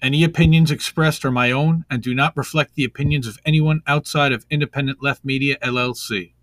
Any 0.00 0.22
opinions 0.22 0.70
expressed 0.70 1.24
are 1.24 1.30
my 1.32 1.50
own 1.50 1.84
and 1.90 2.00
do 2.00 2.14
not 2.14 2.36
reflect 2.36 2.76
the 2.76 2.84
opinions 2.84 3.26
of 3.26 3.38
anyone 3.44 3.82
outside 3.84 4.30
of 4.30 4.46
Independent 4.48 5.02
Left 5.02 5.24
Media 5.24 5.58
LLC. 5.60 6.34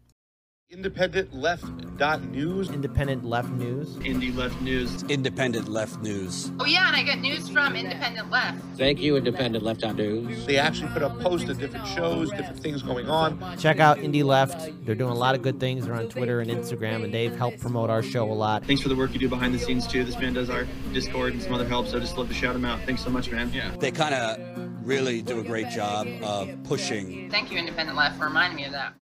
Independent 0.71 1.33
Left 1.33 1.97
dot 1.97 2.23
news. 2.23 2.69
Independent 2.69 3.23
Left 3.23 3.49
News. 3.51 3.95
Indie 3.97 4.35
Left 4.35 4.59
News. 4.61 5.03
Independent 5.03 5.69
Left 5.69 6.01
News. 6.01 6.51
Oh 6.59 6.65
yeah, 6.65 6.87
and 6.87 6.95
I 6.95 7.03
get 7.03 7.19
news 7.19 7.47
from 7.47 7.75
Independent 7.75 8.31
Left. 8.31 8.57
Thank 8.75 8.99
you, 8.99 9.15
Independent 9.15 9.63
Left 9.63 9.83
on 9.83 9.95
News. 9.95 10.45
They 10.45 10.57
actually 10.57 10.89
put 10.89 11.03
up 11.03 11.17
posts 11.21 11.49
of 11.49 11.59
different 11.59 11.87
shows, 11.87 12.31
different 12.31 12.59
things 12.59 12.81
going 12.81 13.07
on. 13.07 13.57
Check 13.57 13.79
out 13.79 13.99
Indie 13.99 14.23
Left. 14.23 14.69
They're 14.85 14.95
doing 14.95 15.11
a 15.11 15.15
lot 15.15 15.35
of 15.35 15.43
good 15.43 15.59
things. 15.59 15.85
They're 15.85 15.95
on 15.95 16.09
Twitter 16.09 16.41
and 16.41 16.49
Instagram, 16.49 17.03
and 17.03 17.13
they've 17.13 17.35
helped 17.35 17.61
promote 17.61 17.89
our 17.89 18.01
show 18.03 18.29
a 18.29 18.33
lot. 18.33 18.65
Thanks 18.65 18.81
for 18.81 18.89
the 18.89 18.95
work 18.95 19.13
you 19.13 19.19
do 19.19 19.29
behind 19.29 19.53
the 19.53 19.59
scenes 19.59 19.85
too. 19.87 20.03
This 20.03 20.17
man 20.17 20.33
does 20.33 20.49
our 20.49 20.67
Discord 20.91 21.33
and 21.33 21.41
some 21.41 21.53
other 21.53 21.67
help, 21.67 21.87
so 21.87 21.97
I 21.97 21.99
just 21.99 22.17
love 22.17 22.27
to 22.27 22.33
shout 22.33 22.55
him 22.55 22.65
out. 22.65 22.81
Thanks 22.81 23.03
so 23.03 23.11
much, 23.11 23.31
man. 23.31 23.49
Yeah. 23.53 23.69
They 23.79 23.91
kind 23.91 24.15
of 24.15 24.85
really 24.85 25.21
do 25.21 25.39
a 25.39 25.43
great 25.43 25.69
job 25.69 26.07
of 26.23 26.49
pushing. 26.63 27.29
Thank 27.29 27.51
you, 27.51 27.59
Independent 27.59 27.97
Left, 27.97 28.17
for 28.17 28.25
reminding 28.25 28.57
me 28.57 28.65
of 28.65 28.71
that. 28.71 28.95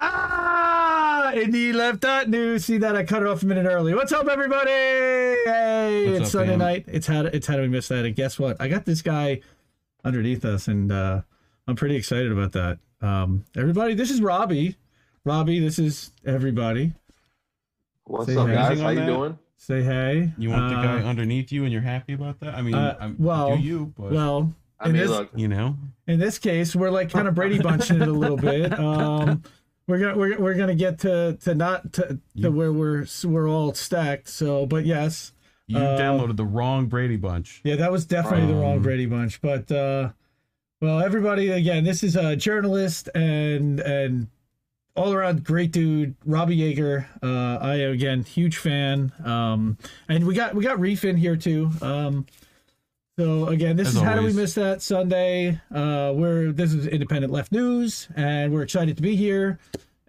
Ah, 0.00 1.32
Indie 1.34 1.74
Left 1.74 2.00
Dot 2.00 2.28
News. 2.28 2.64
See 2.64 2.78
that? 2.78 2.94
I 2.96 3.02
cut 3.04 3.22
it 3.22 3.28
off 3.28 3.42
a 3.42 3.46
minute 3.46 3.66
early. 3.66 3.94
What's 3.94 4.12
up, 4.12 4.28
everybody? 4.28 4.70
Hey, 4.70 6.04
What's 6.06 6.18
it's 6.20 6.28
up, 6.28 6.32
Sunday 6.40 6.52
fam? 6.52 6.58
night. 6.60 6.84
It's 6.86 7.06
how 7.06 7.22
it's 7.22 7.46
how 7.46 7.56
do 7.56 7.62
we 7.62 7.68
miss 7.68 7.88
that? 7.88 8.04
And 8.04 8.14
guess 8.14 8.38
what? 8.38 8.56
I 8.60 8.68
got 8.68 8.84
this 8.84 9.02
guy 9.02 9.40
underneath 10.04 10.44
us, 10.44 10.68
and 10.68 10.92
uh, 10.92 11.22
I'm 11.66 11.76
pretty 11.76 11.96
excited 11.96 12.30
about 12.30 12.52
that. 12.52 12.78
Um, 13.00 13.44
everybody, 13.56 13.94
this 13.94 14.10
is 14.10 14.20
Robbie. 14.20 14.76
Robbie, 15.24 15.58
this 15.60 15.78
is 15.78 16.12
everybody. 16.24 16.92
What's 18.04 18.26
Say 18.26 18.36
up, 18.36 18.46
hey. 18.48 18.54
guys? 18.54 18.80
How 18.80 18.88
you 18.90 19.00
that? 19.00 19.06
doing? 19.06 19.38
Say 19.56 19.82
hey. 19.82 20.32
You 20.38 20.50
want 20.50 20.68
the 20.68 20.76
guy 20.76 21.00
Uh, 21.00 21.04
underneath 21.04 21.50
you, 21.50 21.64
and 21.64 21.72
you're 21.72 21.82
happy 21.82 22.12
about 22.12 22.38
that? 22.40 22.54
I 22.54 22.62
mean, 22.62 22.74
uh, 22.74 22.96
I'm, 23.00 23.16
well, 23.18 23.56
do 23.56 23.62
you, 23.62 23.92
but 23.98 24.12
Well, 24.12 24.54
I 24.78 24.86
mean, 24.86 24.96
this, 24.98 25.10
look, 25.10 25.30
you 25.34 25.48
know, 25.48 25.76
in 26.06 26.20
this 26.20 26.38
case, 26.38 26.76
we're 26.76 26.90
like 26.90 27.10
kind 27.10 27.26
of 27.26 27.34
Brady 27.34 27.58
bunching 27.62 28.00
it 28.00 28.06
a 28.08 28.12
little 28.12 28.36
bit. 28.36 28.78
Um, 28.78 29.42
we're 29.88 29.98
gonna 29.98 30.16
we're, 30.16 30.38
we're 30.38 30.54
gonna 30.54 30.74
get 30.76 31.00
to 31.00 31.36
to 31.42 31.54
not 31.56 31.92
to, 31.94 32.02
to 32.06 32.20
You- 32.34 32.50
where 32.52 32.72
we're 32.72 33.06
we're 33.24 33.48
all 33.48 33.74
stacked. 33.74 34.28
So, 34.28 34.66
but 34.66 34.86
yes, 34.86 35.32
you 35.66 35.78
Uh, 35.78 35.98
downloaded 35.98 36.36
the 36.36 36.44
wrong 36.44 36.86
Brady 36.86 37.16
Bunch. 37.16 37.60
yeah, 37.64 37.74
that 37.76 37.90
was 37.90 38.06
definitely 38.06 38.46
the 38.46 38.54
wrong 38.60 38.76
Um, 38.76 38.82
Brady 38.82 39.06
bunch. 39.06 39.40
But 39.40 39.72
uh, 39.72 40.10
well, 40.80 41.00
everybody, 41.00 41.48
again, 41.50 41.82
this 41.82 42.04
is 42.04 42.14
a 42.14 42.36
journalist 42.36 43.08
and 43.14 43.80
and 43.80 44.28
all 44.94 45.12
around 45.12 45.44
great 45.44 45.70
dude, 45.72 46.14
Robbie 46.24 46.56
Yeager. 46.58 47.06
Uh, 47.22 47.58
I 47.64 47.74
again 47.76 48.22
huge 48.24 48.56
fan. 48.58 49.12
Um, 49.24 49.78
and 50.08 50.26
we 50.26 50.34
got 50.34 50.54
we 50.54 50.62
got 50.64 50.78
Reef 50.80 51.04
in 51.04 51.16
here 51.16 51.36
too. 51.36 51.70
Um, 51.82 52.26
so 53.18 53.48
again, 53.48 53.76
this 53.76 53.88
As 53.88 53.96
is 53.96 54.00
how 54.00 54.14
do 54.14 54.22
we 54.22 54.32
miss 54.32 54.54
that 54.54 54.80
Sunday? 54.80 55.60
Uh, 55.74 56.12
we're 56.14 56.52
this 56.52 56.72
is 56.72 56.86
Independent 56.86 57.32
Left 57.32 57.50
News, 57.50 58.08
and 58.14 58.52
we're 58.52 58.62
excited 58.62 58.96
to 58.96 59.02
be 59.02 59.16
here. 59.16 59.58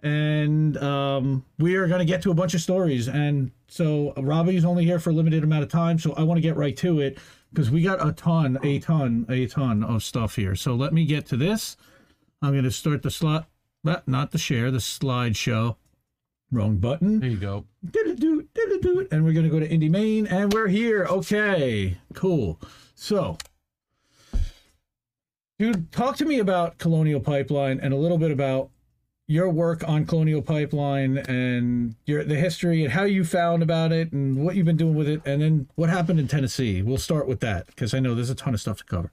And 0.02 0.78
um, 0.78 1.44
we 1.58 1.74
are 1.74 1.86
going 1.88 1.98
to 1.98 2.04
get 2.04 2.22
to 2.22 2.30
a 2.30 2.34
bunch 2.34 2.54
of 2.54 2.60
stories. 2.60 3.08
And 3.08 3.50
so 3.68 4.14
Robbie's 4.16 4.64
only 4.64 4.84
here 4.84 4.98
for 4.98 5.10
a 5.10 5.12
limited 5.12 5.44
amount 5.44 5.64
of 5.64 5.68
time, 5.68 5.98
so 5.98 6.14
I 6.14 6.22
want 6.22 6.38
to 6.38 6.42
get 6.42 6.56
right 6.56 6.76
to 6.78 7.00
it 7.00 7.18
because 7.52 7.70
we 7.70 7.82
got 7.82 8.06
a 8.06 8.12
ton, 8.12 8.58
a 8.62 8.78
ton, 8.78 9.26
a 9.28 9.46
ton 9.46 9.82
of 9.82 10.02
stuff 10.02 10.36
here. 10.36 10.54
So 10.54 10.74
let 10.74 10.92
me 10.92 11.04
get 11.04 11.26
to 11.26 11.36
this. 11.36 11.76
I'm 12.40 12.52
going 12.52 12.64
to 12.64 12.70
start 12.70 13.02
the 13.02 13.10
slot, 13.10 13.48
but 13.84 14.06
not 14.08 14.30
the 14.30 14.38
share, 14.38 14.70
the 14.70 14.78
slideshow. 14.78 15.76
Wrong 16.52 16.78
button. 16.78 17.20
There 17.20 17.28
you 17.28 17.36
go. 17.36 17.66
Do-do-do, 17.88 18.48
do-do-do. 18.54 19.08
And 19.12 19.24
we're 19.24 19.32
going 19.32 19.44
to 19.44 19.50
go 19.50 19.60
to 19.60 19.68
Indie 19.68 19.90
Main, 19.90 20.26
and 20.26 20.52
we're 20.52 20.68
here. 20.68 21.06
Okay, 21.08 21.98
cool. 22.14 22.58
So, 23.02 23.38
dude, 25.58 25.90
talk 25.90 26.18
to 26.18 26.26
me 26.26 26.38
about 26.38 26.76
Colonial 26.76 27.18
Pipeline 27.18 27.80
and 27.80 27.94
a 27.94 27.96
little 27.96 28.18
bit 28.18 28.30
about 28.30 28.68
your 29.26 29.48
work 29.48 29.88
on 29.88 30.04
Colonial 30.04 30.42
Pipeline 30.42 31.16
and 31.16 31.94
your 32.04 32.24
the 32.24 32.34
history 32.34 32.84
and 32.84 32.92
how 32.92 33.04
you 33.04 33.24
found 33.24 33.62
about 33.62 33.90
it 33.90 34.12
and 34.12 34.44
what 34.44 34.54
you've 34.54 34.66
been 34.66 34.76
doing 34.76 34.94
with 34.94 35.08
it, 35.08 35.22
and 35.24 35.40
then 35.40 35.66
what 35.76 35.88
happened 35.88 36.20
in 36.20 36.28
Tennessee. 36.28 36.82
We'll 36.82 36.98
start 36.98 37.26
with 37.26 37.40
that 37.40 37.68
because 37.68 37.94
I 37.94 38.00
know 38.00 38.14
there's 38.14 38.28
a 38.28 38.34
ton 38.34 38.52
of 38.52 38.60
stuff 38.60 38.76
to 38.76 38.84
cover. 38.84 39.10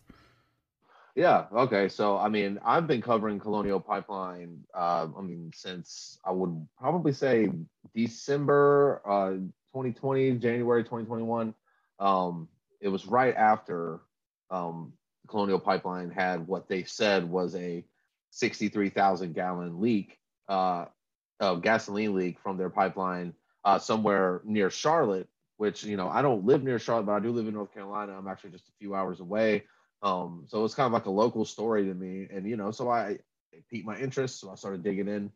yeah, 1.16 1.46
okay. 1.54 1.88
So, 1.88 2.18
I 2.18 2.28
mean, 2.28 2.60
I've 2.66 2.88
been 2.88 3.02
covering 3.02 3.40
Colonial 3.40 3.80
Pipeline. 3.80 4.66
Uh, 4.74 5.08
I 5.18 5.22
mean, 5.22 5.50
since 5.56 6.20
I 6.26 6.32
would 6.32 6.68
probably 6.78 7.14
say 7.14 7.50
December 7.96 9.02
uh, 9.08 9.30
2020, 9.72 10.34
January 10.40 10.84
2021. 10.84 11.56
Um, 12.00 12.50
it 12.82 12.90
was 12.90 13.06
right 13.06 13.36
after 13.36 14.00
um, 14.50 14.94
Colonial 15.28 15.60
Pipeline 15.60 16.10
had 16.10 16.48
what 16.48 16.68
they 16.68 16.84
said 16.84 17.30
was 17.30 17.56
a 17.56 17.86
63,000 18.32 19.34
gallon 19.34 19.82
leak, 19.82 20.18
uh, 20.48 20.86
of 21.40 21.62
gasoline 21.62 22.16
leak 22.16 22.40
from 22.40 22.58
their 22.58 22.70
pipeline 22.70 23.34
uh, 23.64 23.80
somewhere 23.80 24.42
near 24.44 24.70
Charlotte. 24.70 25.28
Which 25.58 25.84
you 25.84 25.98
know, 25.98 26.08
I 26.08 26.22
don't 26.22 26.46
live 26.46 26.64
near 26.64 26.78
Charlotte, 26.78 27.08
but 27.08 27.14
I 27.14 27.20
do 27.20 27.32
live 27.32 27.48
in 27.48 27.56
North 27.56 27.74
Carolina. 27.74 28.16
I'm 28.16 28.28
actually 28.28 28.52
just 28.52 28.68
a 28.68 28.78
few 28.80 28.94
hours 28.94 29.20
away. 29.20 29.64
Um, 30.04 30.46
so 30.48 30.64
it's 30.64 30.76
kind 30.76 30.86
of 30.86 30.94
like 30.94 31.08
a 31.08 31.12
local 31.12 31.46
story 31.46 31.86
to 31.86 31.94
me. 31.96 32.28
And, 32.32 32.48
you 32.48 32.58
know, 32.58 32.70
so 32.70 32.90
I 32.92 33.18
piqued 33.72 33.86
my 33.86 33.98
interest. 33.98 34.40
So 34.40 34.52
I 34.52 34.56
started 34.56 34.84
digging 34.84 35.08
in. 35.08 35.32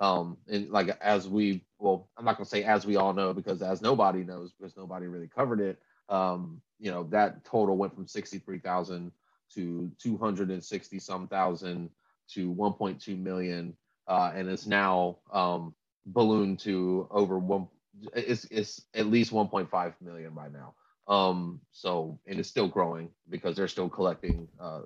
Um, 0.00 0.38
and 0.48 0.70
like 0.70 0.88
as 1.00 1.28
we, 1.28 1.64
well, 1.78 2.08
I'm 2.16 2.24
not 2.24 2.36
going 2.36 2.44
to 2.44 2.50
say 2.50 2.64
as 2.64 2.86
we 2.86 2.96
all 2.96 3.12
know, 3.12 3.32
because 3.32 3.62
as 3.62 3.82
nobody 3.82 4.24
knows, 4.24 4.52
because 4.58 4.76
nobody 4.76 5.06
really 5.06 5.28
covered 5.28 5.60
it. 5.60 5.78
Um, 6.08 6.60
you 6.78 6.90
know, 6.90 7.04
that 7.04 7.44
total 7.44 7.76
went 7.76 7.94
from 7.94 8.06
63,000 8.06 9.12
to 9.54 9.90
260 9.98 10.98
some 10.98 11.28
thousand 11.28 11.90
to 12.28 12.52
1.2 12.54 13.18
million. 13.18 13.76
Uh, 14.08 14.32
and 14.34 14.48
it's 14.48 14.66
now 14.66 15.18
um, 15.32 15.74
ballooned 16.06 16.58
to 16.60 17.08
over 17.10 17.38
one, 17.38 17.68
it's, 18.14 18.44
it's 18.50 18.82
at 18.94 19.06
least 19.06 19.32
1.5 19.32 19.94
million 20.00 20.32
by 20.32 20.48
now. 20.48 20.74
Um, 21.08 21.60
so 21.70 22.18
and 22.26 22.38
it's 22.38 22.48
still 22.48 22.66
growing 22.68 23.10
because 23.28 23.56
they're 23.56 23.68
still 23.68 23.88
collecting 23.88 24.48
uh, 24.60 24.82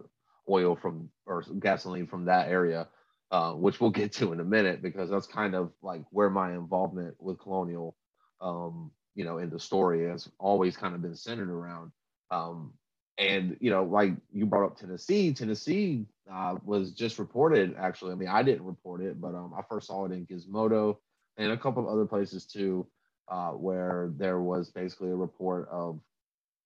oil 0.48 0.76
from 0.76 1.08
or 1.26 1.42
gasoline 1.58 2.06
from 2.06 2.26
that 2.26 2.48
area, 2.48 2.88
uh, 3.30 3.52
which 3.52 3.80
we'll 3.80 3.90
get 3.90 4.12
to 4.14 4.32
in 4.32 4.40
a 4.40 4.44
minute 4.44 4.82
because 4.82 5.08
that's 5.08 5.26
kind 5.26 5.54
of 5.54 5.72
like 5.82 6.02
where 6.10 6.28
my 6.28 6.52
involvement 6.52 7.14
with 7.18 7.38
Colonial, 7.38 7.96
um, 8.40 8.90
you 9.20 9.26
know, 9.26 9.36
in 9.36 9.50
the 9.50 9.60
story 9.60 10.08
has 10.08 10.30
always 10.38 10.78
kind 10.78 10.94
of 10.94 11.02
been 11.02 11.14
centered 11.14 11.50
around. 11.50 11.92
Um, 12.30 12.72
and 13.18 13.54
you 13.60 13.70
know, 13.70 13.84
like 13.84 14.14
you 14.32 14.46
brought 14.46 14.64
up 14.64 14.78
Tennessee, 14.78 15.34
Tennessee 15.34 16.06
uh, 16.32 16.56
was 16.64 16.92
just 16.92 17.18
reported. 17.18 17.74
Actually, 17.78 18.12
I 18.12 18.14
mean, 18.14 18.30
I 18.30 18.42
didn't 18.42 18.64
report 18.64 19.02
it, 19.02 19.20
but 19.20 19.34
um, 19.34 19.52
I 19.54 19.60
first 19.68 19.88
saw 19.88 20.06
it 20.06 20.12
in 20.12 20.24
Gizmodo 20.24 20.96
and 21.36 21.52
a 21.52 21.56
couple 21.58 21.82
of 21.82 21.92
other 21.92 22.06
places 22.06 22.46
too, 22.46 22.86
uh, 23.28 23.50
where 23.50 24.10
there 24.16 24.40
was 24.40 24.70
basically 24.70 25.10
a 25.10 25.14
report 25.16 25.68
of 25.70 26.00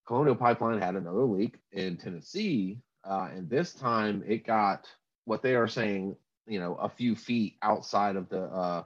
Colonial 0.06 0.36
Pipeline 0.36 0.80
had 0.80 0.94
another 0.94 1.24
leak 1.24 1.56
in 1.72 1.96
Tennessee, 1.96 2.78
uh, 3.02 3.30
and 3.34 3.50
this 3.50 3.74
time 3.74 4.22
it 4.28 4.46
got 4.46 4.86
what 5.24 5.42
they 5.42 5.56
are 5.56 5.66
saying, 5.66 6.14
you 6.46 6.60
know, 6.60 6.76
a 6.76 6.88
few 6.88 7.16
feet 7.16 7.56
outside 7.62 8.14
of 8.14 8.28
the 8.28 8.42
uh, 8.42 8.84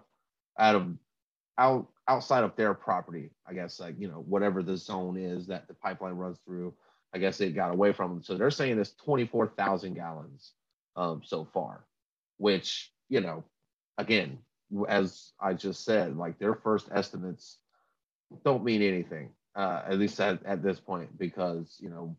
out 0.59 0.75
of 0.75 0.89
out 1.59 1.89
outside 2.09 2.45
of 2.45 2.57
their 2.57 2.75
property. 2.75 3.31
I 3.47 3.55
guess 3.55 3.81
like 3.81 3.97
you 3.99 4.09
know 4.09 4.25
whatever 4.27 4.63
the 4.63 4.77
zone 4.77 5.17
is 5.17 5.47
that 5.47 5.69
the 5.69 5.75
pipeline 5.75 6.15
runs 6.15 6.39
through. 6.45 6.75
I 7.15 7.19
guess 7.19 7.41
it 7.41 7.55
got 7.55 7.73
away 7.73 7.93
from 7.93 8.11
them. 8.11 8.23
So 8.23 8.37
they're 8.37 8.51
saying 8.51 8.79
it's 8.79 8.95
twenty 8.95 9.27
four 9.27 9.47
thousand 9.47 9.95
gallons 9.95 10.53
um, 10.97 11.23
so 11.25 11.45
far, 11.53 11.85
which 12.39 12.93
you 13.09 13.21
know, 13.21 13.45
again, 13.97 14.39
as 14.89 15.33
I 15.41 15.55
just 15.55 15.85
said, 15.85 16.17
like 16.17 16.39
their 16.39 16.55
first 16.55 16.89
estimates 16.93 17.59
don't 18.45 18.65
mean 18.65 18.83
anything 18.83 19.31
uh, 19.59 19.83
at 19.87 19.99
least 19.99 20.21
at, 20.21 20.45
at 20.47 20.63
this 20.63 20.79
point, 20.79 21.19
because 21.19 21.77
you 21.81 21.91
know 21.91 22.17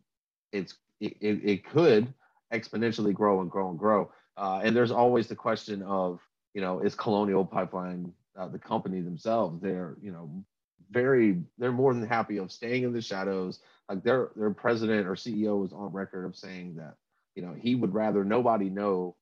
it's 0.52 0.74
it, 1.00 1.16
it, 1.20 1.40
it 1.42 1.64
could 1.64 2.12
exponentially 2.52 3.14
grow 3.14 3.40
and 3.40 3.50
grow 3.50 3.70
and 3.70 3.78
grow. 3.78 4.12
Uh, 4.36 4.60
and 4.62 4.76
there's 4.76 4.90
always 4.90 5.26
the 5.26 5.34
question 5.34 5.82
of 5.82 6.20
you 6.54 6.60
know 6.60 6.80
is 6.80 6.94
Colonial 6.94 7.44
Pipeline 7.44 8.12
uh, 8.40 8.48
the 8.48 8.58
company 8.58 9.02
themselves? 9.02 9.62
They're 9.62 9.96
you 10.02 10.12
know 10.12 10.44
very 10.90 11.42
they're 11.58 11.72
more 11.72 11.94
than 11.94 12.06
happy 12.06 12.38
of 12.38 12.52
staying 12.52 12.84
in 12.84 12.92
the 12.92 13.02
shadows. 13.02 13.60
Like 13.88 14.04
their 14.04 14.30
their 14.36 14.50
president 14.50 15.06
or 15.08 15.16
CEO 15.16 15.64
is 15.66 15.72
on 15.72 15.92
record 15.92 16.26
of 16.26 16.36
saying 16.36 16.76
that 16.76 16.96
you 17.36 17.42
know 17.42 17.54
he 17.54 17.74
would 17.76 17.94
rather 17.94 18.24
nobody 18.24 18.70
know 18.70 19.16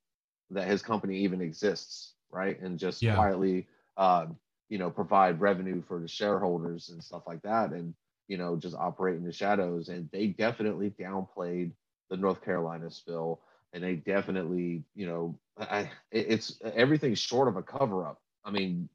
that 0.50 0.68
his 0.68 0.82
company 0.82 1.18
even 1.18 1.40
exists, 1.42 2.14
right? 2.30 2.60
And 2.60 2.78
just 2.78 3.02
Yeah. 3.02 3.14
quietly 3.14 3.68
uh, 3.96 4.26
you 4.68 4.78
know 4.78 4.90
provide 4.90 5.40
revenue 5.40 5.82
for 5.82 6.00
the 6.00 6.08
shareholders 6.08 6.90
and 6.90 7.02
stuff 7.02 7.24
like 7.26 7.42
that 7.42 7.72
and 7.72 7.94
you 8.28 8.38
know 8.38 8.56
just 8.56 8.76
operate 8.76 9.16
in 9.16 9.24
the 9.24 9.32
shadows 9.32 9.88
and 9.88 10.08
they 10.12 10.28
definitely 10.28 10.90
downplayed 10.90 11.72
the 12.10 12.16
north 12.16 12.42
carolina 12.42 12.90
spill 12.90 13.40
and 13.72 13.82
they 13.82 13.96
definitely 13.96 14.84
you 14.94 15.06
know 15.06 15.38
I, 15.58 15.90
it's 16.12 16.60
everything's 16.62 17.18
short 17.18 17.48
of 17.48 17.56
a 17.56 17.62
cover 17.62 18.06
up 18.06 18.20
i 18.44 18.50
mean 18.50 18.88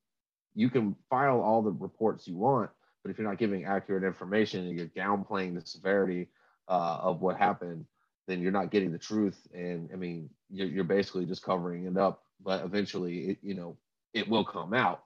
you 0.55 0.69
can 0.69 0.95
file 1.09 1.41
all 1.41 1.61
the 1.61 1.71
reports 1.71 2.27
you 2.27 2.35
want 2.35 2.69
but 3.03 3.11
if 3.11 3.17
you're 3.17 3.27
not 3.27 3.37
giving 3.37 3.65
accurate 3.65 4.03
information 4.03 4.65
and 4.65 4.77
you're 4.77 4.87
downplaying 4.87 5.55
the 5.55 5.65
severity 5.65 6.29
uh, 6.69 6.99
of 7.01 7.21
what 7.21 7.37
happened, 7.37 7.85
then 8.27 8.41
you're 8.41 8.51
not 8.51 8.71
getting 8.71 8.91
the 8.91 8.97
truth. 8.97 9.37
And 9.53 9.89
I 9.91 9.97
mean, 9.97 10.29
you're, 10.49 10.67
you're 10.67 10.83
basically 10.85 11.25
just 11.25 11.43
covering 11.43 11.85
it 11.85 11.97
up. 11.97 12.23
But 12.41 12.63
eventually, 12.63 13.31
it, 13.31 13.37
you 13.41 13.53
know, 13.53 13.77
it 14.13 14.27
will 14.27 14.45
come 14.45 14.73
out. 14.73 15.03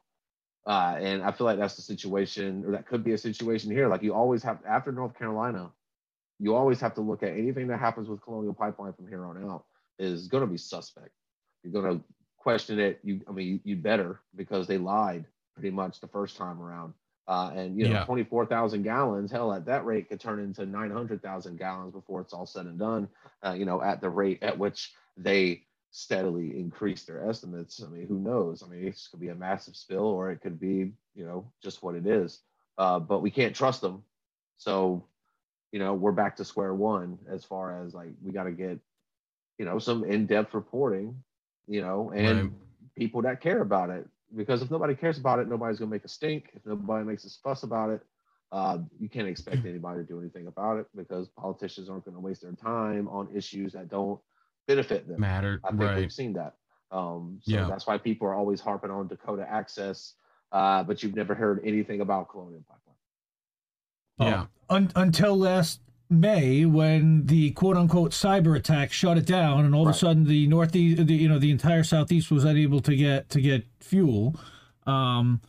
Uh, 0.68 0.98
and 1.00 1.24
I 1.24 1.32
feel 1.32 1.46
like 1.46 1.58
that's 1.58 1.76
the 1.76 1.82
situation, 1.82 2.64
or 2.66 2.72
that 2.72 2.88
could 2.88 3.04
be 3.04 3.14
a 3.14 3.18
situation 3.18 3.72
here. 3.72 3.88
Like 3.88 4.04
you 4.04 4.14
always 4.14 4.44
have 4.44 4.60
after 4.68 4.92
North 4.92 5.18
Carolina, 5.18 5.72
you 6.40 6.54
always 6.56 6.80
have 6.82 6.94
to 6.96 7.02
look 7.02 7.24
at 7.24 7.30
anything 7.30 7.68
that 7.68 7.80
happens 7.80 8.08
with 8.08 8.22
Colonial 8.22 8.54
Pipeline 8.54 8.94
from 8.94 9.08
here 9.08 9.26
on 9.26 9.44
out 9.50 9.66
is 9.98 10.28
going 10.28 10.42
to 10.42 10.48
be 10.48 10.58
suspect. 10.58 11.10
You're 11.64 11.74
going 11.74 11.98
to 11.98 12.04
question 12.38 12.80
it. 12.80 13.00
You, 13.02 13.22
I 13.28 13.32
mean, 13.32 13.48
you, 13.48 13.60
you 13.64 13.76
better 13.82 14.20
because 14.36 14.68
they 14.68 14.78
lied 14.78 15.26
pretty 15.58 15.76
much 15.76 16.00
the 16.00 16.08
first 16.08 16.38
time 16.38 16.62
around. 16.62 16.94
Uh, 17.28 17.52
and 17.56 17.78
you 17.78 17.84
know, 17.86 17.94
Yeah. 17.94 18.06
24,000 18.06 18.84
gallons, 18.84 19.32
hell, 19.32 19.52
at 19.52 19.66
that 19.66 19.86
rate 19.86 20.08
could 20.08 20.20
turn 20.20 20.40
into 20.40 20.66
900,000 20.66 21.58
gallons 21.58 21.94
before 21.94 22.22
it's 22.22 22.34
all 22.34 22.46
said 22.46 22.68
and 22.68 22.80
done. 22.80 23.10
Uh, 23.44 23.54
you 23.58 23.66
know, 23.66 23.82
at 23.82 24.00
the 24.00 24.10
rate 24.10 24.42
at 24.44 24.58
which 24.58 24.94
they 25.18 25.64
steadily 25.92 26.58
increase 26.58 27.04
their 27.04 27.28
estimates. 27.28 27.82
I 27.84 27.88
mean, 27.90 28.08
who 28.08 28.20
knows? 28.20 28.64
I 28.64 28.68
mean, 28.68 28.86
this 28.86 29.08
could 29.10 29.20
be 29.20 29.30
a 29.30 29.36
massive 29.36 29.76
spill, 29.76 30.06
or 30.06 30.32
it 30.32 30.42
could 30.42 30.60
be, 30.60 30.94
you 31.16 31.26
know, 31.26 31.52
just 31.62 31.82
what 31.84 31.96
it 31.96 32.06
is. 32.06 32.42
Uh, 32.78 33.00
but 33.00 33.22
we 33.22 33.32
can't 33.32 33.56
trust 33.56 33.82
them. 33.82 34.04
So, 34.58 35.04
you 35.72 35.80
know, 35.80 35.94
we're 35.96 36.12
back 36.12 36.36
to 36.38 36.46
square 36.46 36.74
one 36.76 37.18
as 37.28 37.44
far 37.44 37.84
as 37.84 37.94
like 37.94 38.14
we 38.24 38.32
got 38.32 38.44
to 38.44 38.52
get, 38.52 38.80
you 39.58 39.66
know, 39.66 39.80
some 39.80 40.06
in-depth 40.06 40.54
reporting, 40.54 41.24
you 41.68 41.82
know, 41.82 42.12
and 42.16 42.52
Right. 42.52 42.52
people 42.96 43.24
that 43.24 43.42
care 43.42 43.62
about 43.62 43.90
it. 43.90 44.08
Because 44.36 44.62
if 44.62 44.70
nobody 44.70 44.94
cares 44.96 45.18
about 45.18 45.40
it, 45.40 45.48
nobody's 45.48 45.80
gonna 45.80 45.92
make 45.92 46.04
a 46.06 46.10
stink. 46.10 46.50
If 46.54 46.66
nobody 46.66 47.06
makes 47.06 47.26
a 47.26 47.30
fuss 47.44 47.64
about 47.64 47.90
it, 47.92 48.02
uh, 48.52 48.80
you 49.00 49.10
can't 49.10 49.28
expect 49.28 49.58
anybody 49.66 50.00
to 50.02 50.06
do 50.06 50.20
anything 50.20 50.48
about 50.48 50.78
it 50.80 50.88
because 50.96 51.28
politicians 51.30 51.90
aren't 51.90 52.06
going 52.06 52.16
to 52.16 52.22
waste 52.22 52.42
their 52.42 52.52
time 52.54 53.08
on 53.10 53.28
issues 53.36 53.74
that 53.74 53.90
don't 53.90 54.20
benefit 54.68 55.08
them. 55.08 55.20
Matter. 55.20 55.60
I 55.64 55.70
think 55.70 55.82
Right. 55.82 55.98
we've 55.98 56.12
seen 56.14 56.34
that. 56.34 56.56
Um, 56.92 57.40
so 57.44 57.52
Yeah. 57.52 57.68
that's 57.68 57.86
why 57.88 57.98
people 57.98 58.28
are 58.28 58.34
always 58.36 58.62
harping 58.62 58.92
on 58.92 59.08
Dakota 59.08 59.46
Access, 59.50 60.14
uh, 60.54 60.84
but 60.84 61.04
you've 61.04 61.16
never 61.16 61.36
heard 61.36 61.60
anything 61.66 62.00
about 62.02 62.30
Colonial 62.30 62.64
Pipeline. 62.68 62.96
Yeah. 64.20 64.46
Un- 64.70 64.92
until 64.96 65.38
last 65.38 65.82
May, 66.10 66.66
when 66.66 67.26
the 67.26 67.52
quote 67.52 67.76
unquote 67.78 68.12
cyber 68.12 68.56
attack 68.56 68.92
shut 68.94 69.18
it 69.18 69.26
down, 69.26 69.66
and 69.66 69.76
all 69.76 69.88
of 69.88 69.94
a 69.96 69.98
sudden 69.98 70.24
the 70.26 70.48
northeast, 70.48 71.06
the, 71.06 71.14
you 71.14 71.28
know, 71.28 71.40
the 71.40 71.52
entire 71.52 71.84
southeast 71.84 72.32
was 72.32 72.44
unable 72.46 72.80
to 72.82 72.96
get 72.96 73.30
to 73.30 73.42
get 73.42 73.66
fuel. 73.80 74.36
Um, 74.86 75.42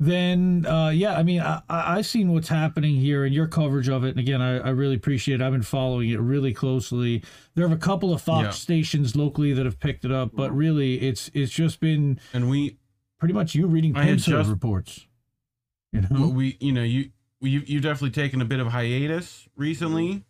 then, 0.00 0.66
uh, 0.66 0.88
yeah, 0.90 1.16
I 1.16 1.22
mean, 1.22 1.40
I, 1.40 1.62
I've 1.68 2.06
seen 2.06 2.32
what's 2.32 2.48
happening 2.48 2.96
here 2.96 3.24
and 3.24 3.34
your 3.34 3.46
coverage 3.46 3.88
of 3.88 4.04
it. 4.04 4.10
And 4.10 4.18
again, 4.18 4.42
I, 4.42 4.58
I 4.58 4.70
really 4.70 4.96
appreciate 4.96 5.40
it. 5.40 5.44
I've 5.44 5.52
been 5.52 5.62
following 5.62 6.10
it 6.10 6.18
really 6.20 6.52
closely. 6.52 7.22
There 7.54 7.66
have 7.66 7.76
a 7.76 7.80
couple 7.80 8.12
of 8.12 8.20
Fox 8.20 8.44
Yeah. 8.44 8.50
stations 8.50 9.14
locally 9.16 9.52
that 9.52 9.64
have 9.64 9.78
picked 9.80 10.04
it 10.04 10.10
up, 10.12 10.30
but 10.34 10.54
really, 10.54 11.00
it's 11.00 11.30
it's 11.34 11.52
just 11.52 11.80
been 11.80 12.18
And 12.32 12.50
we, 12.50 12.76
pretty 13.18 13.34
much 13.34 13.54
you 13.54 13.66
reading 13.66 13.94
just- 13.94 14.28
reports. 14.50 15.06
You 15.92 16.02
know, 16.10 16.26
we, 16.26 16.56
you 16.60 16.72
know, 16.72 16.82
you, 16.82 17.10
you, 17.44 17.62
you've 17.66 17.82
definitely 17.82 18.10
taken 18.10 18.40
a 18.40 18.44
bit 18.44 18.60
of 18.60 18.68
hiatus 18.68 19.48
recently. 19.56 20.24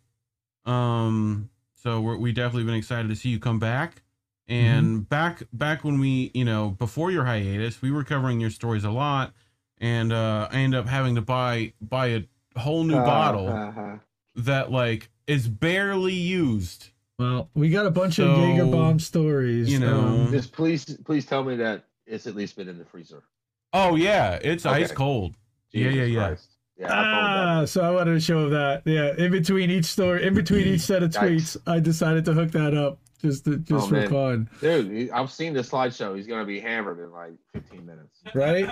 Um, 0.65 1.49
so 1.75 2.01
we're, 2.01 2.17
we 2.17 2.31
definitely 2.31 2.63
been 2.63 2.75
excited 2.75 3.09
to 3.09 3.15
see 3.15 3.29
you 3.29 3.39
come 3.39 3.59
back. 3.59 4.01
And 4.47 5.07
back, 5.09 5.43
back 5.53 5.83
when 5.83 5.99
we, 5.99 6.29
you 6.33 6.45
know, 6.45 6.69
before 6.69 7.09
your 7.11 7.25
hiatus, 7.25 7.81
we 7.81 7.89
were 7.91 8.03
covering 8.03 8.39
your 8.39 8.51
stories 8.51 8.83
a 8.83 8.91
lot, 8.91 9.33
and 9.79 10.13
uh, 10.13 10.47
I 10.51 10.57
end 10.57 10.75
up 10.75 10.85
having 10.87 11.15
to 11.15 11.21
buy 11.21 11.73
buy 11.81 12.07
a 12.07 12.59
whole 12.59 12.83
new 12.83 12.93
bottle 12.93 13.47
Uh-huh. 13.49 13.95
that 14.35 14.71
like 14.71 15.09
is 15.25 15.47
barely 15.47 16.13
used. 16.13 16.89
well, 17.17 17.49
we 17.55 17.71
got 17.71 17.87
a 17.87 17.89
bunch 17.91 18.17
So, 18.17 18.29
of 18.29 18.37
Jaeger 18.37 18.65
bomb 18.67 18.99
stories. 18.99 19.67
you 19.71 19.79
know, 19.79 19.97
um, 19.99 20.31
Just 20.31 20.51
please, 20.51 20.85
please 21.05 21.25
tell 21.25 21.43
me 21.43 21.55
that 21.55 21.85
it's 22.05 22.27
at 22.27 22.35
least 22.35 22.55
been 22.55 22.69
in 22.69 22.77
the 22.77 22.85
freezer. 22.85 23.23
Oh 23.73 23.95
yeah, 23.95 24.37
it's 24.43 24.63
Okay. 24.67 24.83
ice 24.83 24.91
cold. 24.91 25.37
Yeah, 25.71 25.89
yeah, 25.89 26.03
yeah. 26.03 26.27
Christ. 26.27 26.51
Yeah, 26.77 26.87
Ah, 26.91 27.65
so 27.65 27.81
I 27.81 27.89
wanted 27.91 28.13
to 28.15 28.19
show 28.19 28.49
that. 28.49 28.81
Yeah, 28.85 29.13
in 29.17 29.31
between 29.31 29.69
each 29.71 29.85
story, 29.85 30.25
in 30.27 30.33
between 30.33 30.67
each 30.67 30.81
set 30.81 31.03
of 31.03 31.11
tweets, 31.11 31.55
I 31.65 31.79
decided 31.79 32.25
to 32.25 32.33
hook 32.33 32.51
that 32.51 32.75
up 32.75 32.99
just 33.21 33.45
to, 33.45 33.57
just 33.57 33.85
Oh, 33.85 33.87
for 33.87 33.93
man. 33.93 34.09
fun, 34.09 34.49
Dude, 34.59 35.09
I've 35.11 35.31
seen 35.31 35.53
the 35.53 35.61
slideshow. 35.61 36.15
He's 36.17 36.27
gonna 36.27 36.45
be 36.45 36.59
hammered 36.59 36.99
in 36.99 37.11
like 37.11 37.31
15 37.53 37.85
minutes. 37.85 38.19
right? 38.33 38.69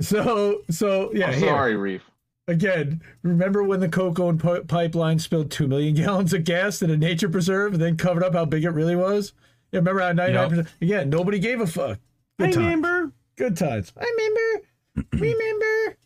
So, 0.00 0.62
so 0.70 1.12
yeah. 1.12 1.26
I'm 1.26 1.34
here. 1.38 1.48
sorry, 1.48 1.76
Reef. 1.76 2.02
Again, 2.48 3.02
remember 3.22 3.62
when 3.62 3.80
the 3.80 3.88
Coco 3.88 4.28
and 4.30 4.40
Pi- 4.40 4.60
pipeline 4.60 5.18
spilled 5.18 5.50
two 5.50 5.68
million 5.68 5.94
gallons 6.02 6.32
of 6.32 6.44
gas 6.44 6.80
in 6.82 6.90
a 6.90 6.96
nature 6.96 7.28
preserve 7.28 7.74
and 7.74 7.82
then 7.82 7.96
covered 7.96 8.24
up 8.24 8.32
how 8.32 8.44
big 8.46 8.64
it 8.64 8.70
really 8.70 8.96
was? 8.96 9.34
Yeah, 9.72 9.80
remember 9.80 10.00
how 10.00 10.12
ninety 10.12 10.32
nine 10.32 10.48
percent? 10.48 10.68
Again, 10.80 11.10
nobody 11.10 11.38
gave 11.38 11.60
a 11.60 11.66
fuck. 11.66 11.98
Good 12.38 12.48
I 12.48 12.52
times. 12.52 12.56
remember. 12.56 13.12
Good 13.36 13.56
times. 13.56 13.92
I 14.00 14.04
remember. 14.16 14.66
remember. 15.12 15.96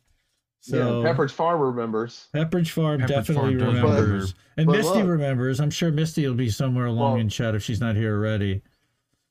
So 0.66 1.02
yeah, 1.02 1.12
Pepperidge 1.12 1.32
Farm 1.32 1.60
remembers. 1.60 2.28
Pepperidge 2.34 2.70
Farm 2.70 3.00
Pepperidge 3.02 3.06
definitely 3.08 3.58
Farm 3.58 3.74
remembers. 3.74 4.00
remember. 4.00 4.26
And 4.56 4.66
But 4.66 4.76
Misty 4.76 4.98
look- 5.00 5.08
remembers. 5.10 5.60
I'm 5.60 5.68
sure 5.70 5.90
Misty 5.92 6.26
will 6.26 6.34
be 6.34 6.48
somewhere 6.48 6.86
along 6.86 7.12
Well- 7.12 7.20
in 7.20 7.28
chat 7.28 7.54
if 7.54 7.62
she's 7.62 7.82
not 7.82 7.96
here 7.96 8.16
already. 8.16 8.62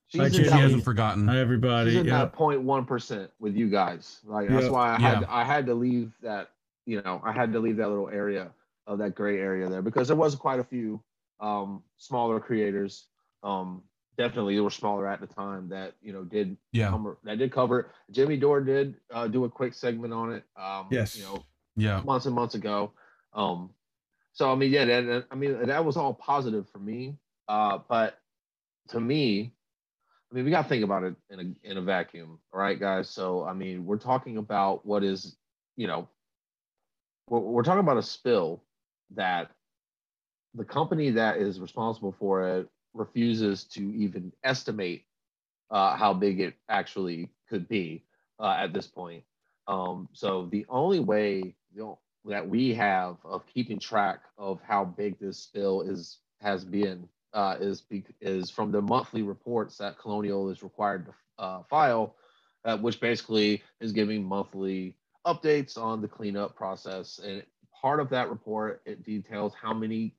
She's 0.05 0.21
Hi. 0.21 0.29
She 0.29 0.43
hasn't 0.43 0.83
forgotten. 0.83 1.27
Hi 1.27 1.39
everybody. 1.39 1.89
She's 1.89 2.01
in 2.01 2.05
Yeah. 2.05 2.19
that 2.25 2.33
0.1 2.33 2.85
percent 2.85 3.31
with 3.39 3.55
you 3.55 3.67
guys. 3.67 4.19
Like 4.25 4.47
that's 4.47 4.69
why 4.69 4.91
I 4.95 4.99
had 5.01 5.21
Yeah. 5.21 5.27
I 5.27 5.43
had 5.43 5.65
to 5.65 5.73
leave 5.73 6.11
that. 6.21 6.51
You 6.85 7.01
know, 7.01 7.19
I 7.25 7.31
had 7.31 7.51
to 7.53 7.59
leave 7.59 7.77
that 7.77 7.89
little 7.89 8.09
area 8.09 8.51
of 8.85 8.99
that 8.99 9.15
gray 9.15 9.39
area 9.39 9.67
there 9.69 9.81
because 9.81 10.09
there 10.09 10.17
was 10.17 10.35
quite 10.35 10.59
a 10.59 10.63
few 10.63 11.01
um, 11.39 11.81
smaller 11.97 12.39
creators. 12.39 13.07
Um, 13.41 13.81
definitely, 14.17 14.55
they 14.55 14.61
were 14.61 14.69
smaller 14.69 15.07
at 15.07 15.19
the 15.21 15.27
time 15.27 15.69
that 15.69 15.93
you 16.01 16.13
know 16.13 16.23
did 16.23 16.57
Yeah, 16.71 16.89
cover 16.89 17.17
that 17.23 17.37
did 17.37 17.51
cover. 17.51 17.79
it. 17.79 17.85
Jimmy 18.11 18.37
Dore 18.37 18.61
did 18.61 18.95
uh, 19.13 19.27
do 19.27 19.45
a 19.45 19.49
quick 19.49 19.73
segment 19.73 20.13
on 20.13 20.33
it. 20.33 20.43
Um, 20.55 20.87
Yes. 20.91 21.15
You 21.17 21.23
know, 21.23 21.43
yeah, 21.75 22.01
months 22.03 22.25
and 22.25 22.35
months 22.35 22.55
ago. 22.55 22.91
Um, 23.33 23.71
so 24.33 24.51
I 24.51 24.55
mean, 24.55 24.71
yeah, 24.71 24.85
that, 24.85 25.01
that- 25.05 25.25
I 25.31 25.35
mean 25.35 25.65
that 25.67 25.85
was 25.85 25.97
all 25.97 26.13
positive 26.13 26.67
for 26.69 26.79
me. 26.79 27.17
Uh, 27.47 27.79
but 27.89 28.17
to 28.89 28.99
me, 28.99 29.53
I 30.31 30.35
mean, 30.35 30.45
we 30.45 30.51
got 30.51 30.63
to 30.63 30.69
think 30.69 30.83
about 30.83 31.03
it 31.03 31.15
in 31.29 31.39
a 31.39 31.69
in 31.71 31.77
a 31.77 31.81
vacuum, 31.81 32.39
all 32.53 32.59
right, 32.59 32.79
guys. 32.79 33.09
So 33.09 33.43
I 33.43 33.53
mean, 33.53 33.85
we're 33.85 33.97
talking 33.97 34.37
about 34.37 34.85
what 34.85 35.03
is, 35.03 35.35
you 35.77 35.87
know, 35.87 36.07
we're, 37.29 37.39
we're 37.39 37.63
talking 37.63 37.79
about 37.81 37.97
a 37.97 38.03
spill 38.03 38.63
that 39.15 39.51
the 40.55 40.63
company 40.65 41.11
that 41.11 41.37
is 41.37 41.59
responsible 41.59 42.15
for 42.19 42.47
it 42.59 42.69
refuses 42.93 43.63
to 43.65 43.81
even 43.95 44.31
estimate 44.43 45.05
uh, 45.71 45.95
how 45.95 46.13
big 46.13 46.39
it 46.39 46.55
actually 46.69 47.29
could 47.49 47.67
be 47.67 48.03
uh, 48.39 48.55
at 48.59 48.73
this 48.73 48.87
point. 48.87 49.23
Um, 49.67 50.09
so 50.13 50.47
the 50.51 50.65
only 50.69 50.99
way 50.99 51.55
you 51.73 51.81
know, 51.81 51.99
that 52.25 52.47
we 52.47 52.73
have 52.73 53.17
of 53.23 53.45
keeping 53.47 53.79
track 53.79 54.21
of 54.37 54.59
how 54.61 54.85
big 54.85 55.19
this 55.19 55.37
spill 55.37 55.81
is 55.81 56.19
has 56.41 56.63
been 56.63 57.07
uh, 57.33 57.57
is 57.59 57.83
is 58.21 58.49
from 58.49 58.71
the 58.71 58.81
monthly 58.81 59.23
reports 59.23 59.77
that 59.77 59.97
Colonial 59.97 60.49
is 60.49 60.61
required 60.63 61.05
to 61.07 61.13
uh, 61.43 61.63
file, 61.63 62.15
uh, 62.65 62.77
which 62.77 62.99
basically 62.99 63.63
is 63.79 63.91
giving 63.91 64.23
monthly 64.23 64.95
updates 65.25 65.77
on 65.77 66.01
the 66.01 66.07
cleanup 66.07 66.55
process. 66.55 67.19
And 67.23 67.43
part 67.81 67.99
of 67.99 68.09
that 68.09 68.29
report 68.29 68.81
it 68.85 69.03
details 69.03 69.53
how 69.59 69.73
many 69.73 70.15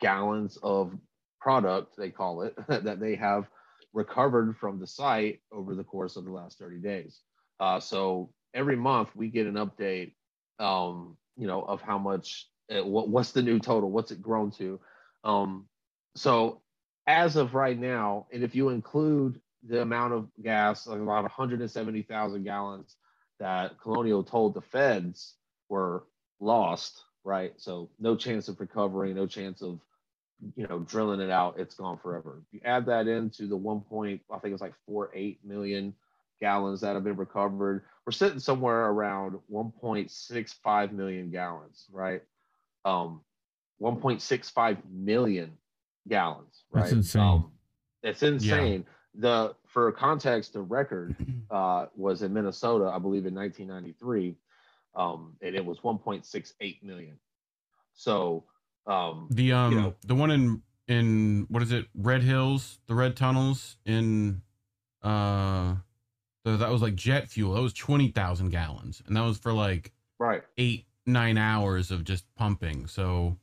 gallons 0.00 0.58
of 0.62 0.96
product 1.40 1.96
they 1.96 2.10
call 2.10 2.42
it 2.42 2.54
that 2.68 3.00
they 3.00 3.14
have 3.14 3.48
recovered 3.92 4.56
from 4.56 4.78
the 4.78 4.86
site 4.86 5.40
over 5.52 5.74
the 5.74 5.84
course 5.84 6.16
of 6.16 6.24
the 6.24 6.30
last 6.30 6.58
30 6.58 6.78
days. 6.78 7.20
Uh, 7.60 7.80
so 7.80 8.30
every 8.54 8.76
month 8.76 9.08
we 9.14 9.28
get 9.28 9.46
an 9.46 9.54
update, 9.54 10.14
um, 10.58 11.16
you 11.36 11.46
know, 11.46 11.62
of 11.62 11.80
how 11.80 11.98
much, 11.98 12.48
uh, 12.70 12.84
what, 12.84 13.08
what's 13.08 13.32
the 13.32 13.42
new 13.42 13.58
total, 13.58 13.90
what's 13.90 14.10
it 14.10 14.22
grown 14.22 14.50
to. 14.52 14.80
Um, 15.24 15.66
so 16.14 16.60
as 17.06 17.36
of 17.36 17.54
right 17.54 17.78
now, 17.78 18.26
and 18.32 18.44
if 18.44 18.54
you 18.54 18.68
include 18.68 19.40
the 19.66 19.82
amount 19.82 20.12
of 20.12 20.28
gas, 20.42 20.86
like 20.86 21.00
about 21.00 21.22
170,000 21.22 22.44
gallons 22.44 22.96
that 23.40 23.80
Colonial 23.80 24.22
told 24.22 24.54
the 24.54 24.60
feds 24.60 25.34
were 25.68 26.04
lost, 26.40 27.02
right? 27.24 27.52
So 27.56 27.90
no 27.98 28.16
chance 28.16 28.48
of 28.48 28.60
recovery, 28.60 29.14
no 29.14 29.26
chance 29.26 29.62
of 29.62 29.80
you 30.56 30.66
know 30.66 30.80
drilling 30.80 31.20
it 31.20 31.30
out. 31.30 31.58
It's 31.58 31.74
gone 31.74 31.98
forever. 31.98 32.42
If 32.46 32.54
you 32.54 32.60
add 32.64 32.86
that 32.86 33.08
into 33.08 33.46
the 33.46 33.56
one 33.56 33.80
point, 33.80 34.20
I 34.30 34.38
think 34.38 34.52
it's 34.52 34.62
like 34.62 34.74
four 34.86 35.10
eight 35.14 35.40
million 35.44 35.94
gallons 36.40 36.80
that 36.80 36.94
have 36.94 37.04
been 37.04 37.16
recovered. 37.16 37.84
We're 38.06 38.12
sitting 38.12 38.38
somewhere 38.38 38.86
around 38.86 39.38
1.65 39.52 40.92
million 40.92 41.30
gallons, 41.30 41.86
right? 41.92 42.22
Um, 42.84 43.20
1.65 43.82 44.78
million 44.90 45.52
gallons, 46.08 46.64
right? 46.70 46.82
That's 46.82 46.92
insane. 46.92 47.22
Um, 47.22 47.52
it's 48.02 48.22
insane. 48.22 48.86
The 49.14 49.54
for 49.66 49.90
context, 49.92 50.52
the 50.52 50.62
record 50.62 51.16
uh, 51.50 51.86
was 51.96 52.22
in 52.22 52.32
Minnesota, 52.32 52.84
I 52.84 52.98
believe, 52.98 53.26
in 53.26 53.34
1993, 53.34 54.36
um, 54.94 55.36
and 55.42 55.54
it 55.54 55.64
was 55.64 55.80
1.68 55.80 56.82
million. 56.82 57.18
So 57.94 58.44
Um, 58.88 59.28
The 59.30 59.52
um 59.52 59.74
know. 59.74 59.94
the 60.04 60.14
one 60.14 60.30
in 60.30 60.62
in 60.88 61.46
what 61.50 61.62
is 61.62 61.70
it? 61.72 61.86
Red 61.94 62.22
Hills, 62.22 62.80
the 62.86 62.94
Red 62.94 63.16
Tunnels 63.16 63.76
in 63.84 64.42
uh 65.02 65.76
so 66.46 66.56
that 66.56 66.70
was 66.70 66.80
like 66.80 66.94
jet 66.94 67.28
fuel. 67.28 67.54
That 67.54 67.60
was 67.60 67.74
20,000 67.74 68.48
gallons 68.48 69.02
and 69.06 69.14
that 69.16 69.20
was 69.20 69.38
for 69.38 69.52
like 69.52 69.92
right. 70.18 70.42
8 70.56 70.86
9 71.06 71.38
hours 71.38 71.90
of 71.90 72.04
just 72.04 72.24
pumping. 72.36 72.86
So, 72.86 73.36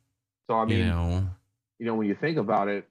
So 0.49 0.57
I 0.59 0.65
mean, 0.65 0.79
you 0.79 0.85
know, 0.85 1.27
you 1.79 1.85
know, 1.85 1.95
when 1.95 2.07
you 2.07 2.15
think 2.15 2.37
about 2.37 2.67
it, 2.67 2.87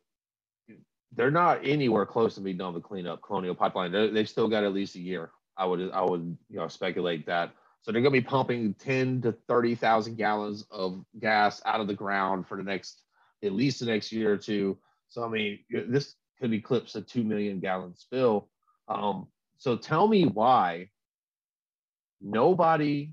they're 1.16 1.30
not 1.30 1.60
anywhere 1.64 2.06
close 2.06 2.34
to 2.34 2.40
being 2.40 2.56
done 2.58 2.74
with 2.74 2.82
cleanup 2.82 3.22
Colonial 3.22 3.54
Pipeline. 3.54 3.92
They 3.92 4.08
they've 4.10 4.28
still 4.28 4.48
got 4.48 4.64
at 4.64 4.72
least 4.72 4.96
a 4.96 5.00
year. 5.00 5.30
I 5.56 5.66
would 5.66 5.90
I 5.92 6.02
would 6.02 6.36
you 6.50 6.56
know 6.56 6.68
speculate 6.68 7.26
that. 7.26 7.52
So 7.84 7.92
they're 7.92 8.00
going 8.00 8.14
to 8.14 8.20
be 8.22 8.26
pumping 8.26 8.72
ten 8.72 9.20
to 9.22 9.32
thirty 9.46 9.74
thousand 9.74 10.16
gallons 10.16 10.64
of 10.70 11.04
gas 11.20 11.60
out 11.66 11.82
of 11.82 11.86
the 11.86 11.92
ground 11.94 12.48
for 12.48 12.56
the 12.56 12.62
next 12.62 13.02
at 13.42 13.52
least 13.52 13.80
the 13.80 13.86
next 13.86 14.10
year 14.10 14.32
or 14.32 14.38
two. 14.38 14.78
So 15.10 15.22
I 15.22 15.28
mean, 15.28 15.58
this 15.70 16.14
could 16.40 16.54
eclipse 16.54 16.94
a 16.94 17.02
two 17.02 17.22
million 17.24 17.60
gallon 17.60 17.94
spill. 17.94 18.48
Um, 18.88 19.26
so 19.58 19.76
tell 19.76 20.08
me 20.08 20.24
why 20.24 20.88
nobody, 22.22 23.12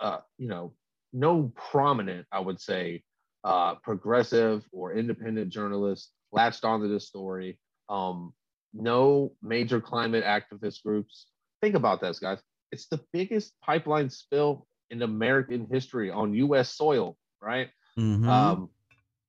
uh, 0.00 0.18
you 0.36 0.48
know, 0.48 0.72
no 1.12 1.52
prominent, 1.54 2.26
I 2.32 2.40
would 2.40 2.60
say, 2.60 3.04
uh, 3.44 3.76
progressive 3.76 4.66
or 4.72 4.94
independent 4.94 5.50
journalist 5.50 6.10
latched 6.32 6.64
onto 6.64 6.88
this 6.88 7.06
story. 7.06 7.56
Um, 7.88 8.34
no 8.74 9.32
major 9.40 9.80
climate 9.80 10.24
activist 10.24 10.82
groups. 10.82 11.26
Think 11.62 11.76
about 11.76 12.00
this, 12.00 12.18
guys. 12.18 12.38
It's 12.72 12.86
the 12.86 13.00
biggest 13.12 13.54
pipeline 13.62 14.10
spill 14.10 14.66
in 14.90 15.02
American 15.02 15.66
history 15.70 16.10
on 16.10 16.34
U.S. 16.34 16.70
soil, 16.74 17.16
right? 17.40 17.70
mhm. 17.98 18.28
Um, 18.28 18.70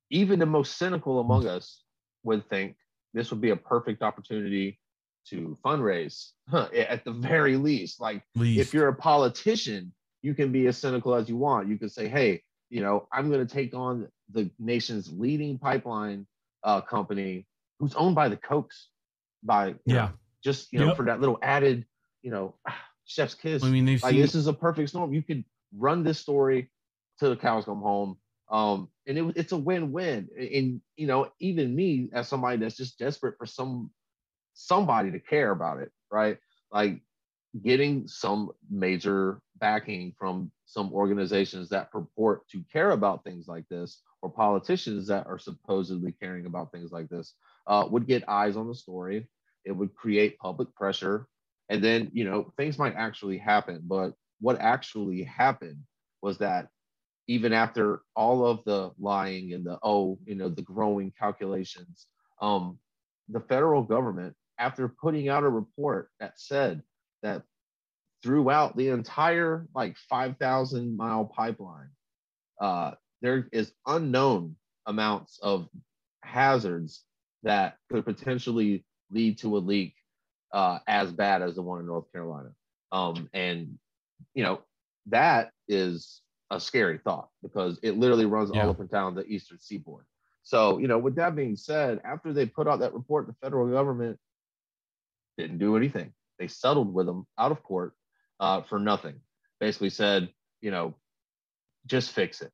even 0.10 0.40
the 0.40 0.46
most 0.46 0.78
cynical 0.78 1.20
among 1.20 1.48
us 1.48 1.84
would 2.24 2.48
think 2.50 2.76
this 3.14 3.30
would 3.32 3.42
be 3.42 3.52
a 3.52 3.56
perfect 3.56 4.02
opportunity 4.02 4.80
to 5.28 5.58
fundraise, 5.64 6.32
huh, 6.50 6.68
at 6.74 7.04
the 7.06 7.12
very 7.12 7.56
least. 7.58 8.00
Like, 8.02 8.24
least 8.36 8.60
if 8.60 8.74
you're 8.74 8.88
a 8.88 8.96
politician, 8.96 9.94
you 10.22 10.34
can 10.34 10.52
be 10.52 10.68
as 10.68 10.78
cynical 10.78 11.14
as 11.16 11.30
you 11.30 11.38
want. 11.38 11.68
You 11.70 11.78
can 11.78 11.90
say, 11.90 12.08
hey, 12.08 12.44
you 12.70 12.82
know, 12.82 13.08
I'm 13.12 13.30
going 13.32 13.46
to 13.46 13.54
take 13.54 13.74
on 13.74 14.08
the 14.32 14.50
nation's 14.60 15.12
leading 15.12 15.58
pipeline 15.60 16.28
uh, 16.64 16.82
company 16.82 17.46
who's 17.80 17.94
owned 17.96 18.16
by 18.16 18.28
the 18.30 18.38
Kochs, 18.38 18.88
by, 19.44 19.76
Yeah. 19.86 19.96
know, 19.96 20.10
just, 20.44 20.72
you 20.74 20.80
know, 20.80 20.88
Yep. 20.88 20.98
for 20.98 21.06
that 21.06 21.20
little 21.20 21.38
added, 21.42 21.86
you 22.22 22.32
know, 22.32 22.56
chef's 23.10 23.34
kiss. 23.34 23.64
I 23.64 23.70
mean, 23.70 23.86
they've 23.86 24.02
like, 24.02 24.12
seen 24.12 24.22
this 24.22 24.36
is 24.36 24.48
a 24.48 24.54
perfect 24.54 24.90
storm. 24.90 25.14
You 25.14 25.24
could 25.24 25.44
run 25.76 26.04
this 26.04 26.20
story 26.20 26.70
till 27.20 27.32
the 27.32 27.36
cows 27.36 27.66
come 27.66 27.82
home. 27.82 28.18
Um, 28.52 28.90
and 29.08 29.18
it, 29.18 29.34
it's 29.36 29.52
a 29.52 29.58
win-win. 29.58 30.30
And, 30.38 30.82
you 30.96 31.08
know, 31.08 31.30
even 31.40 31.76
me 31.76 32.10
as 32.14 32.28
somebody 32.28 32.58
that's 32.58 32.78
just 32.78 33.00
desperate 33.00 33.38
for 33.38 33.46
some 33.46 33.92
somebody 34.54 35.12
to 35.12 35.20
care 35.20 35.52
about 35.52 35.80
it, 35.80 35.92
right? 36.12 36.38
Like 36.72 37.02
getting 37.64 38.08
some 38.08 38.52
major 38.70 39.42
backing 39.58 40.14
from 40.18 40.52
some 40.66 40.94
organizations 40.94 41.70
that 41.70 41.92
purport 41.92 42.48
to 42.50 42.64
care 42.72 42.92
about 42.92 43.24
things 43.24 43.48
like 43.48 43.68
this 43.70 44.02
or 44.22 44.30
politicians 44.30 45.08
that 45.08 45.26
are 45.26 45.40
supposedly 45.40 46.12
caring 46.12 46.46
about 46.46 46.72
things 46.72 46.92
like 46.92 47.10
this 47.10 47.34
uh, 47.66 47.88
would 47.90 48.06
get 48.06 48.28
eyes 48.30 48.56
on 48.56 48.68
the 48.68 48.76
story 48.76 49.28
it 49.66 49.72
would 49.72 49.94
create 49.96 50.38
public 50.38 50.74
pressure 50.76 51.28
and 51.70 51.84
then 51.84 52.10
you 52.14 52.24
know 52.24 52.52
things 52.58 52.78
might 52.78 52.96
actually 52.96 53.38
happen 53.38 53.82
but 53.84 54.14
what 54.42 54.60
actually 54.60 55.24
happened 55.24 55.80
was 56.22 56.38
that 56.38 56.68
even 57.28 57.54
after 57.54 58.02
all 58.16 58.46
of 58.46 58.64
the 58.66 58.92
lying 59.00 59.54
and 59.54 59.66
the 59.66 59.78
oh 59.84 60.18
you 60.26 60.36
know 60.36 60.50
the 60.50 60.62
growing 60.62 61.14
calculations 61.18 62.08
um 62.42 62.78
the 63.30 63.40
federal 63.42 63.84
government 63.84 64.36
after 64.58 64.90
putting 64.90 65.30
out 65.30 65.44
a 65.44 65.50
report 65.50 66.10
that 66.20 66.40
said 66.40 66.82
that 67.22 67.44
throughout 68.24 68.76
the 68.76 68.90
entire 68.90 69.68
like 69.74 69.96
5000 70.10 70.96
mile 70.98 71.26
pipeline 71.26 71.90
uh, 72.62 72.92
there 73.22 73.48
is 73.52 73.72
unknown 73.88 74.56
amounts 74.86 75.40
of 75.42 75.68
hazards 76.24 77.04
that 77.44 77.78
could 77.90 78.04
potentially 78.06 78.86
lead 79.12 79.38
to 79.40 79.58
a 79.58 79.60
leak 79.60 79.96
uh, 80.52 80.80
as 80.88 81.12
bad 81.12 81.42
as 81.42 81.56
the 81.56 81.62
one 81.62 81.80
in 81.80 81.86
north 81.86 82.12
carolina 82.12 82.50
um, 82.92 83.30
and 83.34 83.78
you 84.34 84.44
know 84.44 84.62
that 85.08 85.52
is 85.68 86.22
a 86.52 86.60
scary 86.60 86.98
thought 86.98 87.30
because 87.44 87.80
it 87.84 87.98
literally 87.98 88.26
runs 88.26 88.52
Yeah. 88.54 88.64
all 88.64 88.70
up 88.72 88.80
and 88.80 88.90
down 88.90 89.16
the 89.16 89.26
eastern 89.26 89.60
seaboard 89.60 90.06
so 90.44 90.78
you 90.80 90.88
know 90.88 90.98
with 90.98 91.16
that 91.16 91.36
being 91.36 91.56
said 91.56 92.02
after 92.04 92.34
they 92.34 92.46
put 92.46 92.68
out 92.68 92.80
that 92.80 92.94
report 92.94 93.28
the 93.28 93.36
federal 93.42 93.68
government 93.68 94.18
didn't 95.38 95.60
do 95.60 95.78
anything 95.78 96.14
they 96.40 96.48
settled 96.48 96.94
with 96.94 97.06
them 97.06 97.28
out 97.38 97.52
of 97.52 97.62
court 97.64 97.94
uh, 98.40 98.62
for 98.62 98.80
nothing. 98.80 99.16
Basically 99.60 99.90
said, 99.90 100.30
you 100.62 100.72
know, 100.72 100.96
just 101.86 102.12
fix 102.12 102.42
it. 102.42 102.52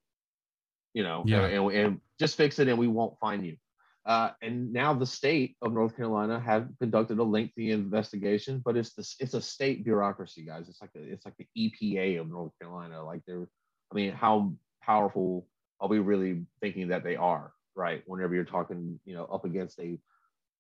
You 0.94 1.04
know, 1.04 1.24
Yeah. 1.26 1.46
and, 1.46 1.72
and 1.72 2.02
just 2.20 2.36
fix 2.36 2.58
it, 2.58 2.68
and 2.68 2.80
we 2.80 2.88
won't 2.88 3.20
find 3.20 3.46
you. 3.46 3.58
Uh, 4.06 4.30
and 4.42 4.72
now 4.72 4.94
the 4.94 5.06
state 5.06 5.56
of 5.62 5.74
North 5.74 5.96
Carolina 5.96 6.40
have 6.40 6.70
conducted 6.80 7.18
a 7.18 7.24
lengthy 7.24 7.72
investigation, 7.72 8.62
but 8.64 8.78
it's 8.78 8.94
this 8.94 9.16
it's 9.20 9.34
a 9.34 9.42
state 9.42 9.84
bureaucracy, 9.84 10.44
guys. 10.46 10.70
It's 10.70 10.82
like 10.82 10.92
a, 10.96 11.02
it's 11.02 11.26
like 11.26 11.36
the 11.38 11.48
EPA 11.58 12.22
of 12.22 12.30
North 12.30 12.52
Carolina. 12.62 13.04
Like 13.04 13.22
they're, 13.26 13.48
I 13.92 13.96
mean, 13.96 14.12
how 14.12 14.54
powerful 14.84 15.48
are 15.80 15.88
we 15.88 16.00
really 16.00 16.46
thinking 16.62 16.90
that 16.90 17.04
they 17.04 17.16
are? 17.16 17.52
Right. 17.76 18.04
Whenever 18.06 18.36
you're 18.36 18.46
talking, 18.46 19.00
you 19.06 19.16
know, 19.16 19.26
up 19.26 19.44
against 19.44 19.80
a 19.80 19.98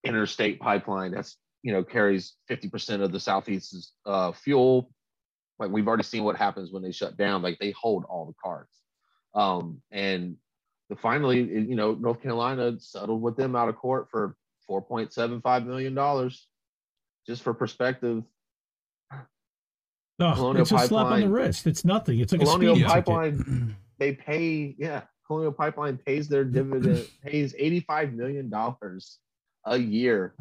interstate 0.05 0.59
pipeline 0.59 1.11
that's 1.11 1.35
you 1.63 1.73
know 1.73 1.83
carries 1.83 2.35
50% 2.49 3.01
of 3.01 3.11
the 3.11 3.19
southeast's 3.19 3.93
uh, 4.05 4.31
fuel 4.31 4.91
like 5.57 5.71
we've 5.71 5.87
already 5.87 6.03
seen 6.03 6.23
what 6.23 6.37
happens 6.37 6.71
when 6.71 6.83
they 6.83 6.91
shut 6.91 7.17
down 7.17 7.41
like 7.41 7.57
they 7.59 7.71
hold 7.71 8.05
all 8.05 8.25
the 8.27 8.35
cards 8.41 8.69
um, 9.33 9.81
and 9.91 10.35
the 10.35 10.44
finally 10.99 11.39
you 11.39 11.75
know 11.75 11.93
north 11.95 12.21
carolina 12.21 12.79
settled 12.79 13.21
with 13.21 13.35
them 13.35 13.55
out 13.55 13.69
of 13.69 13.75
court 13.75 14.07
for 14.11 14.35
4.75 14.69 15.65
million 15.65 15.95
dollars 15.95 16.47
just 17.27 17.41
for 17.41 17.53
perspective 17.53 18.23
Oh, 20.17 20.31
Colonial 20.33 20.61
it's 20.61 20.71
a 20.71 20.79
slap 20.79 21.07
on 21.07 21.19
the 21.19 21.27
wrist. 21.27 21.67
It's 21.67 21.83
nothing. 21.83 22.19
It's 22.21 22.31
like 22.31 22.39
Colonial 22.39 22.71
a 22.71 22.75
speeding 22.75 22.87
ticket. 22.89 23.05
Pipeline 23.05 23.75
they 23.99 24.13
pay 24.13 24.75
yeah 24.77 25.01
colonial 25.27 25.51
pipeline 25.51 25.97
pays 25.97 26.29
their 26.29 26.45
dividend 26.45 27.05
pays 27.23 27.53
85 27.57 28.13
million 28.13 28.49
dollars 28.49 29.19
a 29.65 29.77
year 29.77 30.33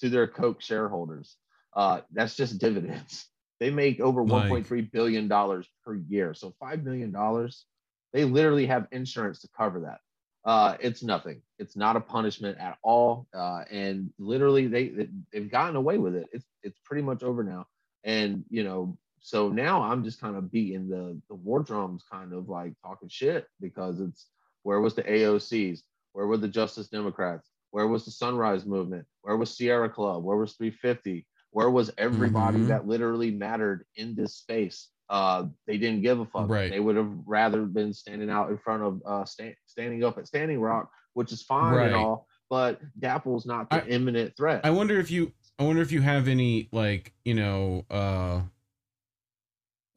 to 0.00 0.08
their 0.08 0.26
Koch 0.28 0.62
shareholders 0.62 1.36
uh 1.74 2.00
that's 2.12 2.36
just 2.36 2.58
dividends 2.58 3.26
they 3.60 3.68
make 3.70 4.00
over 4.00 4.24
Like- 4.24 4.66
1.3 4.66 4.90
billion 4.92 5.28
dollars 5.28 5.68
per 5.84 5.94
year 5.94 6.32
so 6.34 6.54
5 6.60 6.84
million 6.84 7.10
dollars 7.12 7.66
they 8.12 8.24
literally 8.24 8.66
have 8.66 8.86
insurance 8.92 9.40
to 9.40 9.48
cover 9.56 9.80
that. 9.80 10.00
Uh 10.44 10.76
it's 10.80 11.02
nothing. 11.02 11.42
It's 11.58 11.76
not 11.76 11.96
a 11.96 12.00
punishment 12.00 12.58
at 12.58 12.78
all. 12.82 13.26
Uh 13.34 13.64
and 13.70 14.10
literally 14.18 14.66
they 14.66 14.88
they- 14.88 15.10
they've 15.32 15.50
gotten 15.50 15.76
away 15.76 15.98
with 15.98 16.14
it. 16.14 16.28
It's 16.32 16.46
it's 16.62 16.78
pretty 16.84 17.02
much 17.02 17.22
over 17.22 17.42
now. 17.44 17.66
And 18.04 18.44
you 18.50 18.64
know 18.64 18.96
so 19.20 19.48
now 19.48 19.82
i'm 19.82 20.04
just 20.04 20.20
kind 20.20 20.36
of 20.36 20.48
beating 20.48 20.88
the 20.88 21.20
the 21.28 21.34
war 21.34 21.60
drums 21.60 22.04
kind 22.08 22.32
of 22.32 22.48
like 22.48 22.72
talking 22.80 23.08
shit 23.08 23.48
because 23.60 23.98
it's 23.98 24.28
where 24.62 24.80
was 24.80 24.94
the 24.94 25.02
aocs 25.02 25.82
where 26.12 26.26
were 26.28 26.36
the 26.36 26.46
justice 26.48 26.86
democrats? 26.88 27.50
Where 27.70 27.88
was 27.88 28.04
the 28.04 28.12
sunrise 28.12 28.64
movement? 28.64 29.06
Where 29.22 29.36
was 29.36 29.54
sierra 29.56 29.90
club? 29.90 30.22
Where 30.24 30.36
was 30.36 30.52
350 30.54 31.26
where 31.50 31.68
was 31.70 31.90
everybody 31.98 32.60
Mhm. 32.60 32.68
that 32.68 32.86
literally 32.86 33.30
mattered 33.32 33.84
in 33.96 34.14
this 34.14 34.36
space 34.36 34.88
uh 35.10 35.44
they 35.66 35.78
didn't 35.78 36.02
give 36.02 36.20
a 36.20 36.26
fuck 36.26 36.48
Right. 36.48 36.70
they 36.70 36.80
would 36.80 36.96
have 36.96 37.10
rather 37.26 37.64
been 37.64 37.92
standing 37.94 38.28
out 38.30 38.50
in 38.50 38.58
front 38.58 38.82
of 38.82 39.02
uh 39.06 39.24
sta- 39.24 39.56
standing 39.66 40.04
up 40.04 40.18
at 40.18 40.26
standing 40.26 40.60
rock 40.60 40.90
which 41.14 41.32
is 41.32 41.42
fine 41.42 41.74
Right. 41.74 41.86
and 41.86 41.94
all 41.96 42.26
but 42.50 42.80
DAPL's 43.00 43.46
not 43.46 43.68
the 43.70 43.82
I- 43.84 43.86
imminent 43.88 44.36
threat 44.36 44.62
I 44.64 44.70
wonder 44.70 44.98
if 44.98 45.10
you 45.10 45.32
I 45.58 45.64
wonder 45.64 45.82
if 45.82 45.90
you 45.90 46.00
have 46.02 46.28
any 46.28 46.68
like, 46.72 47.12
you 47.24 47.34
know, 47.34 47.84
uh 47.90 48.42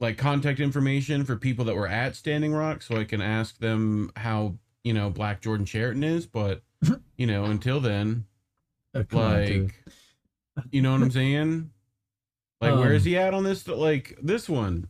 like 0.00 0.18
contact 0.18 0.58
information 0.60 1.24
for 1.24 1.36
people 1.36 1.64
that 1.66 1.76
were 1.76 1.86
at 1.86 2.16
Standing 2.16 2.52
Rock 2.52 2.82
so 2.82 2.96
I 2.96 3.04
can 3.04 3.20
ask 3.20 3.58
them 3.58 4.10
how, 4.16 4.56
you 4.82 4.92
know, 4.92 5.10
Black 5.10 5.40
Jordan 5.40 5.64
Sheraton 5.66 6.02
is, 6.02 6.26
but 6.26 6.62
you 7.16 7.26
know, 7.26 7.44
until 7.44 7.80
then, 7.80 8.24
Uh, 8.94 9.04
come 9.08 9.20
on, 9.20 9.46
dude. 9.46 9.62
like 10.56 10.64
you 10.72 10.82
know 10.82 10.92
what 10.92 11.02
I'm 11.02 11.10
saying? 11.10 11.70
Like 12.60 12.74
where 12.74 12.88
Um, 12.90 12.92
is 12.94 13.04
he 13.04 13.16
at 13.16 13.32
on 13.34 13.44
this 13.44 13.66
like 13.68 14.18
this 14.22 14.48
one? 14.48 14.88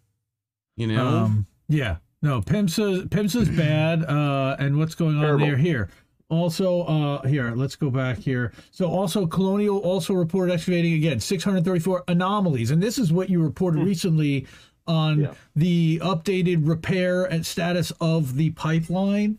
You 0.77 0.87
know? 0.89 1.07
Um, 1.07 1.47
yeah. 1.69 1.97
No, 2.23 2.41
PHMSA 2.41 3.09
PHMSA's 3.09 3.49
bad. 3.57 4.05
Uh, 4.05 4.57
and 4.59 4.79
what's 4.79 4.95
going 4.95 5.17
on 5.17 5.23
Terrible. 5.23 5.47
there 5.47 5.57
here? 5.57 5.89
Also, 6.29 6.83
uh, 6.85 7.27
here, 7.27 7.53
let's 7.55 7.77
go 7.77 7.91
back 7.91 8.17
here. 8.19 8.53
So, 8.71 8.89
also, 8.89 9.27
Colonial 9.27 9.79
also 9.79 10.15
reported 10.15 10.53
excavating 10.55 10.95
again 10.95 11.21
634 11.21 12.05
anomalies, 12.09 12.71
and 12.71 12.83
this 12.83 12.97
is 12.97 13.13
what 13.13 13.29
you 13.29 13.43
reported 13.43 13.83
recently 13.85 14.47
on 14.87 15.17
Hmm. 15.17 15.21
Yeah. 15.25 15.35
the 15.55 16.01
updated 16.03 16.67
repair 16.67 17.25
and 17.25 17.45
status 17.45 17.93
of 18.01 18.37
the 18.37 18.51
pipeline. 18.51 19.39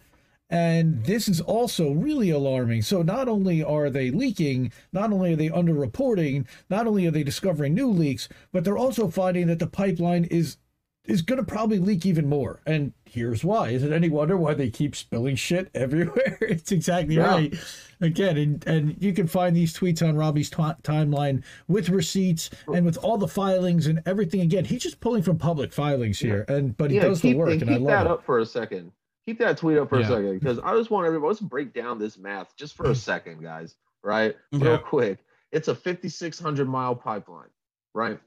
And 0.49 1.03
this 1.05 1.27
is 1.27 1.41
also 1.41 1.91
really 1.93 2.29
alarming. 2.29 2.83
So, 2.83 3.01
not 3.01 3.27
only 3.27 3.63
are 3.63 3.89
they 3.89 4.11
leaking, 4.11 4.71
not 4.91 5.11
only 5.11 5.33
are 5.33 5.35
they 5.35 5.49
underreporting, 5.49 6.45
not 6.69 6.85
only 6.85 7.07
are 7.07 7.11
they 7.11 7.23
discovering 7.23 7.73
new 7.73 7.87
leaks, 7.89 8.29
but 8.51 8.63
they're 8.63 8.77
also 8.77 9.07
finding 9.07 9.47
that 9.47 9.57
the 9.57 9.65
pipeline 9.67 10.25
is 10.25 10.57
is 11.05 11.21
going 11.21 11.37
to 11.37 11.43
probably 11.45 11.79
leak 11.79 12.05
even 12.05 12.27
more. 12.29 12.61
And 12.65 12.93
here's 13.05 13.43
why. 13.43 13.69
Is 13.69 13.83
it 13.83 13.91
any 13.91 14.09
wonder 14.09 14.37
why 14.37 14.53
they 14.53 14.69
keep 14.69 14.95
spilling 14.95 15.35
shit 15.35 15.69
everywhere? 15.75 16.37
it's 16.41 16.71
exactly 16.71 17.15
Yeah. 17.15 17.27
right. 17.27 17.53
Again, 18.01 18.37
and, 18.37 18.67
and 18.67 18.95
you 19.01 19.13
can 19.13 19.27
find 19.27 19.55
these 19.55 19.73
tweets 19.77 20.05
on 20.07 20.15
Robbie's 20.15 20.49
t- 20.49 20.55
timeline 20.57 21.43
with 21.67 21.89
receipts 21.89 22.49
and 22.73 22.85
with 22.85 22.97
all 22.97 23.17
the 23.17 23.27
filings 23.27 23.87
and 23.87 24.01
everything. 24.05 24.41
Again, 24.41 24.65
he's 24.65 24.83
just 24.83 24.99
pulling 24.99 25.23
from 25.23 25.37
public 25.37 25.71
filings 25.71 26.19
here, 26.19 26.43
and 26.49 26.75
but 26.75 26.91
he 26.91 26.97
yeah, 26.97 27.03
does 27.03 27.21
keep, 27.21 27.33
the 27.33 27.37
work, 27.39 27.51
and 27.51 27.61
and 27.61 27.71
I 27.71 27.73
keep 27.75 27.81
love 27.81 27.91
that 27.91 28.05
it. 28.05 28.11
up 28.11 28.25
for 28.25 28.39
a 28.39 28.45
second. 28.45 28.91
Keep 29.25 29.39
that 29.39 29.57
tweet 29.57 29.77
up 29.77 29.87
for 29.89 29.99
Yeah. 29.99 30.05
a 30.05 30.09
second 30.09 30.39
because 30.39 30.59
I 30.59 30.75
just 30.75 30.91
want 30.91 31.07
everybody. 31.07 31.29
Let's 31.29 31.39
break 31.39 31.73
down 31.73 31.97
this 31.97 32.17
math 32.17 32.53
just 32.57 32.75
for 32.75 32.89
a 32.89 32.95
second, 32.95 33.41
guys. 33.41 33.75
Right, 34.03 34.35
real 34.51 34.71
Yeah. 34.73 34.77
quick. 34.79 35.19
It's 35.53 35.69
a 35.69 35.75
5,600 35.75 36.67
mile 36.67 36.95
pipeline, 36.95 37.47
right? 37.93 38.19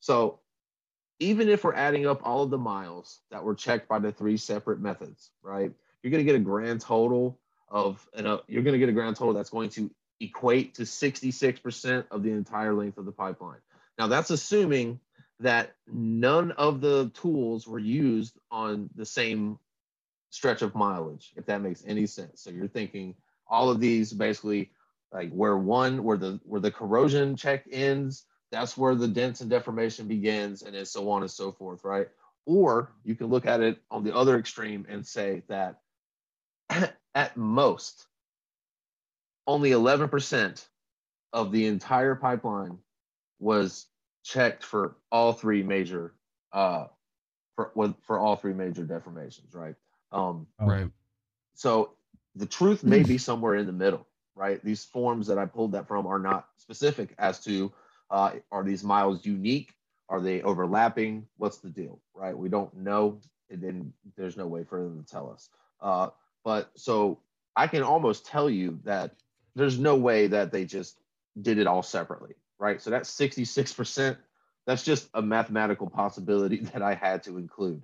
So 0.00 0.40
even 1.18 1.48
if 1.48 1.64
we're 1.64 1.74
adding 1.74 2.06
up 2.06 2.20
all 2.24 2.42
of 2.42 2.50
the 2.50 2.58
miles 2.58 3.20
that 3.30 3.42
were 3.42 3.54
checked 3.54 3.88
by 3.88 3.98
the 3.98 4.12
three 4.12 4.36
separate 4.36 4.80
methods, 4.80 5.30
right? 5.42 5.72
You're 6.02 6.10
going 6.10 6.24
to 6.24 6.30
get 6.30 6.36
a 6.36 6.44
grand 6.44 6.80
total 6.80 7.38
of, 7.68 8.06
and 8.14 8.26
uh, 8.26 8.38
you're 8.46 8.62
going 8.62 8.72
to 8.72 8.78
get 8.78 8.88
a 8.88 8.92
grand 8.92 9.16
total 9.16 9.34
that's 9.34 9.50
going 9.50 9.70
to 9.70 9.90
equate 10.20 10.74
to 10.74 10.82
66% 10.82 12.04
of 12.10 12.22
the 12.22 12.30
entire 12.30 12.74
length 12.74 12.98
of 12.98 13.04
the 13.04 13.12
pipeline. 13.12 13.60
Now, 13.98 14.08
that's 14.08 14.30
assuming 14.30 15.00
that 15.40 15.74
none 15.86 16.52
of 16.52 16.80
the 16.80 17.10
tools 17.14 17.66
were 17.66 17.78
used 17.78 18.38
on 18.50 18.90
the 18.94 19.06
same 19.06 19.58
stretch 20.30 20.62
of 20.62 20.74
mileage, 20.74 21.32
if 21.36 21.46
that 21.46 21.62
makes 21.62 21.84
any 21.86 22.06
sense. 22.06 22.42
So 22.42 22.50
you're 22.50 22.68
thinking 22.68 23.14
all 23.46 23.70
of 23.70 23.80
these 23.80 24.12
basically 24.12 24.70
like 25.12 25.30
where 25.30 25.56
one 25.56 26.02
where 26.02 26.16
the 26.16 26.40
where 26.44 26.60
the 26.60 26.72
corrosion 26.72 27.36
check 27.36 27.64
ends, 27.70 28.26
that's 28.54 28.76
where 28.76 28.94
the 28.94 29.08
dents 29.08 29.40
and 29.40 29.50
deformation 29.50 30.06
begins, 30.06 30.62
and 30.62 30.74
then 30.74 30.86
so 30.86 31.10
on 31.10 31.22
and 31.22 31.30
so 31.30 31.52
forth, 31.52 31.84
right? 31.84 32.08
Or 32.46 32.90
you 33.04 33.14
can 33.14 33.26
look 33.28 33.46
at 33.46 33.60
it 33.60 33.78
on 33.90 34.04
the 34.04 34.14
other 34.14 34.38
extreme 34.38 34.86
and 34.88 35.06
say 35.06 35.42
that 35.48 35.80
at 37.14 37.36
most 37.36 38.06
only 39.46 39.70
11% 39.70 40.64
of 41.32 41.52
the 41.52 41.66
entire 41.66 42.14
pipeline 42.14 42.78
was 43.38 43.86
checked 44.22 44.64
for 44.64 44.96
all 45.12 45.32
three 45.32 45.62
major 45.62 46.14
uh 46.52 46.86
for 47.56 47.72
for 48.02 48.18
all 48.18 48.36
three 48.36 48.54
major 48.54 48.84
deformations 48.84 49.54
right 49.54 49.74
um 50.12 50.46
Right. 50.58 50.88
so 51.54 51.90
the 52.36 52.46
truth 52.46 52.82
may 52.82 53.02
be 53.02 53.18
somewhere 53.28 53.56
in 53.56 53.66
the 53.66 53.72
middle 53.72 54.06
right 54.34 54.64
these 54.64 54.84
forms 54.84 55.26
that 55.26 55.36
i 55.36 55.44
pulled 55.44 55.72
that 55.72 55.86
from 55.86 56.06
are 56.06 56.18
not 56.18 56.48
specific 56.56 57.14
as 57.18 57.38
to 57.40 57.70
uh 58.10 58.32
are 58.52 58.64
these 58.64 58.84
miles 58.84 59.24
unique? 59.26 59.74
Are 60.08 60.20
they 60.20 60.42
overlapping? 60.42 61.26
What's 61.38 61.58
the 61.58 61.70
deal 61.70 62.00
right? 62.14 62.36
We 62.36 62.48
don't 62.48 62.74
know 62.76 63.20
and 63.50 63.62
then 63.62 63.92
there's 64.16 64.36
no 64.36 64.46
way 64.46 64.64
for 64.64 64.82
them 64.82 65.02
to 65.02 65.10
tell 65.10 65.30
us. 65.30 65.48
Uh 65.80 66.08
but 66.44 66.70
so 66.76 67.20
i 67.56 67.66
can 67.66 67.82
almost 67.82 68.26
tell 68.26 68.50
you 68.50 68.78
that 68.84 69.12
there's 69.54 69.78
no 69.78 69.96
way 69.96 70.26
that 70.28 70.52
they 70.52 70.64
just 70.64 70.98
did 71.40 71.58
it 71.58 71.66
all 71.66 71.82
separately 71.82 72.34
right? 72.58 72.80
So 72.80 72.90
that's 72.90 73.10
66% 73.14 74.16
that's 74.66 74.84
just 74.84 75.08
a 75.14 75.22
mathematical 75.22 75.90
possibility 75.90 76.56
that 76.72 76.82
i 76.82 76.94
had 76.94 77.22
to 77.24 77.38
include. 77.38 77.82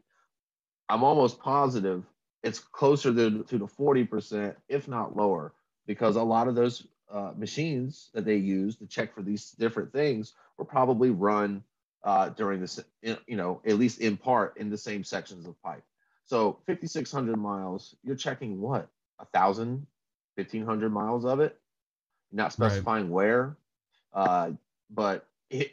I'm 0.88 1.04
almost 1.04 1.40
positive 1.40 2.04
it's 2.42 2.58
closer 2.58 3.12
to, 3.12 3.42
to 3.44 3.58
the 3.58 3.66
40%, 3.66 4.54
if 4.68 4.88
not 4.88 5.16
lower, 5.16 5.52
because 5.86 6.16
a 6.16 6.22
lot 6.22 6.48
of 6.48 6.54
those 6.54 6.86
uh, 7.12 7.32
machines 7.36 8.10
that 8.14 8.24
they 8.24 8.36
use 8.36 8.76
to 8.76 8.86
check 8.86 9.14
for 9.14 9.22
these 9.22 9.52
different 9.52 9.92
things 9.92 10.34
were 10.58 10.64
probably 10.64 11.10
run 11.10 11.62
uh, 12.04 12.30
during 12.30 12.60
this, 12.60 12.80
you 13.02 13.36
know, 13.36 13.60
at 13.66 13.78
least 13.78 14.00
in 14.00 14.16
part 14.16 14.56
in 14.56 14.70
the 14.70 14.78
same 14.78 15.04
sections 15.04 15.46
of 15.46 15.60
pipe. 15.62 15.84
So 16.24 16.58
5,600 16.66 17.36
miles, 17.36 17.96
you're 18.02 18.16
checking 18.16 18.60
what? 18.60 18.88
A 19.18 19.26
thousand, 19.26 19.86
1,500 20.36 20.90
miles 20.92 21.24
of 21.24 21.40
it? 21.40 21.58
Not 22.32 22.52
Right. 22.56 22.84
specifying 22.84 23.10
where. 23.10 23.56
Uh, 24.12 24.52
but 24.90 25.26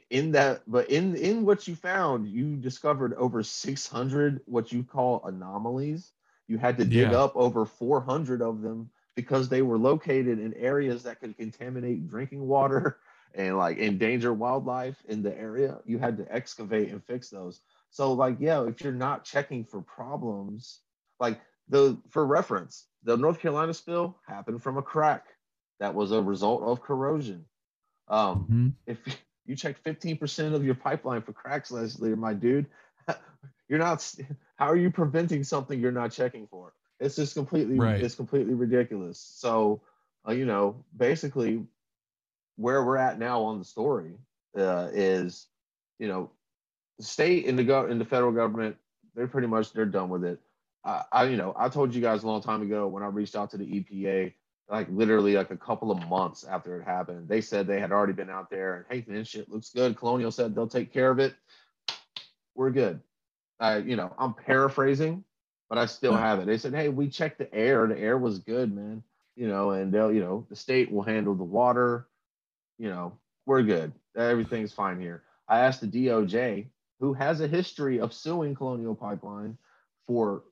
in 0.09 0.31
that, 0.31 0.61
but 0.67 0.89
in 0.89 1.15
in 1.15 1.45
what 1.45 1.67
you 1.67 1.75
found, 1.75 2.27
you 2.27 2.55
discovered 2.57 3.13
over 3.15 3.43
600 3.43 4.41
what 4.45 4.71
you 4.71 4.83
call 4.83 5.23
anomalies. 5.25 6.11
You 6.47 6.57
had 6.57 6.77
to 6.77 6.85
dig 6.85 7.11
Yeah. 7.11 7.13
up 7.13 7.35
over 7.35 7.65
400 7.65 8.41
of 8.41 8.61
them 8.61 8.89
because 9.17 9.49
they 9.49 9.63
were 9.63 9.79
located 9.79 10.39
in 10.39 10.53
areas 10.53 11.03
that 11.03 11.19
could 11.19 11.35
contaminate 11.37 12.07
drinking 12.07 12.47
water 12.47 12.99
and 13.35 13.57
like 13.57 13.79
endanger 13.79 14.33
wildlife 14.33 15.03
in 15.09 15.23
the 15.23 15.37
area. 15.37 15.79
You 15.85 15.99
had 15.99 16.17
to 16.19 16.33
excavate 16.33 16.91
and 16.91 17.03
fix 17.03 17.29
those. 17.29 17.61
So 17.89 18.13
like 18.13 18.37
yeah, 18.39 18.65
if 18.67 18.81
you're 18.81 18.93
not 18.93 19.25
checking 19.25 19.65
for 19.65 19.81
problems, 19.81 20.81
like 21.19 21.41
the 21.69 21.97
for 22.11 22.25
reference, 22.25 22.87
the 23.03 23.17
North 23.17 23.39
Carolina 23.41 23.73
spill 23.73 24.19
happened 24.27 24.63
from 24.63 24.77
a 24.77 24.83
crack 24.83 25.25
that 25.81 25.95
was 25.95 26.13
a 26.13 26.21
result 26.21 26.63
of 26.63 26.81
corrosion. 26.81 27.45
Um, 28.07 28.47
Mhm. 28.51 28.73
if 28.85 28.99
you 29.47 29.55
check 29.55 29.81
15% 29.83 30.53
of 30.55 30.63
your 30.63 30.75
pipeline 30.75 31.23
for 31.23 31.33
cracks, 31.33 31.71
Leslie, 31.71 32.15
my 32.15 32.35
dude, 32.35 32.67
you're 33.67 33.79
not. 33.79 34.15
How 34.57 34.67
are 34.67 34.77
you 34.77 34.91
preventing 34.91 35.43
something 35.43 35.79
you're 35.79 35.91
not 35.91 36.11
checking 36.11 36.47
for? 36.47 36.73
It's 36.99 37.15
just 37.15 37.35
completely. 37.35 37.77
Right. 37.77 38.01
It's 38.01 38.15
completely 38.15 38.53
ridiculous. 38.53 39.19
So, 39.19 39.81
uh, 40.27 40.31
you 40.31 40.45
know, 40.45 40.83
basically, 40.95 41.63
where 42.55 42.83
we're 42.83 42.97
at 42.97 43.19
now 43.19 43.41
on 43.43 43.59
the 43.59 43.65
story 43.65 44.13
uh, 44.57 44.89
is, 44.91 45.47
you 45.99 46.07
know, 46.07 46.31
the 46.97 47.03
state 47.03 47.45
and 47.45 47.57
the 47.57 47.63
go 47.63 47.85
and 47.85 48.01
the 48.01 48.05
federal 48.05 48.31
government, 48.31 48.75
they're 49.15 49.27
pretty 49.27 49.47
much 49.47 49.73
they're 49.73 49.85
done 49.85 50.09
with 50.09 50.23
it. 50.23 50.39
I, 50.83 51.03
I, 51.11 51.23
you 51.25 51.37
know, 51.37 51.53
I 51.57 51.69
told 51.69 51.93
you 51.93 52.01
guys 52.01 52.23
a 52.23 52.27
long 52.27 52.41
time 52.41 52.61
ago 52.61 52.87
when 52.87 53.03
I 53.03 53.07
reached 53.07 53.35
out 53.35 53.51
to 53.51 53.57
the 53.57 53.65
EPA, 53.65 54.33
like 54.69 54.87
literally 54.89 55.35
like 55.35 55.51
a 55.51 55.57
couple 55.57 55.91
of 55.91 56.07
months 56.07 56.43
after 56.43 56.79
it 56.79 56.83
happened, 56.83 57.29
they 57.29 57.41
said 57.41 57.67
they 57.67 57.79
had 57.79 57.91
already 57.91 58.13
been 58.13 58.29
out 58.29 58.49
there 58.49 58.75
and 58.75 58.85
hey, 58.89 59.11
man, 59.11 59.23
shit 59.23 59.49
looks 59.49 59.69
good. 59.69 59.95
Colonial 59.95 60.31
said 60.31 60.55
they'll 60.55 60.67
take 60.67 60.91
care 60.91 61.11
of 61.11 61.19
it. 61.19 61.35
We're 62.55 62.71
good. 62.71 62.99
I, 63.59 63.77
you 63.77 63.95
know, 63.95 64.13
I'm 64.17 64.33
paraphrasing, 64.33 65.23
but 65.69 65.77
I 65.77 65.85
still 65.85 66.15
have 66.15 66.39
it. 66.39 66.45
They 66.45 66.57
said, 66.57 66.73
hey, 66.73 66.89
we 66.89 67.09
checked 67.09 67.39
the 67.39 67.53
air. 67.53 67.87
The 67.87 67.97
air 67.97 68.17
was 68.17 68.39
good, 68.39 68.73
man. 68.73 69.03
You 69.35 69.47
know, 69.47 69.71
and 69.71 69.93
they'll, 69.93 70.11
you 70.11 70.21
know, 70.21 70.45
the 70.49 70.55
state 70.55 70.91
will 70.91 71.03
handle 71.03 71.35
the 71.35 71.43
water. 71.43 72.07
You 72.77 72.89
know, 72.89 73.13
we're 73.45 73.63
good. 73.63 73.93
Everything's 74.15 74.73
fine 74.73 74.99
here. 74.99 75.23
I 75.47 75.59
asked 75.59 75.81
the 75.81 75.87
DOJ, 75.87 76.67
who 76.99 77.13
has 77.13 77.41
a 77.41 77.47
history 77.47 77.99
of 77.99 78.13
suing 78.13 78.55
Colonial 78.55 78.95
Pipeline 78.95 79.57
for 80.05 80.43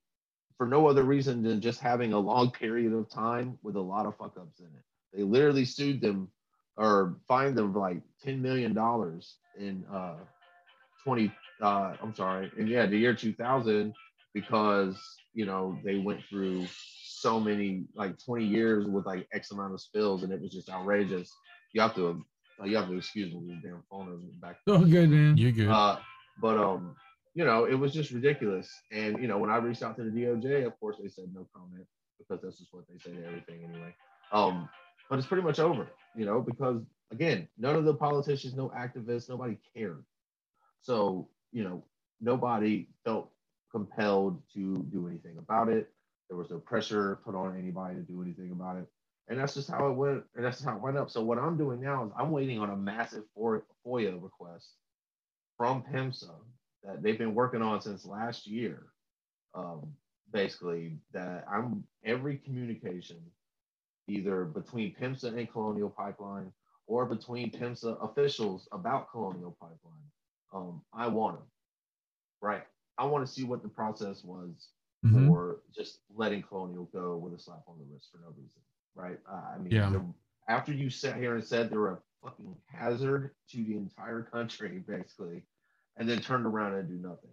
for 0.58 0.68
no 0.68 0.88
other 0.88 1.04
reason 1.04 1.44
than 1.44 1.60
just 1.60 1.82
having 1.82 2.14
a 2.14 2.20
long 2.20 2.50
period 2.52 2.94
of 2.94 3.10
time 3.10 3.58
with 3.62 3.76
a 3.76 3.82
lot 3.82 4.06
of 4.06 4.16
fuck 4.16 4.38
ups 4.38 4.60
in 4.60 4.66
it. 4.68 4.84
They 5.14 5.24
literally 5.24 5.66
sued 5.66 6.00
them 6.00 6.30
or 6.78 7.18
fined 7.28 7.58
them 7.58 7.74
like 7.74 8.02
ten 8.24 8.42
million 8.42 8.74
dollars 8.74 9.36
in 9.58 9.84
uh 9.92 10.16
twenty 11.04 11.32
uh 11.62 11.96
I'm 12.02 12.14
sorry, 12.16 12.52
and 12.58 12.70
yeah, 12.70 12.86
the 12.86 12.98
year 12.98 13.14
two 13.14 13.34
thousand 13.34 13.94
because 14.36 14.96
you 15.34 15.46
know 15.48 15.80
they 15.84 15.98
went 15.98 16.22
through 16.30 16.68
so 17.04 17.40
many 17.40 17.86
like 17.96 18.24
20 18.24 18.46
years 18.46 18.86
with 18.86 19.08
like 19.08 19.28
X 19.34 19.50
amount 19.52 19.74
of 19.74 19.82
spills 19.82 20.22
and 20.24 20.32
it 20.32 20.40
was 20.42 20.52
just 20.52 20.70
outrageous. 20.70 21.34
You 21.74 21.82
have 21.82 21.96
to 21.96 22.24
uh, 22.62 22.66
you 22.66 22.78
have 22.78 22.88
to 22.90 22.98
excuse 22.98 23.34
me, 23.34 23.60
the 23.64 23.68
damn 23.70 23.84
phone 23.90 24.14
is 24.30 24.36
back 24.36 24.58
Oh, 24.68 24.86
good 24.86 25.10
man. 25.10 25.38
You're 25.38 25.52
good. 25.52 25.70
uh, 25.70 25.98
but 26.40 26.58
um, 26.58 26.96
you 27.34 27.46
know, 27.46 27.66
it 27.66 27.74
was 27.76 27.94
just 27.94 28.12
ridiculous. 28.12 28.70
And 28.92 29.18
you 29.22 29.28
know, 29.28 29.40
when 29.40 29.50
I 29.50 29.58
reached 29.58 29.82
out 29.84 29.96
to 29.98 30.04
the 30.04 30.12
DOJ, 30.12 30.66
of 30.68 30.80
course 30.80 30.98
they 31.02 31.10
said 31.10 31.26
no 31.34 31.48
comment 31.56 31.88
because 32.20 32.42
that's 32.44 32.60
just 32.60 32.74
what 32.74 32.86
they 32.90 32.98
say 33.00 33.16
to 33.18 33.26
everything 33.26 33.64
anyway. 33.64 33.96
Um, 34.32 34.70
but 35.10 35.18
it's 35.20 35.28
pretty 35.28 35.44
much 35.44 35.60
over, 35.60 35.88
you 36.16 36.26
know, 36.26 36.42
because 36.42 36.82
again, 37.12 37.48
none 37.58 37.76
of 37.76 37.86
the 37.86 37.94
politicians, 37.94 38.56
no 38.56 38.70
activists, 38.70 39.30
nobody 39.30 39.58
cared. 39.76 40.04
So 40.82 41.30
you 41.52 41.64
know, 41.64 41.84
nobody 42.22 42.88
felt 43.04 43.32
compelled 43.76 44.42
to 44.54 44.78
do 44.90 45.06
anything 45.06 45.38
about 45.38 45.68
it. 45.68 45.90
There 46.30 46.38
was 46.38 46.50
no 46.50 46.60
pressure 46.60 47.20
put 47.26 47.36
on 47.36 47.60
anybody 47.60 47.96
to 47.96 48.02
do 48.02 48.22
anything 48.22 48.52
about 48.52 48.78
it. 48.78 48.88
And 49.28 49.38
that's 49.38 49.54
just 49.54 49.70
how 49.70 49.88
it 49.88 49.94
went. 49.96 50.24
And 50.34 50.46
that's 50.46 50.64
how 50.64 50.78
it 50.78 50.82
went 50.82 50.98
up. 50.98 51.10
So 51.10 51.22
what 51.22 51.38
I'm 51.38 51.58
doing 51.58 51.82
now 51.82 52.06
is 52.06 52.12
I'm 52.18 52.32
waiting 52.32 52.58
on 52.60 52.70
a 52.70 52.76
massive 52.78 53.24
FOIA 53.38 54.24
request 54.24 54.70
from 55.58 55.84
PHMSA 55.84 56.32
that 56.86 57.04
they've 57.04 57.18
been 57.18 57.36
working 57.36 57.62
on 57.62 57.82
since 57.82 58.06
last 58.06 58.48
year. 58.48 58.84
Um, 59.54 59.88
basically, 60.32 60.98
that 61.12 61.46
I'm 61.52 61.84
every 62.06 62.38
communication, 62.38 63.18
either 64.08 64.46
between 64.46 64.96
PHMSA 64.96 65.38
and 65.38 65.52
Colonial 65.52 65.90
Pipeline 65.90 66.54
or 66.88 67.06
between 67.06 67.52
PHMSA 67.52 68.10
officials 68.10 68.70
about 68.72 69.12
Colonial 69.12 69.58
Pipeline, 69.60 70.08
um, 70.54 70.82
I 70.94 71.08
want 71.08 71.40
them. 71.40 71.48
Right. 72.42 72.64
I 72.98 73.06
want 73.06 73.26
to 73.26 73.32
see 73.32 73.44
what 73.44 73.62
the 73.62 73.70
process 73.70 74.24
was 74.24 74.70
Mhm. 75.04 75.28
for 75.28 75.62
just 75.74 76.00
letting 76.16 76.42
Colonial 76.44 76.86
go 76.86 77.18
with 77.18 77.34
a 77.34 77.40
slap 77.40 77.64
on 77.68 77.78
the 77.78 77.86
wrist 77.86 78.10
for 78.12 78.18
no 78.20 78.30
reason, 78.30 78.62
right? 78.96 79.20
Uh, 79.28 79.52
I 79.54 79.58
mean, 79.58 79.72
Yeah. 79.72 79.90
the- 79.90 80.14
after 80.48 80.72
you 80.74 80.90
sat 80.90 81.18
here 81.18 81.36
and 81.36 81.44
said 81.44 81.70
they're 81.70 81.88
a 81.88 82.02
fucking 82.22 82.60
hazard 82.68 83.36
to 83.50 83.64
the 83.64 83.78
entire 83.78 84.24
country, 84.24 84.80
basically, 84.88 85.46
and 85.98 86.10
then 86.10 86.22
turned 86.22 86.46
around 86.46 86.74
and 86.76 86.88
do 86.88 86.96
nothing. 86.98 87.32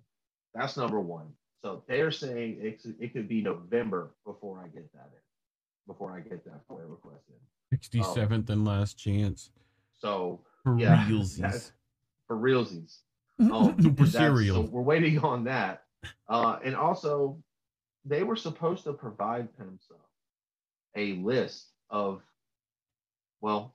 That's 0.54 0.76
number 0.76 1.00
one. 1.00 1.34
So 1.62 1.82
they're 1.86 2.10
saying 2.10 2.60
it, 2.60 2.82
could- 2.82 3.00
it 3.00 3.12
could 3.12 3.28
be 3.28 3.40
November 3.40 4.14
before 4.24 4.58
I 4.62 4.68
get 4.68 4.92
that 4.92 5.06
in, 5.14 5.22
before 5.86 6.12
I 6.12 6.20
get 6.20 6.44
that 6.44 6.66
FOIA 6.68 6.90
request 6.90 7.28
in. 7.30 7.38
67th 7.78 8.50
and 8.50 8.64
last 8.66 8.98
chance. 8.98 9.50
So 9.94 10.44
For 10.64 10.76
yeah, 10.78 11.06
realsies. 11.08 11.72
for 12.26 12.36
realsies. 12.36 12.98
Mm-hmm. 13.50 13.52
Um, 13.52 13.94
that's- 13.94 14.12
cereal. 14.12 14.64
So 14.64 14.70
we're 14.70 14.82
waiting 14.82 15.18
on 15.18 15.44
that. 15.44 15.82
Uh, 16.28 16.58
and 16.64 16.74
also, 16.74 17.38
they 18.04 18.22
were 18.22 18.36
supposed 18.36 18.84
to 18.84 18.92
provide 18.92 19.48
PHMSA 19.56 19.96
a 20.96 21.12
list 21.14 21.68
of, 21.90 22.20
well, 23.40 23.74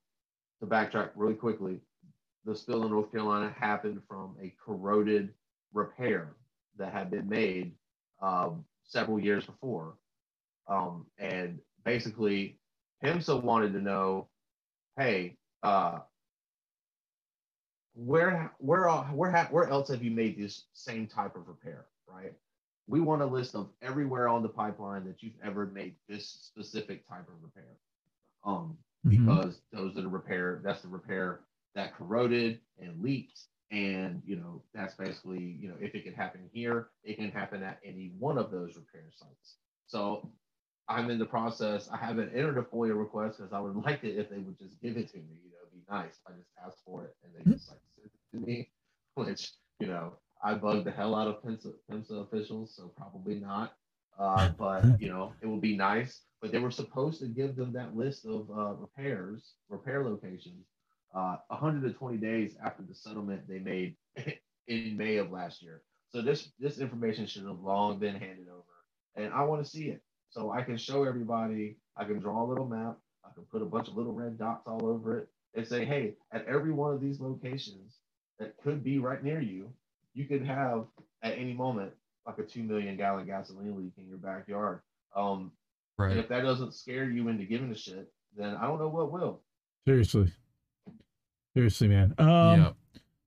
to 0.60 0.68
backtrack 0.68 1.10
really 1.16 1.34
quickly, 1.34 1.80
the 2.46 2.56
spill 2.56 2.84
in 2.84 2.92
North 2.92 3.12
Carolina 3.12 3.54
happened 3.58 4.02
from 4.08 4.36
a 4.42 4.54
corroded 4.64 5.34
repair 5.74 6.36
that 6.78 6.94
had 6.94 7.10
been 7.12 7.28
made 7.28 7.74
um, 8.22 8.64
several 8.86 9.20
years 9.20 9.46
before. 9.46 9.96
Um, 10.68 11.06
and 11.18 11.60
basically, 11.86 12.60
PHMSA 13.04 13.42
wanted 13.44 13.74
to 13.74 13.82
know, 13.82 14.28
hey, 14.98 15.38
uh, 15.64 16.00
where 17.98 18.56
where 18.60 18.90
where 19.14 19.46
where 19.46 19.70
else 19.70 19.90
have 19.90 20.04
you 20.04 20.12
made 20.12 20.38
this 20.38 20.68
same 20.74 21.08
type 21.08 21.36
of 21.38 21.50
repair 21.50 21.88
right? 22.08 22.34
We 22.88 23.02
want 23.02 23.22
a 23.24 23.28
list 23.28 23.56
of 23.56 23.72
everywhere 23.82 24.30
on 24.30 24.44
the 24.44 24.50
pipeline 24.50 25.06
that 25.06 25.24
you've 25.24 25.40
ever 25.44 25.68
made 25.68 25.98
this 26.10 26.28
specific 26.30 27.08
type 27.08 27.30
of 27.30 27.44
repair. 27.44 27.78
Um 28.44 28.78
Mhm. 29.04 29.40
because 29.40 29.62
those 29.72 29.98
are 29.98 30.02
the 30.02 30.10
repair 30.10 30.62
that's 30.64 30.82
the 30.82 30.90
repair 30.90 31.42
that 31.76 31.94
corroded 31.96 32.62
and 32.80 33.02
leaked. 33.02 33.48
And 33.72 34.22
you 34.26 34.38
know 34.38 34.64
that's 34.74 34.96
basically 34.96 35.44
you 35.44 35.70
know 35.70 35.78
if 35.80 35.96
it 35.96 36.04
can 36.04 36.14
happen 36.14 36.50
here 36.54 36.90
it 37.04 37.18
can 37.18 37.32
happen 37.32 37.64
at 37.64 37.80
any 37.84 38.14
one 38.20 38.38
of 38.38 38.52
those 38.52 38.76
repair 38.76 39.10
sites. 39.12 39.58
So 39.88 40.32
i'm 40.90 41.10
in 41.10 41.20
the 41.20 41.26
process 41.26 41.90
i 41.90 41.98
haven't 41.98 42.30
entered 42.34 42.58
a 42.58 42.64
foia 42.64 42.98
request 42.98 43.38
because 43.38 43.54
i 43.54 43.60
would 43.60 43.76
like 43.86 44.04
it 44.04 44.18
if 44.18 44.30
they 44.30 44.40
would 44.40 44.58
just 44.58 44.80
give 44.82 44.98
it 44.98 45.10
to 45.10 45.18
me 45.20 45.42
you 45.44 45.52
know 45.52 45.57
nice 45.90 46.20
i 46.28 46.32
just 46.32 46.50
ask 46.66 46.78
for 46.86 47.04
it 47.06 47.16
and 47.24 47.34
they 47.34 47.52
just 47.52 47.70
like 47.70 47.80
send 47.96 48.06
it 48.08 48.38
to 48.38 48.46
me 48.46 48.70
which 49.16 49.52
you 49.80 49.88
know 49.88 50.14
i 50.44 50.54
bug 50.54 50.84
the 50.84 50.92
hell 50.92 51.16
out 51.16 51.28
of 51.28 51.42
PHMSA 51.44 52.24
officials 52.24 52.76
so 52.76 52.92
probably 52.98 53.36
not 53.36 53.74
uh, 54.20 54.50
but 54.58 54.84
you 55.00 55.10
know 55.10 55.34
it 55.42 55.48
would 55.48 55.62
be 55.62 55.76
nice 55.76 56.22
but 56.42 56.52
they 56.52 56.60
were 56.60 56.72
supposed 56.72 57.20
to 57.20 57.28
give 57.28 57.56
them 57.56 57.74
that 57.74 57.96
list 57.96 58.26
of 58.26 58.50
uh, 58.52 58.74
repairs 58.74 59.54
repair 59.70 60.04
locations 60.04 60.66
uh, 61.14 61.38
120 61.48 62.18
days 62.18 62.56
after 62.64 62.84
the 62.84 62.94
settlement 62.94 63.48
they 63.48 63.60
made 63.60 63.96
in 64.68 64.98
May 64.98 65.18
of 65.18 65.32
last 65.32 65.62
year. 65.62 65.82
So 66.10 66.22
this 66.22 66.52
this 66.60 66.80
information 66.80 67.26
should 67.26 67.46
have 67.46 67.60
long 67.60 68.00
been 68.00 68.16
handed 68.16 68.48
over, 68.50 68.64
and 69.16 69.34
I 69.34 69.44
want 69.44 69.64
to 69.64 69.70
see 69.70 69.90
it 69.90 70.02
so 70.30 70.52
I 70.52 70.62
can 70.62 70.78
show 70.78 71.04
everybody. 71.04 71.78
I 71.98 72.06
can 72.06 72.20
draw 72.20 72.44
a 72.44 72.48
little 72.48 72.68
map. 72.68 72.98
I 73.26 73.34
can 73.34 73.44
put 73.46 73.62
a 73.62 73.66
bunch 73.66 73.88
of 73.88 73.98
little 73.98 74.14
red 74.14 74.38
dots 74.38 74.68
all 74.68 74.86
over 74.86 75.20
it 75.20 75.30
and 75.56 75.68
say, 75.68 75.86
hey, 75.86 76.14
at 76.32 76.46
every 76.46 76.72
one 76.72 76.94
of 76.94 77.02
these 77.02 77.20
locations 77.20 77.98
that 78.40 78.56
could 78.64 78.84
be 78.84 79.00
right 79.00 79.24
near 79.24 79.42
you, 79.42 79.70
you 80.14 80.26
could 80.26 80.46
have 80.46 80.86
at 81.24 81.34
any 81.38 81.54
moment 81.54 81.92
like 82.26 82.38
a 82.40 82.44
two 82.44 82.64
million 82.64 82.98
gallon 82.98 83.26
gasoline 83.26 83.76
leak 83.76 83.94
in 83.98 84.08
your 84.08 84.18
backyard. 84.18 84.82
Um, 85.16 85.52
and 86.00 86.10
Right. 86.10 86.18
if 86.18 86.28
that 86.30 86.42
doesn't 86.42 86.76
scare 86.76 87.10
you 87.10 87.28
into 87.28 87.46
giving 87.46 87.72
a 87.72 87.76
shit, 87.76 88.12
then 88.36 88.56
I 88.56 88.68
don't 88.68 88.78
know 88.80 88.90
what 88.90 89.12
will. 89.12 89.42
Seriously. 89.88 90.32
Seriously, 91.56 91.88
man. 91.88 92.14
Um, 92.20 92.28
yeah. 92.28 92.72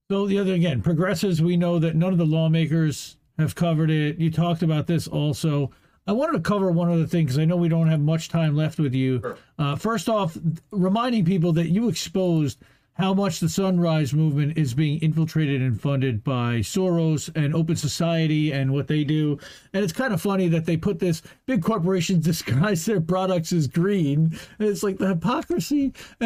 So 0.08 0.26
the 0.28 0.38
other 0.38 0.54
again, 0.54 0.82
progressives. 0.82 1.42
We 1.42 1.56
know 1.56 1.78
that 1.80 1.96
none 1.96 2.12
of 2.12 2.18
the 2.18 2.26
lawmakers 2.26 3.16
have 3.38 3.54
covered 3.56 3.90
it. 3.90 4.18
You 4.18 4.30
talked 4.30 4.62
about 4.62 4.86
this 4.86 5.08
also. 5.08 5.70
I 6.06 6.12
wanted 6.12 6.32
to 6.32 6.40
cover 6.40 6.70
one 6.70 6.90
other 6.90 7.06
thing 7.06 7.26
because 7.26 7.38
I 7.38 7.44
know 7.44 7.56
we 7.56 7.68
don't 7.68 7.88
have 7.88 8.00
much 8.00 8.28
time 8.28 8.56
left 8.56 8.78
with 8.78 8.94
you. 8.94 9.20
Sure. 9.20 9.38
Uh, 9.58 9.76
first 9.76 10.08
off, 10.08 10.36
reminding 10.70 11.24
people 11.24 11.52
that 11.52 11.68
you 11.68 11.88
exposed 11.88 12.62
how 12.94 13.14
much 13.14 13.40
the 13.40 13.48
Sunrise 13.48 14.12
Movement 14.12 14.58
is 14.58 14.74
being 14.74 15.00
infiltrated 15.00 15.62
and 15.62 15.80
funded 15.80 16.22
by 16.22 16.56
Soros 16.56 17.30
and 17.34 17.54
Open 17.54 17.76
Society 17.76 18.52
and 18.52 18.72
what 18.72 18.88
they 18.88 19.04
do. 19.04 19.38
And 19.72 19.82
it's 19.82 19.92
kind 19.92 20.12
of 20.12 20.20
funny 20.20 20.48
that 20.48 20.66
they 20.66 20.76
put 20.76 20.98
this 20.98 21.22
big 21.46 21.62
corporations 21.62 22.24
disguise 22.24 22.84
their 22.84 23.00
products 23.00 23.52
as 23.52 23.66
green. 23.66 24.38
And 24.58 24.68
it's 24.68 24.82
like 24.82 24.98
the 24.98 25.08
hypocrisy. 25.08 25.94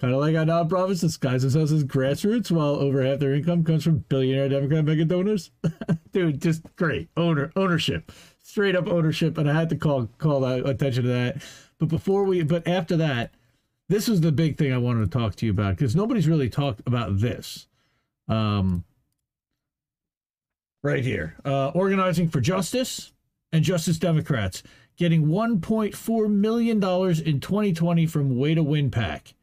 Kind 0.00 0.14
of 0.14 0.20
like 0.20 0.34
how 0.34 0.44
nonprofits 0.44 1.00
disguise 1.00 1.42
themselves 1.42 1.72
as 1.72 1.84
grassroots 1.84 2.50
while 2.50 2.76
over 2.76 3.04
half 3.04 3.18
their 3.18 3.34
income 3.34 3.62
comes 3.62 3.84
from 3.84 3.98
billionaire 4.08 4.48
Democrat 4.48 4.82
mega 4.82 5.04
donors. 5.04 5.50
Dude, 6.12 6.40
just 6.40 6.62
great 6.76 7.10
owner 7.18 7.52
ownership, 7.54 8.10
straight 8.50 8.74
up 8.74 8.88
ownership, 8.88 9.38
and 9.38 9.48
I 9.48 9.54
had 9.54 9.68
to 9.70 9.76
call 9.76 10.08
call 10.18 10.44
attention 10.44 11.04
to 11.04 11.08
that. 11.10 11.42
But 11.78 11.88
before 11.88 12.24
we, 12.24 12.42
but 12.42 12.66
after 12.66 12.96
that, 12.96 13.32
this 13.88 14.08
was 14.08 14.20
the 14.20 14.32
big 14.32 14.58
thing 14.58 14.72
I 14.72 14.78
wanted 14.78 15.10
to 15.10 15.18
talk 15.18 15.36
to 15.36 15.46
you 15.46 15.52
about 15.52 15.76
because 15.76 15.96
nobody's 15.96 16.28
really 16.28 16.48
talked 16.48 16.80
about 16.86 17.18
this. 17.20 17.68
Um, 18.28 18.84
right 20.82 21.04
here, 21.04 21.36
uh, 21.44 21.68
organizing 21.68 22.28
for 22.28 22.40
justice 22.40 23.12
and 23.52 23.64
Justice 23.64 23.98
Democrats 23.98 24.62
getting 24.96 25.26
1.4 25.26 26.30
million 26.30 26.78
dollars 26.80 27.20
in 27.20 27.40
2020 27.40 28.06
from 28.06 28.36
Way 28.36 28.54
to 28.54 28.62
Win 28.62 28.90
PAC. 28.90 29.34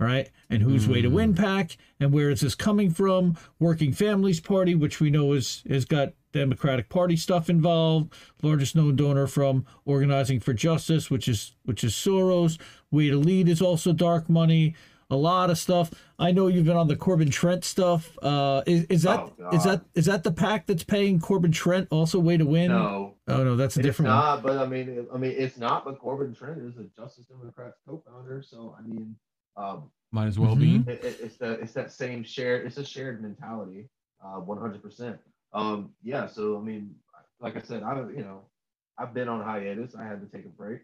All 0.00 0.06
right. 0.06 0.30
And 0.48 0.62
who's 0.62 0.86
Way 0.86 1.02
to 1.02 1.08
Win 1.08 1.34
pack, 1.34 1.76
and 1.98 2.12
where 2.12 2.30
is 2.30 2.40
this 2.40 2.54
coming 2.54 2.90
from? 2.90 3.36
Working 3.58 3.92
Families 3.92 4.38
Party, 4.40 4.74
which 4.74 5.00
we 5.00 5.10
know 5.10 5.32
is 5.32 5.64
has 5.68 5.84
got 5.84 6.12
Democratic 6.32 6.88
Party 6.88 7.16
stuff 7.16 7.50
involved. 7.50 8.12
Largest 8.42 8.76
known 8.76 8.94
donor 8.96 9.26
from 9.26 9.66
Organizing 9.84 10.38
for 10.40 10.52
Justice, 10.52 11.10
which 11.10 11.26
is 11.26 11.56
which 11.64 11.82
is 11.82 11.94
Soros. 11.94 12.58
Way 12.90 13.10
to 13.10 13.16
Lead 13.16 13.48
is 13.48 13.60
also 13.60 13.92
dark 13.92 14.28
money. 14.28 14.74
A 15.10 15.16
lot 15.16 15.48
of 15.48 15.56
stuff. 15.58 15.90
I 16.18 16.32
know 16.32 16.48
you've 16.48 16.66
been 16.66 16.76
on 16.76 16.86
the 16.86 16.94
Corbin 16.96 17.30
Trent 17.30 17.64
stuff. 17.64 18.16
Uh, 18.22 18.62
is, 18.66 18.84
is 18.84 19.02
that 19.04 19.20
Oh, 19.20 19.48
is 19.56 19.64
that 19.64 19.82
that 19.94 20.22
the 20.22 20.30
pack 20.32 20.66
that's 20.66 20.84
paying 20.84 21.18
Corbin 21.18 21.50
Trent 21.50 21.88
also 21.90 22.20
Way 22.20 22.36
to 22.36 22.44
Win? 22.44 22.70
No, 22.70 23.14
Oh 23.26 23.42
no, 23.42 23.56
that's 23.56 23.76
a 23.76 23.80
it's 23.80 23.86
different 23.86 24.10
one. 24.10 24.42
But 24.42 24.58
I 24.58 24.66
mean, 24.66 25.06
I 25.12 25.16
mean, 25.16 25.34
it's 25.36 25.56
not. 25.56 25.84
But 25.86 25.98
Corbin 25.98 26.34
Trent 26.34 26.58
is 26.60 26.76
a 26.76 26.84
Justice 26.94 27.24
Democrats 27.26 27.78
co-founder, 27.88 28.42
so 28.42 28.76
I 28.78 28.86
mean, 28.86 29.16
um, 29.58 29.90
Might 30.12 30.26
as 30.28 30.38
well 30.38 30.56
Mhm. 30.56 30.86
be. 30.86 30.92
it, 30.92 31.04
it- 31.04 31.20
it's 31.20 31.36
the 31.36 31.52
it's 31.60 31.74
that 31.74 31.92
same 31.92 32.22
shared. 32.22 32.64
It's 32.66 32.78
a 32.78 32.84
shared 32.84 33.20
mentality, 33.20 33.90
uh, 34.24 34.40
one 34.40 34.58
hundred 34.58 34.82
percent. 34.82 35.20
Um, 35.52 35.92
yeah. 36.02 36.26
So 36.26 36.56
I 36.56 36.60
mean, 36.62 36.94
like 37.40 37.56
I 37.56 37.60
said, 37.60 37.82
I 37.82 37.94
you 38.08 38.22
know, 38.22 38.48
I've 38.96 39.12
been 39.12 39.28
on 39.28 39.42
hiatus. 39.44 39.94
I 39.94 40.04
had 40.04 40.20
to 40.22 40.26
take 40.34 40.46
a 40.46 40.50
break, 40.50 40.80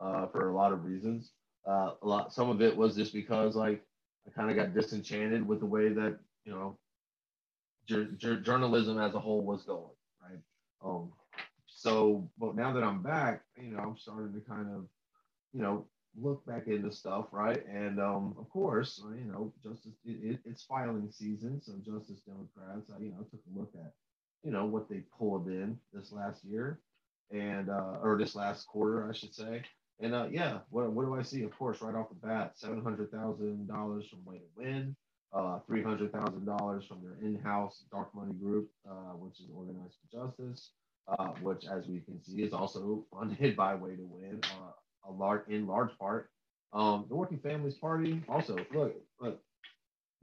uh, 0.00 0.26
for 0.28 0.48
a 0.48 0.54
lot 0.54 0.72
of 0.72 0.84
reasons. 0.84 1.32
Uh, 1.66 1.94
a 2.02 2.06
lot. 2.06 2.32
Some 2.32 2.50
of 2.50 2.60
it 2.60 2.76
was 2.76 2.96
just 2.96 3.12
because 3.12 3.54
like 3.54 3.84
I 4.26 4.30
kind 4.30 4.50
of 4.50 4.56
got 4.56 4.74
disenchanted 4.74 5.46
with 5.46 5.60
the 5.60 5.66
way 5.66 5.90
that 5.90 6.18
you 6.44 6.52
know, 6.52 6.76
jur- 7.86 8.10
jur- 8.18 8.40
journalism 8.40 8.98
as 8.98 9.14
a 9.14 9.20
whole 9.20 9.42
was 9.42 9.62
going. 9.62 9.94
Right. 10.22 10.40
Um. 10.84 11.12
So, 11.66 12.28
but 12.38 12.54
now 12.56 12.72
that 12.72 12.82
I'm 12.82 13.02
back, 13.02 13.42
you 13.56 13.70
know, 13.70 13.78
I'm 13.78 13.96
starting 13.96 14.32
to 14.32 14.40
kind 14.40 14.68
of, 14.74 14.86
you 15.52 15.60
know, 15.62 15.86
look 16.20 16.44
back 16.46 16.66
into 16.66 16.92
stuff, 16.92 17.26
right? 17.32 17.64
And 17.66 18.00
um, 18.00 18.34
of 18.38 18.48
course, 18.50 19.02
uh, 19.04 19.14
you 19.14 19.24
know, 19.24 19.52
Justice, 19.62 19.94
it, 20.04 20.18
it, 20.22 20.40
it's 20.44 20.62
filing 20.62 21.10
season, 21.10 21.60
so 21.62 21.72
Justice 21.84 22.20
Democrats, 22.26 22.90
I, 22.94 23.02
you 23.02 23.10
know, 23.10 23.24
took 23.30 23.40
a 23.54 23.58
look 23.58 23.72
at, 23.74 23.92
you 24.42 24.52
know, 24.52 24.66
what 24.66 24.88
they 24.88 25.02
pulled 25.18 25.48
in 25.48 25.78
this 25.92 26.12
last 26.12 26.44
year, 26.44 26.80
and 27.30 27.70
uh, 27.70 27.98
or 28.02 28.16
this 28.18 28.34
last 28.34 28.66
quarter, 28.66 29.08
I 29.08 29.14
should 29.14 29.34
say. 29.34 29.62
And 30.00 30.14
uh, 30.14 30.26
yeah, 30.30 30.58
what 30.70 30.92
what 30.92 31.06
do 31.06 31.14
I 31.14 31.22
see? 31.22 31.42
Of 31.42 31.56
course, 31.56 31.80
right 31.80 31.94
off 31.94 32.08
the 32.08 32.26
bat, 32.26 32.52
seven 32.56 32.82
hundred 32.82 33.10
thousand 33.12 33.68
dollars 33.68 34.06
from 34.08 34.24
Way 34.24 34.38
to 34.38 34.44
Win, 34.56 34.96
uh, 35.32 35.60
three 35.66 35.82
hundred 35.82 36.12
thousand 36.12 36.44
dollars 36.46 36.84
from 36.86 37.00
their 37.02 37.16
in-house 37.26 37.84
dark 37.90 38.14
money 38.14 38.34
group, 38.34 38.68
uh, 38.88 39.14
which 39.16 39.40
is 39.40 39.46
Organized 39.54 39.96
for 40.10 40.26
Justice, 40.26 40.70
uh, 41.08 41.28
which, 41.42 41.64
as 41.66 41.86
we 41.86 42.00
can 42.00 42.22
see, 42.22 42.42
is 42.42 42.52
also 42.52 43.04
funded 43.12 43.56
by 43.56 43.74
Way 43.74 43.96
to 43.96 44.04
Win. 44.04 44.40
A 45.08 45.12
large 45.12 45.46
in 45.48 45.66
large 45.66 45.96
part. 45.98 46.30
Um, 46.72 47.06
the 47.08 47.14
Working 47.14 47.38
Families 47.38 47.74
Party 47.74 48.22
also 48.28 48.56
look 48.74 48.96
look. 49.20 49.40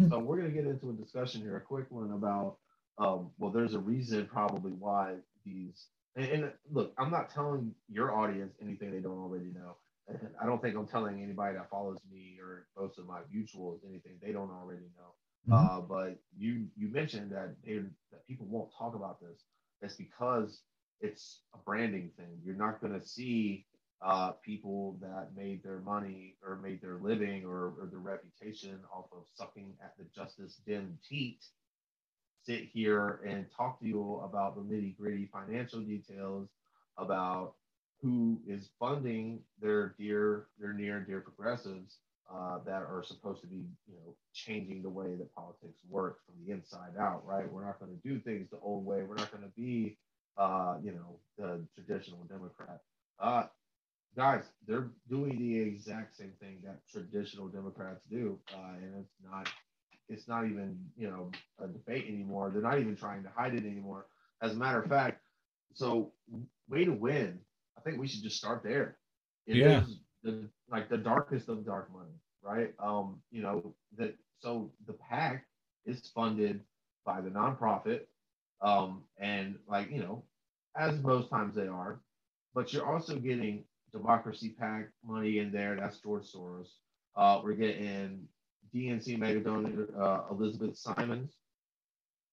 So 0.10 0.20
we're 0.20 0.38
gonna 0.38 0.50
get 0.52 0.66
into 0.66 0.90
a 0.90 0.94
discussion 0.94 1.42
here, 1.42 1.58
a 1.58 1.62
quick 1.62 1.86
one 1.90 2.12
about 2.12 2.58
um, 2.98 3.32
well, 3.38 3.52
there's 3.52 3.74
a 3.74 3.80
reason 3.80 4.28
probably 4.28 4.72
why 4.72 5.16
these 5.46 5.88
and, 6.16 6.26
and 6.28 6.52
look, 6.72 6.94
I'm 6.98 7.12
not 7.12 7.30
telling 7.30 7.74
your 7.90 8.14
audience 8.16 8.54
anything 8.62 8.92
they 8.92 9.00
don't 9.00 9.20
already 9.20 9.52
know. 9.54 9.78
And 10.08 10.20
I 10.42 10.46
don't 10.46 10.62
think 10.62 10.76
I'm 10.76 10.88
telling 10.88 11.22
anybody 11.24 11.56
that 11.58 11.70
follows 11.70 12.00
me 12.12 12.38
or 12.42 12.68
most 12.78 13.00
of 13.00 13.08
my 13.08 13.20
mutuals 13.34 13.80
anything 13.88 14.14
they 14.22 14.32
don't 14.34 14.52
already 14.52 14.88
know. 14.98 15.14
Mhm. 15.56 15.78
Uh, 15.78 15.82
but 15.82 16.20
you 16.38 16.68
you 16.76 16.90
mentioned 16.90 17.32
that 17.32 17.56
they 17.64 17.76
that 18.12 18.28
people 18.28 18.48
won't 18.48 18.72
talk 18.78 18.96
about 18.96 19.20
this. 19.22 19.44
That's 19.82 19.96
because 19.96 20.62
it's 21.00 21.42
a 21.54 21.58
branding 21.60 22.12
thing. 22.18 22.40
You're 22.44 22.56
not 22.56 22.82
going 22.82 23.00
to 23.00 23.06
see 23.06 23.66
uh, 24.02 24.32
people 24.44 24.98
that 25.02 25.30
made 25.36 25.64
their 25.64 25.80
money 25.80 26.36
or 26.46 26.58
made 26.58 26.82
their 26.82 26.98
living 27.02 27.46
or, 27.46 27.74
or 27.80 27.88
their 27.90 28.00
reputation 28.00 28.80
off 28.92 29.06
of 29.12 29.24
sucking 29.36 29.74
at 29.84 29.96
the 29.98 30.06
Justice 30.16 30.56
Dem 30.68 30.98
teat 31.08 31.44
sit 32.44 32.70
here 32.74 33.22
and 33.28 33.46
talk 33.56 33.80
to 33.80 33.86
you 33.88 34.22
about 34.24 34.56
the 34.56 34.62
nitty 34.62 34.98
gritty 34.98 35.30
financial 35.32 35.80
details 35.82 36.50
about 36.98 37.54
who 38.02 38.40
is 38.48 38.70
funding 38.80 39.40
their 39.62 39.94
dear, 40.00 40.48
their 40.60 40.74
near 40.74 40.98
and 40.98 41.06
dear 41.06 41.22
progressives 41.22 41.98
uh, 42.34 42.60
that 42.66 42.82
are 42.82 43.04
supposed 43.06 43.42
to 43.42 43.48
be, 43.48 43.58
you 43.88 43.96
know, 43.96 44.16
changing 44.34 44.82
the 44.82 44.90
way 44.90 45.16
that 45.16 45.34
politics 45.36 45.80
works 45.88 46.22
from 46.26 46.36
the 46.44 46.52
inside 46.52 46.98
out, 47.00 47.24
right? 47.26 47.52
We're 47.52 47.66
not 47.66 47.80
going 47.80 47.92
to 47.92 48.08
do 48.08 48.20
things 48.20 48.50
the 48.50 48.58
old 48.64 48.86
way. 48.86 49.04
We're 49.04 49.16
not 49.16 49.32
going 49.32 49.44
to 49.44 49.54
be, 49.56 49.98
uh, 50.38 50.78
you 50.82 50.94
know, 50.94 51.20
the 51.38 51.62
traditional 51.76 52.24
Democrat. 52.24 52.80
Uh, 53.20 53.44
guys, 54.16 54.44
they're 54.68 54.90
doing 55.10 55.38
the 55.38 55.60
exact 55.60 56.16
same 56.16 56.34
thing 56.40 56.60
that 56.64 56.80
traditional 56.88 57.48
Democrats 57.48 58.02
do, 58.10 58.40
uh, 58.54 58.74
and 58.78 58.96
it's 59.00 59.16
not, 59.24 59.48
it's 60.10 60.28
not 60.28 60.46
even, 60.46 60.78
you 60.98 61.10
know, 61.10 61.32
a 61.60 61.68
debate 61.68 62.06
anymore. 62.08 62.50
They're 62.52 62.62
not 62.62 62.80
even 62.80 62.96
trying 62.96 63.24
to 63.24 63.30
hide 63.30 63.56
it 63.56 63.66
anymore. 63.66 64.08
As 64.42 64.54
a 64.54 64.58
matter 64.58 64.80
of 64.82 64.88
fact, 64.88 65.22
so 65.74 66.12
way 66.70 66.86
to 66.86 66.92
win. 66.94 67.40
I 67.78 67.82
think 67.82 68.00
we 68.00 68.08
should 68.08 68.24
just 68.24 68.38
start 68.38 68.64
there. 68.64 68.98
It 69.48 69.60
Yeah. 69.60 69.84
is 69.84 70.00
the 70.24 70.48
like 70.70 70.90
the 70.90 70.98
darkest 70.98 71.50
of 71.50 71.66
dark 71.66 71.92
money, 71.94 72.18
right? 72.42 72.74
Um, 72.80 73.22
you 73.32 73.42
know 73.42 73.74
that 73.98 74.16
so 74.40 74.72
the 74.88 74.94
PAC 74.94 75.46
is 75.86 76.08
funded 76.10 76.62
by 77.06 77.22
the 77.22 77.30
nonprofit, 77.30 78.02
um, 78.62 79.04
and 79.18 79.58
like 79.68 79.92
you 79.92 80.00
know, 80.02 80.24
as 80.76 81.00
most 81.02 81.30
times 81.30 81.56
they 81.56 81.68
are, 81.68 82.00
but 82.54 82.74
you're 82.74 82.86
also 82.86 83.18
getting 83.18 83.64
Democracy 83.94 84.56
PAC 84.58 84.90
money 85.06 85.40
in 85.40 85.52
there. 85.52 85.76
That's 85.76 86.00
George 86.00 86.24
Soros. 86.32 86.70
Uh, 87.16 87.42
we're 87.44 87.54
getting 87.54 88.28
DNC 88.74 89.18
mega 89.18 89.40
donor 89.40 89.88
uh, 90.00 90.22
Elizabeth 90.32 90.78
Simons. 90.78 91.34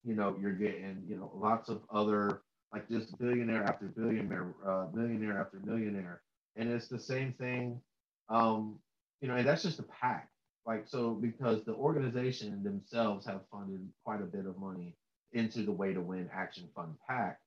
You 0.04 0.14
know, 0.14 0.36
you're 0.40 0.52
getting 0.52 1.02
you 1.06 1.16
know 1.16 1.30
lots 1.34 1.68
of 1.68 1.82
other 1.92 2.42
like 2.72 2.88
just 2.88 3.18
billionaire 3.18 3.64
after 3.64 3.86
billionaire, 3.86 4.54
uh, 4.66 4.86
millionaire 4.92 5.40
after 5.40 5.58
millionaire, 5.64 6.22
and 6.56 6.70
it's 6.70 6.88
the 6.88 6.98
same 6.98 7.32
thing. 7.32 7.80
Um, 8.28 8.78
you 9.20 9.28
know, 9.28 9.34
and 9.34 9.46
that's 9.46 9.62
just 9.62 9.78
a 9.80 9.84
pack. 9.84 10.28
Like 10.66 10.86
so, 10.86 11.12
because 11.12 11.64
the 11.64 11.74
organization 11.74 12.62
themselves 12.62 13.26
have 13.26 13.40
funded 13.50 13.88
quite 14.04 14.20
a 14.20 14.26
bit 14.26 14.46
of 14.46 14.58
money 14.58 14.94
into 15.32 15.62
the 15.62 15.72
Way 15.72 15.94
to 15.94 16.00
Win 16.00 16.28
Action 16.32 16.68
Fund 16.74 16.94
PAC, 17.08 17.38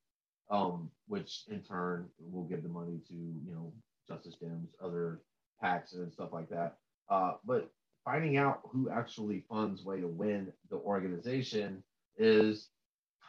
um, 0.50 0.89
which 1.08 1.43
in 1.50 1.62
turn 1.62 2.08
will 2.19 2.45
give 2.45 2.63
the 2.63 2.69
money 2.69 3.00
to 3.08 3.13
you 3.13 3.54
know 3.54 3.71
Justice 4.12 4.36
Dems, 4.41 4.67
other 4.84 5.21
PACs, 5.63 5.93
and 5.93 6.12
stuff 6.12 6.30
like 6.32 6.50
that. 6.50 6.78
Uh, 7.10 7.34
but 7.45 7.71
finding 8.06 8.38
out 8.38 8.62
who 8.71 8.89
actually 8.89 9.43
funds 9.50 9.84
Way 9.84 10.02
to 10.02 10.08
Win 10.08 10.52
the 10.69 10.78
organization 10.78 11.84
is 12.17 12.69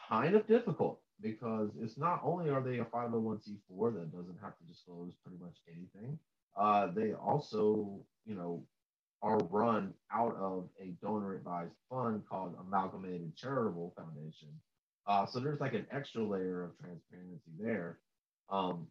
kind 0.09 0.35
of 0.35 0.47
difficult 0.47 1.01
because 1.21 1.71
it's 1.81 1.99
not 1.99 2.21
only 2.25 2.51
are 2.51 2.61
they 2.61 2.79
a 2.79 2.85
501c4 2.85 3.95
that 3.95 4.13
doesn't 4.13 4.39
have 4.43 4.57
to 4.59 4.65
disclose 4.69 5.13
pretty 5.25 5.43
much 5.43 5.57
anything, 5.69 6.19
uh, 6.57 6.89
they 6.95 7.13
also, 7.13 8.01
you 8.27 8.35
know, 8.35 8.63
are 9.23 9.39
run 9.51 9.95
out 10.13 10.37
of 10.37 10.69
a 10.81 10.87
donor 11.01 11.35
advised 11.37 11.75
fund 11.89 12.23
called 12.29 12.57
Amalgamated 12.61 13.37
Charitable 13.37 13.95
Foundation. 13.97 14.49
Uh, 15.07 15.27
so 15.27 15.39
there's 15.39 15.61
like 15.61 15.75
an 15.75 15.87
extra 15.93 16.23
layer 16.23 16.65
of 16.65 16.77
transparency 16.79 17.51
there. 17.59 17.99
Um, 18.51 18.89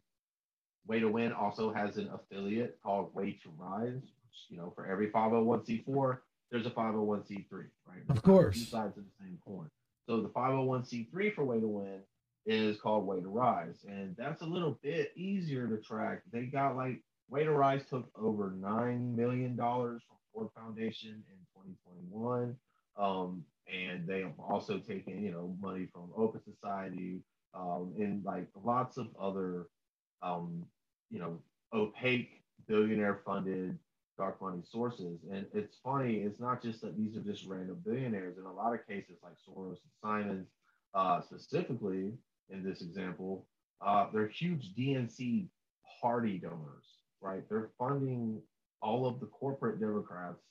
Way 0.86 1.00
to 1.00 1.08
Win 1.08 1.32
also 1.32 1.72
has 1.72 1.96
an 1.96 2.10
affiliate 2.12 2.78
called 2.82 3.14
Way 3.14 3.38
to 3.42 3.50
Rise, 3.56 3.94
which, 3.94 4.46
you 4.48 4.56
know, 4.56 4.72
for 4.74 4.86
every 4.86 5.10
501c4, 5.10 6.18
there's 6.50 6.66
a 6.66 6.70
501c3, 6.70 7.46
right? 7.52 8.02
Of 8.08 8.22
course. 8.22 8.58
Two 8.58 8.64
sides 8.64 8.98
of 8.98 9.04
the 9.04 9.24
same 9.24 9.38
coin. 9.46 9.70
So 10.06 10.20
the 10.20 10.28
501c3 10.28 11.34
for 11.34 11.44
Way 11.44 11.60
to 11.60 11.68
Win 11.68 12.00
is 12.44 12.80
called 12.80 13.06
Way 13.06 13.20
to 13.20 13.28
Rise, 13.28 13.84
and 13.88 14.16
that's 14.18 14.42
a 14.42 14.46
little 14.46 14.78
bit 14.82 15.12
easier 15.16 15.68
to 15.68 15.76
track. 15.76 16.22
They 16.32 16.42
got 16.42 16.76
like 16.76 17.00
Way 17.30 17.44
to 17.44 17.52
Rise 17.52 17.82
took 17.88 18.10
over 18.16 18.52
nine 18.60 19.14
million 19.14 19.54
dollars 19.54 20.02
from 20.06 20.16
Ford 20.34 20.48
Foundation 20.56 21.22
in 21.30 21.62
2021, 22.10 22.56
um, 22.98 23.44
and 23.72 24.06
they 24.06 24.22
have 24.22 24.38
also 24.38 24.78
taken 24.78 25.22
you 25.22 25.30
know 25.30 25.56
money 25.60 25.86
from 25.92 26.10
Open 26.16 26.40
Society 26.42 27.22
um, 27.54 27.92
and 27.98 28.24
like 28.24 28.48
lots 28.64 28.96
of 28.96 29.06
other 29.20 29.66
um, 30.22 30.64
you 31.10 31.18
know 31.18 31.38
opaque 31.72 32.42
billionaire 32.66 33.20
funded 33.24 33.78
dark 34.18 34.40
money 34.40 34.62
sources. 34.70 35.20
And 35.30 35.46
it's 35.52 35.76
funny, 35.82 36.16
it's 36.16 36.40
not 36.40 36.62
just 36.62 36.80
that 36.82 36.96
these 36.96 37.16
are 37.16 37.20
just 37.20 37.46
random 37.46 37.80
billionaires. 37.84 38.38
In 38.38 38.44
a 38.44 38.52
lot 38.52 38.74
of 38.74 38.86
cases, 38.86 39.16
like 39.22 39.34
Soros 39.48 39.78
and 39.82 39.92
Simons, 40.02 40.48
uh, 40.94 41.20
specifically 41.22 42.12
in 42.50 42.62
this 42.62 42.82
example, 42.82 43.46
uh, 43.84 44.06
they're 44.12 44.28
huge 44.28 44.74
DNC 44.78 45.48
party 46.00 46.38
donors, 46.38 46.84
right? 47.20 47.42
They're 47.48 47.70
funding 47.78 48.40
all 48.80 49.06
of 49.06 49.20
the 49.20 49.26
corporate 49.26 49.80
Democrats 49.80 50.42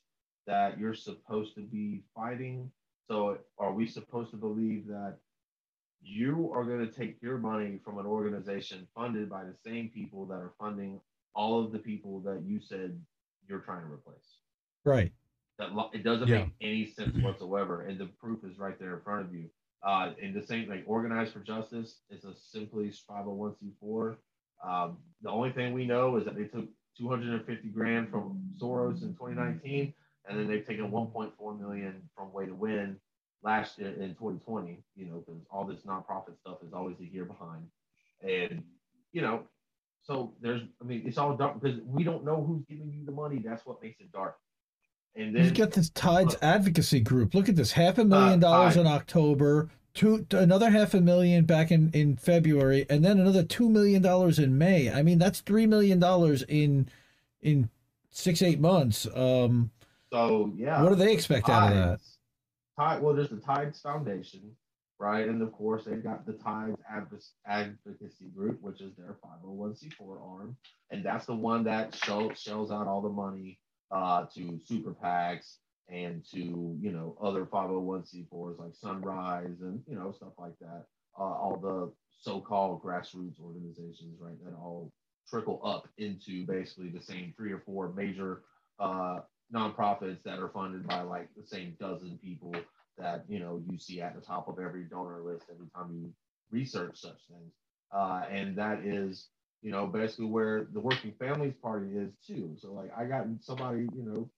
that 0.47 0.79
you're 0.79 0.93
supposed 0.93 1.55
to 1.55 1.61
be 1.61 2.01
fighting. 2.15 2.71
So, 3.07 3.37
are 3.57 3.73
we 3.73 3.87
supposed 3.87 4.31
to 4.31 4.37
believe 4.37 4.87
that 4.87 5.17
you 6.01 6.51
are 6.53 6.63
going 6.63 6.85
to 6.85 6.91
take 6.91 7.21
your 7.21 7.37
money 7.37 7.79
from 7.83 7.97
an 7.97 8.05
organization 8.05 8.87
funded 8.95 9.29
by 9.29 9.43
the 9.43 9.55
same 9.65 9.89
people 9.89 10.25
that 10.27 10.35
are 10.35 10.53
funding 10.59 10.99
all 11.33 11.63
of 11.63 11.71
the 11.71 11.79
people 11.79 12.19
that 12.21 12.43
you 12.45 12.59
said 12.59 12.99
you're 13.47 13.59
trying 13.59 13.85
to 13.85 13.91
replace? 13.91 14.37
Right. 14.83 15.11
That 15.57 15.73
lo- 15.73 15.89
it 15.93 16.03
doesn't 16.03 16.27
Yeah. 16.27 16.45
make 16.45 16.53
any 16.61 16.87
sense 16.87 17.15
whatsoever, 17.17 17.81
and 17.81 17.99
the 17.99 18.07
proof 18.07 18.43
is 18.43 18.57
right 18.57 18.77
there 18.79 18.95
in 18.95 19.01
front 19.01 19.25
of 19.25 19.33
you. 19.33 19.49
Uh, 19.83 20.13
and 20.21 20.33
the 20.33 20.45
same 20.45 20.69
like 20.69 20.83
Organized 20.87 21.33
for 21.33 21.39
Justice 21.39 22.01
is 22.09 22.23
a 22.23 22.35
simply 22.35 22.91
501c4. 22.91 24.17
Um, 24.63 24.97
the 25.21 25.29
only 25.29 25.51
thing 25.51 25.73
we 25.73 25.85
know 25.85 26.17
is 26.17 26.25
that 26.25 26.35
they 26.35 26.45
took 26.45 26.67
250 26.97 27.69
grand 27.69 28.09
from 28.09 28.41
Soros 28.59 29.01
in 29.01 29.15
2019, 29.15 29.93
and 30.25 30.37
then 30.39 30.47
they've 30.47 30.65
taken 30.65 30.91
1.4 30.91 31.59
million 31.59 32.09
from 32.15 32.31
Way 32.31 32.45
to 32.45 32.53
Win 32.53 32.99
last 33.43 33.77
year 33.79 33.89
in 33.89 34.09
2020. 34.09 34.83
You 34.95 35.05
know, 35.07 35.23
because 35.25 35.41
all 35.49 35.65
this 35.65 35.81
nonprofit 35.81 36.37
stuff 36.39 36.57
is 36.65 36.73
always 36.73 36.99
a 36.99 37.05
year 37.05 37.25
behind, 37.25 37.63
and 38.21 38.63
you 39.11 39.21
know, 39.21 39.43
so 40.03 40.33
there's, 40.41 40.61
I 40.81 40.85
mean, 40.85 41.03
it's 41.05 41.17
all 41.17 41.35
dark 41.35 41.61
because 41.61 41.79
we 41.85 42.03
don't 42.03 42.23
know 42.25 42.43
who's 42.43 42.63
giving 42.69 42.91
you 42.91 43.05
the 43.05 43.11
money. 43.11 43.41
That's 43.43 43.65
what 43.65 43.81
makes 43.81 43.99
it 43.99 44.11
dark. 44.11 44.37
And 45.15 45.35
then 45.35 45.43
You've 45.43 45.53
got 45.53 45.71
this 45.71 45.89
Tides 45.89 46.37
advocacy 46.41 47.01
group. 47.01 47.33
Look 47.33 47.49
at 47.49 47.55
this: 47.55 47.73
half 47.73 47.97
a 47.97 48.05
million 48.05 48.43
Uh, 48.43 48.47
dollars 48.49 48.77
in 48.77 48.87
October, 48.87 49.69
two 49.93 50.25
another 50.31 50.69
half 50.69 50.93
a 50.93 51.01
million 51.01 51.43
back 51.45 51.69
in 51.71 51.91
in 51.91 52.15
February, 52.15 52.85
and 52.89 53.03
then 53.03 53.19
another 53.19 53.43
two 53.43 53.69
million 53.69 54.01
dollars 54.01 54.39
in 54.39 54.57
May. 54.57 54.89
I 54.89 55.03
mean, 55.03 55.19
that's 55.19 55.41
three 55.41 55.65
million 55.65 55.99
dollars 55.99 56.43
in 56.43 56.87
in 57.41 57.69
six 58.09 58.41
eight 58.41 58.59
months. 58.61 59.05
Um, 59.13 59.71
so 60.11 60.53
yeah, 60.55 60.81
what 60.81 60.89
do 60.89 60.95
they 60.95 61.13
expect 61.13 61.49
out 61.49 61.73
of 61.73 61.77
that? 61.77 61.99
Tide, 62.81 63.01
well, 63.01 63.13
there's 63.13 63.29
the 63.29 63.37
Tides 63.37 63.79
Foundation, 63.79 64.41
right? 64.97 65.27
And 65.27 65.41
of 65.43 65.51
course, 65.51 65.83
they've 65.85 66.03
got 66.03 66.25
the 66.25 66.33
Tides 66.33 66.77
Advocacy 67.45 68.29
Group, 68.35 68.59
which 68.61 68.81
is 68.81 68.95
their 68.95 69.17
501c4 69.23 70.19
arm. 70.19 70.57
And 70.89 71.05
that's 71.05 71.27
the 71.27 71.35
one 71.35 71.63
that 71.65 71.93
show, 71.93 72.31
shells 72.33 72.71
out 72.71 72.87
all 72.87 73.01
the 73.01 73.09
money 73.09 73.59
uh, 73.91 74.25
to 74.33 74.59
super 74.65 74.95
PACs 74.95 75.57
and 75.89 76.25
to, 76.31 76.39
you 76.39 76.91
know, 76.91 77.15
other 77.21 77.45
501c4s 77.45 78.57
like 78.57 78.73
Sunrise 78.73 79.61
and, 79.61 79.83
you 79.87 79.95
know, 79.95 80.11
stuff 80.11 80.33
like 80.39 80.57
that. 80.61 80.85
Uh, 81.19 81.23
all 81.23 81.57
the 81.57 81.91
so 82.19 82.39
called 82.39 82.81
grassroots 82.81 83.39
organizations, 83.39 84.17
right? 84.19 84.43
That 84.43 84.55
all 84.55 84.91
trickle 85.29 85.61
up 85.63 85.87
into 85.99 86.47
basically 86.47 86.89
the 86.89 87.01
same 87.01 87.31
three 87.37 87.51
or 87.51 87.59
four 87.59 87.93
major 87.93 88.41
uh, 88.79 89.19
nonprofits 89.53 90.23
that 90.23 90.39
are 90.39 90.49
funded 90.49 90.87
by 90.87 91.01
like 91.01 91.29
the 91.35 91.45
same 91.45 91.75
dozen 91.79 92.17
people 92.17 92.53
that 92.97 93.25
you 93.29 93.39
know 93.39 93.61
you 93.69 93.77
see 93.77 94.01
at 94.01 94.15
the 94.15 94.21
top 94.21 94.47
of 94.47 94.59
every 94.59 94.83
donor 94.83 95.21
list 95.21 95.45
every 95.51 95.67
time 95.75 95.93
you 95.93 96.13
research 96.51 96.99
such 96.99 97.19
things. 97.27 97.53
Uh, 97.91 98.25
and 98.29 98.57
that 98.57 98.85
is 98.85 99.29
you 99.61 99.71
know 99.71 99.87
basically 99.87 100.25
where 100.25 100.65
the 100.73 100.79
working 100.79 101.13
families 101.19 101.55
party 101.61 101.97
is 101.97 102.13
too. 102.25 102.55
So 102.57 102.73
like 102.73 102.91
i 102.97 103.05
got 103.05 103.27
somebody 103.41 103.81
you 103.95 104.03
know 104.03 104.29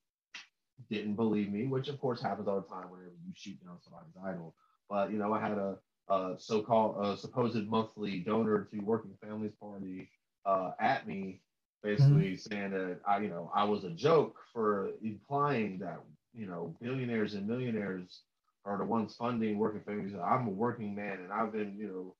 didn't 0.89 1.15
believe 1.15 1.51
me 1.51 1.67
which 1.67 1.87
of 1.87 1.99
course 1.99 2.21
happens 2.21 2.47
all 2.47 2.61
the 2.61 2.67
time 2.67 2.89
whenever 2.89 3.11
you 3.25 3.33
shoot 3.35 3.63
down 3.63 3.79
somebody's 3.81 4.15
idol. 4.23 4.55
But 4.89 5.11
you 5.11 5.17
know 5.17 5.33
i 5.33 5.39
had 5.39 5.57
a, 5.57 5.77
a 6.09 6.35
so-called 6.39 7.05
a 7.05 7.17
supposed 7.17 7.67
monthly 7.67 8.19
donor 8.19 8.65
to 8.71 8.79
working 8.79 9.17
families 9.21 9.53
party 9.59 10.09
uh, 10.45 10.71
at 10.79 11.07
me 11.07 11.41
basically 11.83 12.37
saying 12.37 12.71
that 12.71 12.99
I, 13.07 13.19
you 13.19 13.29
know, 13.29 13.51
I 13.53 13.65
was 13.65 13.83
a 13.83 13.91
joke 13.91 14.37
for 14.53 14.91
implying 15.03 15.79
that, 15.79 15.99
you 16.33 16.47
know, 16.47 16.75
billionaires 16.81 17.35
and 17.35 17.47
millionaires 17.47 18.21
are 18.65 18.77
the 18.77 18.85
ones 18.85 19.15
funding 19.15 19.57
working 19.57 19.81
families. 19.81 20.13
I'm 20.15 20.47
a 20.47 20.51
working 20.51 20.95
man 20.95 21.19
and 21.19 21.31
I've 21.31 21.51
been, 21.51 21.75
you 21.77 21.87
know, 21.87 22.15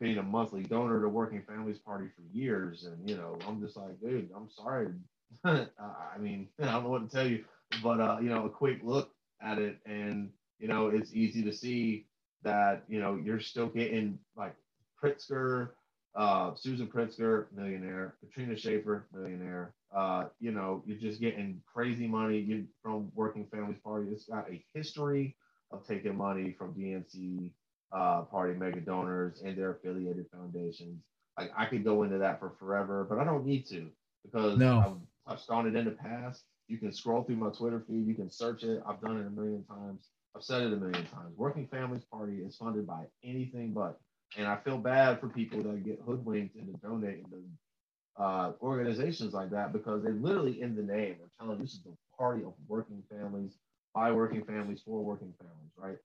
being 0.00 0.18
a 0.18 0.22
monthly 0.22 0.62
donor 0.62 1.00
to 1.00 1.08
Working 1.08 1.42
Families 1.42 1.78
Party 1.78 2.08
for 2.14 2.22
years, 2.32 2.84
and 2.84 3.08
you 3.08 3.16
know, 3.16 3.38
I'm 3.46 3.60
just 3.60 3.76
like, 3.76 4.00
dude, 4.00 4.30
I'm 4.34 4.48
sorry. 4.50 4.88
I 5.44 6.18
mean, 6.18 6.48
I 6.60 6.66
don't 6.66 6.84
know 6.84 6.90
what 6.90 7.08
to 7.08 7.16
tell 7.16 7.26
you, 7.26 7.44
but 7.82 8.00
uh, 8.00 8.18
you 8.20 8.28
know, 8.28 8.46
a 8.46 8.50
quick 8.50 8.80
look 8.82 9.10
at 9.40 9.58
it, 9.58 9.78
and 9.86 10.30
you 10.58 10.68
know, 10.68 10.88
it's 10.88 11.12
easy 11.14 11.42
to 11.44 11.52
see 11.52 12.06
that 12.42 12.84
you 12.88 13.00
know 13.00 13.16
you're 13.22 13.40
still 13.40 13.66
getting 13.66 14.18
like 14.36 14.54
Pritzker, 15.02 15.70
uh, 16.18 16.54
Susan 16.56 16.88
Pritzker, 16.88 17.46
millionaire, 17.54 18.16
Katrina 18.20 18.56
Schaefer, 18.56 19.06
millionaire. 19.14 19.72
Uh, 19.94 20.26
you 20.40 20.50
know, 20.50 20.82
you're 20.84 20.98
just 20.98 21.20
getting 21.20 21.62
crazy 21.72 22.08
money 22.08 22.38
you, 22.38 22.66
from 22.82 23.10
Working 23.14 23.46
Families 23.46 23.78
Party. 23.82 24.08
It's 24.10 24.26
got 24.26 24.50
a 24.50 24.62
history 24.74 25.36
of 25.70 25.86
taking 25.86 26.16
money 26.16 26.54
from 26.58 26.74
DNC 26.74 27.52
uh, 27.92 28.22
party 28.22 28.54
mega 28.58 28.80
donors 28.80 29.42
and 29.42 29.56
their 29.56 29.70
affiliated 29.72 30.26
foundations. 30.32 31.04
Like 31.38 31.52
I 31.56 31.66
could 31.66 31.84
go 31.84 32.02
into 32.02 32.18
that 32.18 32.40
for 32.40 32.50
forever, 32.58 33.06
but 33.08 33.18
I 33.18 33.24
don't 33.24 33.46
need 33.46 33.66
to 33.68 33.88
because 34.24 34.58
No. 34.58 35.00
I've 35.26 35.36
touched 35.36 35.50
on 35.50 35.68
it 35.68 35.76
in 35.76 35.84
the 35.84 35.92
past. 35.92 36.42
You 36.66 36.78
can 36.78 36.92
scroll 36.92 37.22
through 37.22 37.36
my 37.36 37.50
Twitter 37.50 37.84
feed, 37.86 38.06
you 38.06 38.14
can 38.14 38.28
search 38.28 38.64
it. 38.64 38.82
I've 38.86 39.00
done 39.00 39.18
it 39.18 39.26
a 39.26 39.30
million 39.30 39.64
times. 39.64 40.08
I've 40.36 40.42
said 40.42 40.62
it 40.62 40.72
a 40.72 40.76
million 40.76 41.06
times. 41.06 41.36
Working 41.36 41.68
Families 41.68 42.04
Party 42.10 42.38
is 42.38 42.56
funded 42.56 42.86
by 42.88 43.04
anything 43.24 43.72
but. 43.72 44.00
And 44.36 44.46
I 44.46 44.56
feel 44.56 44.78
bad 44.78 45.20
for 45.20 45.28
people 45.28 45.62
that 45.62 45.84
get 45.84 46.00
hoodwinked 46.04 46.56
into 46.56 46.72
donating 46.78 47.24
to 47.30 48.22
uh, 48.22 48.52
organizations 48.60 49.32
like 49.32 49.50
that 49.50 49.72
because 49.72 50.02
they 50.02 50.10
literally 50.10 50.60
in 50.60 50.74
the 50.74 50.82
name 50.82 51.16
are 51.22 51.30
telling 51.38 51.60
this 51.60 51.74
is 51.74 51.82
the 51.82 51.96
party 52.16 52.44
of 52.44 52.52
working 52.66 53.02
families, 53.10 53.54
by 53.94 54.12
working 54.12 54.44
families, 54.44 54.82
for 54.84 55.02
working 55.02 55.32
families, 55.38 55.72
right? 55.76 55.98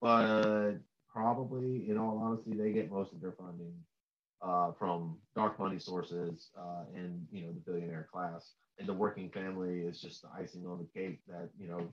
But 0.00 0.78
probably, 1.12 1.88
in 1.88 1.98
all 1.98 2.18
honesty, 2.18 2.52
they 2.54 2.72
get 2.72 2.90
most 2.90 3.12
of 3.12 3.20
their 3.20 3.32
funding 3.32 3.74
uh, 4.42 4.72
from 4.78 5.16
dark 5.34 5.58
money 5.58 5.78
sources 5.78 6.50
uh, 6.58 6.84
and 6.94 7.26
you 7.30 7.42
know 7.42 7.52
the 7.52 7.60
billionaire 7.60 8.08
class. 8.12 8.52
And 8.78 8.88
the 8.88 8.94
working 8.94 9.28
family 9.30 9.80
is 9.80 10.00
just 10.00 10.22
the 10.22 10.28
icing 10.36 10.66
on 10.66 10.78
the 10.78 11.00
cake 11.00 11.20
that 11.28 11.48
you 11.58 11.68
know 11.68 11.92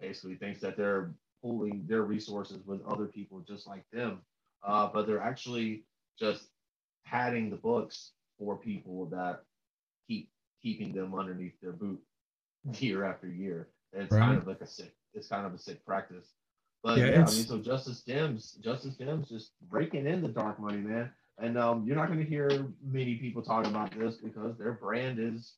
basically 0.00 0.36
thinks 0.36 0.60
that 0.60 0.76
they're 0.76 1.10
pooling 1.42 1.86
their 1.88 2.02
resources 2.02 2.58
with 2.66 2.84
other 2.86 3.06
people 3.06 3.40
just 3.40 3.66
like 3.66 3.84
them, 3.92 4.20
uh, 4.62 4.88
but 4.92 5.06
they're 5.06 5.20
actually 5.20 5.84
just 6.18 6.48
padding 7.04 7.50
the 7.50 7.56
books 7.56 8.12
for 8.38 8.56
people 8.56 9.06
that 9.06 9.42
keep 10.06 10.30
keeping 10.62 10.92
them 10.92 11.14
underneath 11.14 11.58
their 11.60 11.72
boot 11.72 12.00
year 12.78 13.04
after 13.04 13.28
year. 13.28 13.68
And 13.92 14.02
it's 14.02 14.12
Right. 14.12 14.20
kind 14.20 14.38
of 14.38 14.46
like 14.46 14.60
a 14.60 14.66
sick. 14.66 14.94
It's 15.14 15.28
kind 15.28 15.46
of 15.46 15.54
a 15.54 15.58
sick 15.58 15.84
practice. 15.86 16.26
But 16.82 16.98
Yeah, 16.98 17.06
yeah, 17.06 17.22
I 17.26 17.30
mean, 17.30 17.44
so 17.46 17.58
Justice 17.58 18.02
Dems, 18.06 18.60
Justice 18.60 18.96
Dems, 18.96 19.28
just 19.28 19.52
breaking 19.68 20.06
in 20.06 20.22
the 20.22 20.28
dark 20.28 20.60
money, 20.60 20.78
man. 20.78 21.10
And 21.38 21.56
um, 21.58 21.84
you're 21.86 21.96
not 21.96 22.08
going 22.08 22.18
to 22.20 22.24
hear 22.24 22.48
many 22.82 23.16
people 23.16 23.42
talking 23.42 23.70
about 23.70 23.92
this 23.92 24.16
because 24.16 24.56
their 24.58 24.72
brand 24.72 25.18
is, 25.18 25.54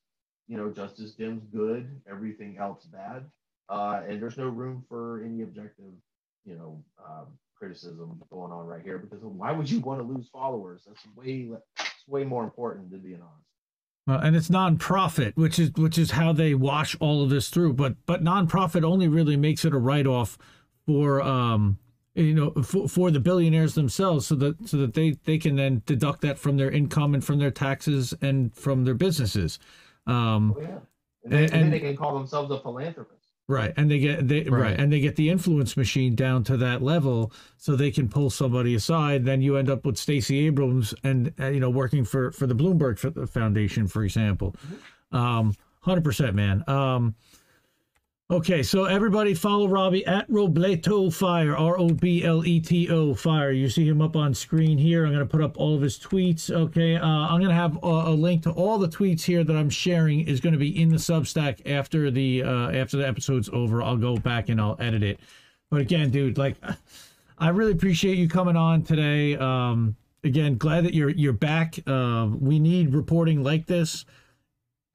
you 0.47 0.57
know, 0.57 0.71
Justice 0.71 1.15
Dems 1.19 1.43
good, 1.53 2.01
everything 2.09 2.59
else 2.59 2.85
bad, 2.85 3.25
uh, 3.69 4.03
and 4.07 4.21
there's 4.21 4.37
no 4.37 4.49
room 4.49 4.85
for 4.89 5.23
any 5.25 5.43
objective, 5.43 5.93
you 6.45 6.55
know, 6.55 6.83
um, 7.05 7.27
criticism 7.61 8.21
going 8.33 8.51
on 8.51 8.67
right 8.67 8.83
here. 8.83 8.99
Because 8.99 9.21
why 9.23 9.53
would 9.53 9.71
you 9.71 9.81
want 9.81 10.01
to 10.01 10.07
lose 10.07 10.29
followers? 10.33 10.83
That's 10.87 11.07
way, 11.15 11.51
it's 11.79 12.09
way 12.09 12.25
more 12.25 12.43
important 12.43 12.91
than 12.91 13.01
being 13.01 13.21
honest. 13.21 13.47
Uh, 14.09 14.27
and 14.27 14.35
it's 14.35 14.51
non-profit, 14.51 15.37
which 15.37 15.59
is 15.59 15.71
which 15.77 15.99
is 15.99 16.11
how 16.13 16.33
they 16.33 16.55
wash 16.55 16.97
all 17.01 17.23
of 17.23 17.31
this 17.31 17.49
through. 17.51 17.75
But 17.75 17.95
but 18.07 18.23
non-profit 18.23 18.83
only 18.83 19.07
really 19.07 19.37
makes 19.37 19.65
it 19.65 19.75
a 19.75 19.79
write-off 19.79 20.39
for 20.87 21.21
um 21.23 21.79
you 22.15 22.35
know 22.35 22.51
for, 22.63 22.89
for 22.89 23.11
the 23.13 23.21
billionaires 23.21 23.75
themselves, 23.75 24.27
so 24.27 24.35
that 24.37 24.67
so 24.69 24.79
that 24.79 24.95
they 24.95 25.13
they 25.25 25.37
can 25.39 25.55
then 25.55 25.83
deduct 25.87 26.23
that 26.23 26.39
from 26.39 26.57
their 26.57 26.71
income 26.71 27.15
and 27.15 27.23
from 27.25 27.39
their 27.39 27.51
taxes 27.53 28.15
and 28.23 28.53
from 28.57 28.85
their 28.85 28.95
businesses. 28.95 29.59
Um, 30.07 30.55
Oh, 30.57 30.61
yeah. 30.63 30.79
And, 31.23 31.33
then, 31.33 31.33
And- 31.33 31.43
and 31.43 31.51
then 31.53 31.63
and- 31.65 31.73
they 31.75 31.81
can 31.81 31.97
call 31.99 32.15
themselves 32.19 32.51
a 32.51 32.59
philanthropist. 32.59 33.20
Right, 33.51 33.75
and 33.77 33.91
they 33.91 33.99
get 33.99 34.29
they 34.29 34.43
right. 34.45 34.61
Right. 34.61 34.81
and 34.81 34.93
they 34.93 35.01
get 35.01 35.17
the 35.17 35.29
influence 35.29 35.77
machine 35.77 36.15
down 36.15 36.45
to 36.45 36.57
that 36.59 36.83
level, 36.83 37.33
so 37.57 37.75
they 37.75 37.91
can 37.91 38.09
pull 38.09 38.31
somebody 38.31 38.77
aside. 38.77 39.25
Then 39.25 39.43
you 39.43 39.57
end 39.57 39.69
up 39.69 39.85
with 39.85 39.97
Stacey 39.99 40.47
Abrams, 40.47 40.95
and 41.03 41.33
uh, 41.41 41.49
you 41.49 41.59
know, 41.59 41.71
working 41.71 42.05
for 42.05 42.31
for 42.31 42.47
the 42.47 42.55
Bloomberg 42.55 43.29
Foundation, 43.29 43.89
for 43.89 44.05
example. 44.05 44.55
Um, 45.11 45.55
hundred 45.81 46.05
percent, 46.05 46.37
man. 46.37 46.63
Um, 46.69 47.17
okay, 48.31 48.63
so 48.63 48.85
everybody 48.85 49.35
follow 49.35 49.67
Robbie 49.67 50.07
at 50.07 50.29
Robleto 50.31 51.13
Fire, 51.13 51.57
R 51.57 51.79
O 51.79 51.89
B 51.89 52.25
L 52.25 52.47
E 52.47 52.61
T 52.61 52.89
O 52.89 53.15
Fire. 53.15 53.51
You 53.51 53.69
see 53.69 53.87
him 53.87 54.01
up 54.01 54.17
on 54.17 54.33
screen 54.33 54.79
here. 54.79 55.05
I'm 55.05 55.13
going 55.13 55.27
to 55.27 55.31
put 55.31 55.43
up 55.43 55.59
all 55.59 55.75
of 55.75 55.83
his 55.83 55.99
tweets. 55.99 56.51
Okay, 56.51 56.97
uh, 56.97 57.07
I'm 57.07 57.41
going 57.41 57.51
to 57.51 57.55
have 57.55 57.77
a, 57.83 57.87
a 57.87 58.15
link 58.15 58.43
to 58.45 58.51
all 58.53 58.79
the 58.79 58.89
tweets 58.89 59.23
here 59.23 59.43
that 59.45 59.57
I'm 59.57 59.71
sharing 59.71 60.27
is 60.27 60.41
going 60.41 60.53
to 60.53 60.59
be 60.59 60.81
in 60.81 60.91
the 60.91 60.97
Substack 60.97 61.69
after 61.71 62.11
the 62.11 62.43
uh, 62.43 62.71
after 62.71 62.97
the 62.97 63.07
episode's 63.07 63.49
over. 63.53 63.83
I'll 63.83 63.97
go 63.97 64.17
back 64.17 64.49
and 64.49 64.61
I'll 64.61 64.77
edit 64.79 65.03
it. 65.03 65.21
But 65.71 65.81
again, 65.81 66.11
dude, 66.11 66.39
like 66.39 66.57
I 67.39 67.49
really 67.49 67.73
appreciate 67.73 68.19
you 68.19 68.29
coming 68.29 68.57
on 68.57 68.83
today. 68.83 69.37
Um, 69.37 69.97
again, 70.25 70.57
glad 70.57 70.85
that 70.85 70.95
you're 70.95 71.11
you're 71.11 71.33
back. 71.33 71.79
Uh, 71.87 72.29
we 72.39 72.59
need 72.59 72.95
reporting 72.95 73.43
like 73.43 73.67
this 73.67 74.05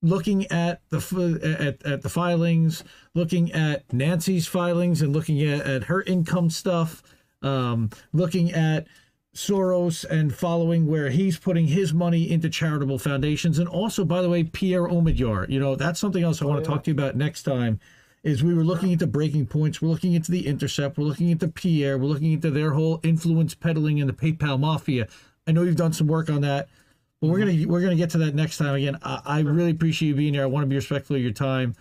looking 0.06 0.50
at 0.52 0.82
the 0.90 1.58
at, 1.60 1.86
at 1.86 2.02
the 2.02 2.10
filings, 2.10 2.84
looking 3.14 3.52
at 3.52 3.92
Nancy's 3.92 4.48
filings, 4.48 5.02
and 5.02 5.12
looking 5.14 5.42
at, 5.42 5.62
at 5.62 5.84
her 5.86 6.02
income 6.04 6.50
stuff, 6.50 7.04
um, 7.42 7.90
looking 8.14 8.52
at 8.52 8.88
Soros 9.34 10.06
and 10.06 10.34
following 10.34 10.88
where 10.88 11.10
he's 11.10 11.38
putting 11.38 11.68
his 11.68 11.94
money 11.94 12.30
into 12.30 12.50
charitable 12.50 13.00
foundations, 13.00 13.60
and 13.60 13.68
also, 13.68 14.06
by 14.06 14.22
the 14.22 14.30
way, 14.30 14.44
Pierre 14.44 14.88
Omidyar. 14.88 15.50
You 15.50 15.60
know, 15.60 15.76
that's 15.76 16.00
something 16.00 16.24
else 16.24 16.42
I 16.42 16.46
want 16.46 16.64
to 16.64 16.70
talk 16.70 16.84
to 16.84 16.92
you 16.92 16.96
about 16.96 17.16
next 17.16 17.44
time. 17.44 17.80
Is 18.24 18.44
we 18.44 18.56
were 18.56 18.64
looking 18.64 18.92
into 18.92 19.06
breaking 19.06 19.46
points, 19.46 19.84
we're 19.84 19.90
looking 19.90 20.14
into 20.14 20.32
the 20.32 20.48
Intercept, 20.48 20.98
we're 20.98 21.04
looking 21.04 21.30
into 21.30 21.48
Pierre, 21.48 21.96
we're 21.98 22.06
looking 22.06 22.32
into 22.32 22.50
their 22.50 22.72
whole 22.72 23.00
influence 23.04 23.54
peddling 23.54 24.00
and 24.00 24.10
the 24.10 24.14
PayPal 24.14 24.60
mafia. 24.60 25.08
I 25.46 25.52
know 25.52 25.62
you've 25.62 25.76
done 25.76 25.94
some 25.94 26.08
work 26.08 26.28
on 26.28 26.42
that. 26.42 26.68
But 27.22 27.30
we're 27.30 27.40
gonna 27.40 27.66
we're 27.68 27.82
gonna 27.82 27.96
get 27.96 28.10
to 28.12 28.18
that 28.20 28.36
next 28.36 28.58
time. 28.58 28.76
Again, 28.76 29.00
I, 29.02 29.22
I 29.26 29.40
really 29.40 29.72
appreciate 29.72 30.10
you 30.10 30.16
being 30.16 30.34
here. 30.34 30.44
I 30.44 30.48
want 30.48 30.64
to 30.64 30.68
be 30.68 30.76
respectful 30.76 31.16
of 31.16 31.22
your 31.22 31.32
time, 31.32 31.74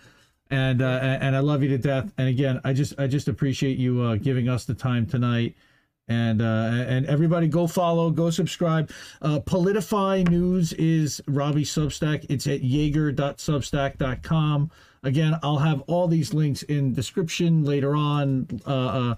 and 0.49 0.81
uh, 0.81 0.99
and 1.01 1.35
I 1.35 1.39
love 1.39 1.61
you 1.61 1.67
to 1.69 1.77
death. 1.77 2.13
And 2.17 2.29
again, 2.29 2.61
I 2.63 2.71
just 2.73 2.97
I 2.99 3.07
just 3.07 3.27
appreciate 3.27 3.77
you 3.77 4.01
uh, 4.01 4.15
giving 4.15 4.49
us 4.49 4.65
the 4.65 4.73
time 4.73 5.05
tonight. 5.05 5.55
And 6.07 6.39
uh, 6.41 6.85
and 6.87 7.05
everybody 7.07 7.47
go 7.47 7.65
follow, 7.65 8.11
go 8.11 8.29
subscribe. 8.29 8.91
Uh, 9.23 9.39
Politify 9.39 10.29
News 10.29 10.71
is 10.73 11.19
Robbie's 11.27 11.71
Substack. 11.71 12.27
It's 12.29 12.45
at 12.45 12.61
Jaeger.substack.com. 12.61 14.69
Again, 15.01 15.39
I'll 15.41 15.57
have 15.57 15.81
all 15.87 16.07
these 16.07 16.31
links 16.33 16.61
in 16.63 16.93
description 16.93 17.63
later 17.63 17.95
on. 17.95 18.47
Uh, 18.65 19.15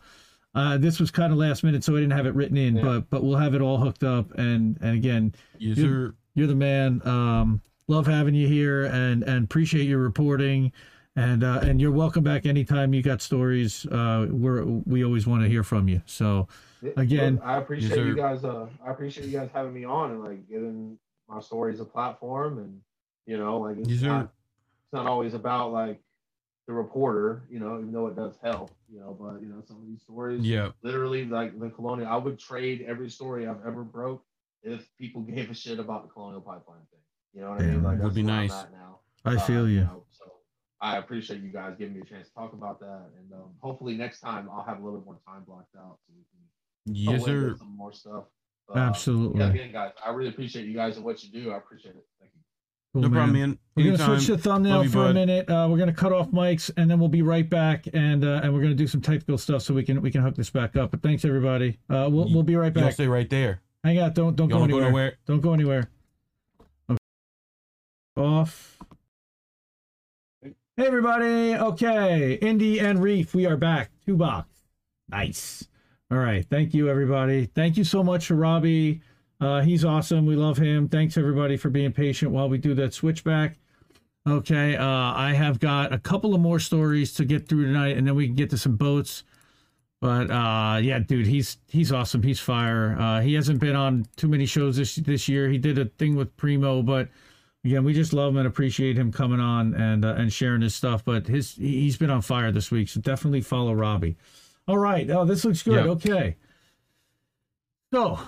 uh, 0.58 0.78
this 0.78 1.00
was 1.00 1.12
kind 1.12 1.32
of 1.32 1.38
last 1.38 1.63
minute, 1.63 1.84
so 1.84 1.93
I 1.96 2.00
didn't 2.00 2.13
have 2.17 2.26
it 2.26 2.34
written 2.36 2.58
in, 2.58 2.82
but 2.82 3.10
but 3.10 3.24
we'll 3.24 3.38
have 3.38 3.54
it 3.54 3.62
all 3.62 3.78
hooked 3.78 4.04
up. 4.04 4.32
And 4.38 4.78
and 4.82 4.96
again, 4.96 5.34
Yes, 5.60 5.78
You're- 5.78 6.12
you're 6.34 6.48
the 6.48 6.56
man. 6.56 7.02
Um, 7.08 7.62
love 7.88 8.06
having 8.08 8.34
you 8.36 8.48
here, 8.48 8.86
and 8.86 9.24
and 9.24 9.46
appreciate 9.46 9.86
your 9.88 10.00
reporting. 10.00 10.72
And 11.15 11.43
uh, 11.43 11.62
and 11.63 11.82
you're 11.82 11.91
welcome 11.91 12.24
back 12.24 12.46
anytime 12.46 12.93
you 12.93 13.02
got 13.02 13.22
stories. 13.24 13.86
Uh, 13.88 14.28
we're 14.30 14.63
we 14.65 15.04
always 15.04 15.26
want 15.26 15.41
to 15.43 15.50
hear 15.50 15.63
from 15.63 15.88
you. 15.88 16.02
So 16.06 16.48
Again, 16.96 17.36
Look, 17.38 17.43
I 17.46 17.58
appreciate 17.58 17.96
sir. 17.96 18.06
you 18.06 18.15
guys. 18.15 18.43
Uh, 18.43 18.67
I 18.86 18.91
appreciate 18.91 19.26
you 19.26 19.36
guys 19.36 19.50
having 19.52 19.74
me 19.74 19.84
on 19.84 20.12
and 20.12 20.24
like 20.24 20.48
giving 20.48 21.00
my 21.28 21.39
stories 21.41 21.80
a 21.80 21.86
platform. 21.86 22.60
And 22.60 22.82
you 23.26 23.36
know, 23.38 23.58
like 23.58 23.78
it's 23.80 23.89
Yes, 23.89 24.02
not, 24.04 24.24
it's 24.26 24.93
not 24.93 25.08
always 25.08 25.34
about 25.34 25.72
like 25.74 26.00
the 26.67 26.73
reporter. 26.73 27.43
You 27.49 27.60
know, 27.60 27.80
even 27.80 27.91
though 27.91 28.08
it 28.08 28.15
does 28.15 28.38
help. 28.43 28.71
You 28.91 28.99
know, 28.99 29.17
but 29.19 29.41
you 29.41 29.47
know, 29.47 29.62
some 29.67 29.77
of 29.77 29.88
these 29.88 30.01
stories, 30.01 30.45
Yeah. 30.45 30.71
literally 30.82 31.25
like 31.25 31.60
the 31.60 31.69
colonial. 31.69 32.08
I 32.08 32.17
would 32.17 32.38
trade 32.39 32.86
every 32.88 33.09
story 33.09 33.47
I've 33.47 33.65
ever 33.65 33.84
broke 33.84 34.24
if 34.63 34.88
people 34.97 35.22
gave 35.36 35.49
a 35.49 35.53
shit 35.53 35.80
about 35.80 36.03
the 36.07 36.13
colonial 36.13 36.41
pipeline 36.41 36.86
thing. 36.91 36.99
You 37.34 37.41
know 37.41 37.49
what 37.51 37.61
I 37.61 37.63
mean? 37.65 37.84
Like 37.84 37.99
would 37.99 38.13
be 38.13 38.24
nice. 38.24 38.51
now. 38.72 38.99
I 39.26 39.36
Uh, 39.36 39.39
feel 39.39 39.68
you. 39.68 39.82
know, 39.82 40.03
so 40.11 40.26
I 40.80 40.97
appreciate 40.97 41.41
you 41.41 41.49
guys 41.49 41.76
giving 41.78 41.95
me 41.95 42.01
a 42.01 42.05
chance 42.05 42.28
to 42.30 42.34
talk 42.34 42.53
about 42.53 42.80
that, 42.80 43.09
and 43.18 43.34
um, 43.34 43.49
hopefully 43.59 43.95
next 43.95 44.22
time 44.22 44.47
I'll 44.51 44.63
have 44.63 44.80
a 44.80 44.84
little 44.86 45.01
more 45.01 45.18
time 45.28 45.43
blocked 45.43 45.76
out 45.76 45.97
so 46.05 46.13
we 46.15 46.24
can 46.24 46.38
Yes, 46.89 47.26
sir. 47.26 47.55
some 47.57 47.76
more 47.76 47.91
stuff. 47.91 48.26
But, 48.68 48.78
Absolutely. 48.78 49.39
Yeah, 49.39 49.49
again, 49.49 49.72
guys, 49.72 49.91
I 50.05 50.11
really 50.11 50.30
appreciate 50.30 50.65
you 50.65 50.74
guys 50.74 50.95
and 50.97 51.05
what 51.05 51.24
you 51.24 51.30
do. 51.32 51.51
I 51.51 51.57
appreciate 51.57 51.95
it. 51.95 52.05
Cool, 52.94 53.04
No 53.04 53.10
problem, 53.10 53.34
man. 53.34 53.60
We're 53.76 53.96
gonna 53.96 54.18
switch 54.18 54.28
the 54.28 54.38
thumbnail 54.38 54.84
you, 54.84 54.90
for 54.90 55.08
a 55.08 55.14
minute. 55.14 55.50
Uh, 55.50 55.68
we're 55.70 55.78
gonna 55.78 55.94
cut 55.94 56.12
off 56.12 56.30
mics, 56.32 56.72
and 56.78 56.90
then 56.90 57.00
we'll 57.00 57.10
be 57.10 57.22
right 57.22 57.48
back, 57.48 57.86
and 57.94 58.24
uh, 58.24 58.42
and 58.44 58.54
we're 58.54 58.62
gonna 58.62 58.74
do 58.74 58.88
some 58.88 59.02
technical 59.02 59.38
stuff 59.38 59.62
so 59.62 59.74
we 59.74 59.84
can 59.84 60.02
we 60.02 60.10
can 60.10 60.22
hook 60.22 60.36
this 60.36 60.50
back 60.50 60.76
up. 60.76 60.92
But 60.92 61.02
thanks 61.04 61.26
everybody. 61.26 61.78
Uh, 61.90 62.08
we'll 62.12 62.32
we'll 62.34 62.44
be 62.44 62.56
right 62.56 62.74
Y'all 62.74 62.86
back. 62.86 62.94
stay 62.94 63.08
right 63.08 63.30
there. 63.30 63.62
Hang 63.84 64.00
out. 64.00 64.16
Don't 64.16 64.36
don't 64.36 64.48
go 64.48 64.60
don't 64.60 64.70
go 64.70 64.80
anywhere. 64.80 65.18
Don't 65.26 65.42
go 65.42 65.54
anywhere. 65.54 65.90
Okay. 66.90 66.98
Off. 68.18 68.80
Hey 70.44 70.54
everybody. 70.78 71.56
Okay, 71.56 72.34
Indy 72.36 72.80
and 72.80 73.02
Reef, 73.02 73.36
we 73.36 73.46
are 73.46 73.58
back. 73.58 73.92
Two 74.06 74.16
box. 74.16 74.48
Nice. 75.10 75.68
All 76.10 76.18
right. 76.18 76.46
Thank 76.50 76.74
you, 76.74 76.90
everybody. 76.90 77.46
Thank 77.46 77.78
you 77.78 77.84
so 77.84 78.04
much 78.04 78.32
Robbie. 78.32 79.02
Uh, 79.40 79.62
he's 79.62 79.86
awesome. 79.86 80.26
We 80.26 80.36
love 80.36 80.58
him. 80.58 80.90
Thanks, 80.90 81.18
everybody, 81.18 81.58
for 81.58 81.70
being 81.70 81.92
patient 81.92 82.32
while 82.32 82.50
we 82.50 82.58
do 82.58 82.74
that 82.76 82.94
switchback. 82.94 83.58
Okay. 84.28 84.76
Uh, 84.76 84.86
I 84.86 85.34
have 85.34 85.60
got 85.60 85.94
a 85.94 86.00
couple 86.00 86.34
of 86.34 86.42
more 86.42 86.60
stories 86.60 87.14
to 87.14 87.26
get 87.26 87.48
through 87.48 87.66
tonight, 87.66 87.98
and 87.98 88.08
then 88.08 88.16
we 88.16 88.26
can 88.26 88.36
get 88.36 88.50
to 88.50 88.58
some 88.58 88.76
boats. 88.76 89.24
But 90.00 90.30
uh, 90.30 90.80
yeah, 90.82 91.00
dude, 91.00 91.26
he's 91.26 91.58
he's 91.68 91.92
awesome. 91.92 92.22
He's 92.22 92.40
fire. 92.40 92.96
Uh, 93.00 93.22
he 93.22 93.34
hasn't 93.34 93.60
been 93.60 93.76
on 93.76 94.06
too 94.16 94.28
many 94.28 94.46
shows 94.46 94.78
this 94.78 94.96
this 94.96 95.28
year. 95.28 95.50
He 95.50 95.58
did 95.58 95.80
a 95.80 95.86
thing 95.86 96.16
with 96.16 96.36
Primo, 96.38 96.84
but 96.84 97.10
again, 97.66 97.84
we 97.84 97.94
just 97.94 98.14
love 98.14 98.34
him 98.34 98.38
and 98.38 98.48
appreciate 98.48 98.96
him 98.96 99.12
coming 99.12 99.40
on 99.40 99.74
and 99.74 100.06
uh, 100.06 100.14
and 100.16 100.32
sharing 100.32 100.62
his 100.62 100.76
stuff. 100.76 101.04
But 101.04 101.26
his 101.28 101.56
he's 101.56 101.98
been 101.98 102.12
on 102.12 102.22
fire 102.22 102.52
this 102.52 102.70
week, 102.70 102.90
so 102.90 103.00
definitely 103.02 103.42
follow 103.42 103.74
Robbie. 103.74 104.18
All 104.68 104.78
right. 104.78 105.10
Oh, 105.10 105.26
this 105.26 105.44
looks 105.44 105.64
good. 105.64 105.86
Yep. 105.86 105.86
Okay. 105.86 106.36
So 107.92 108.20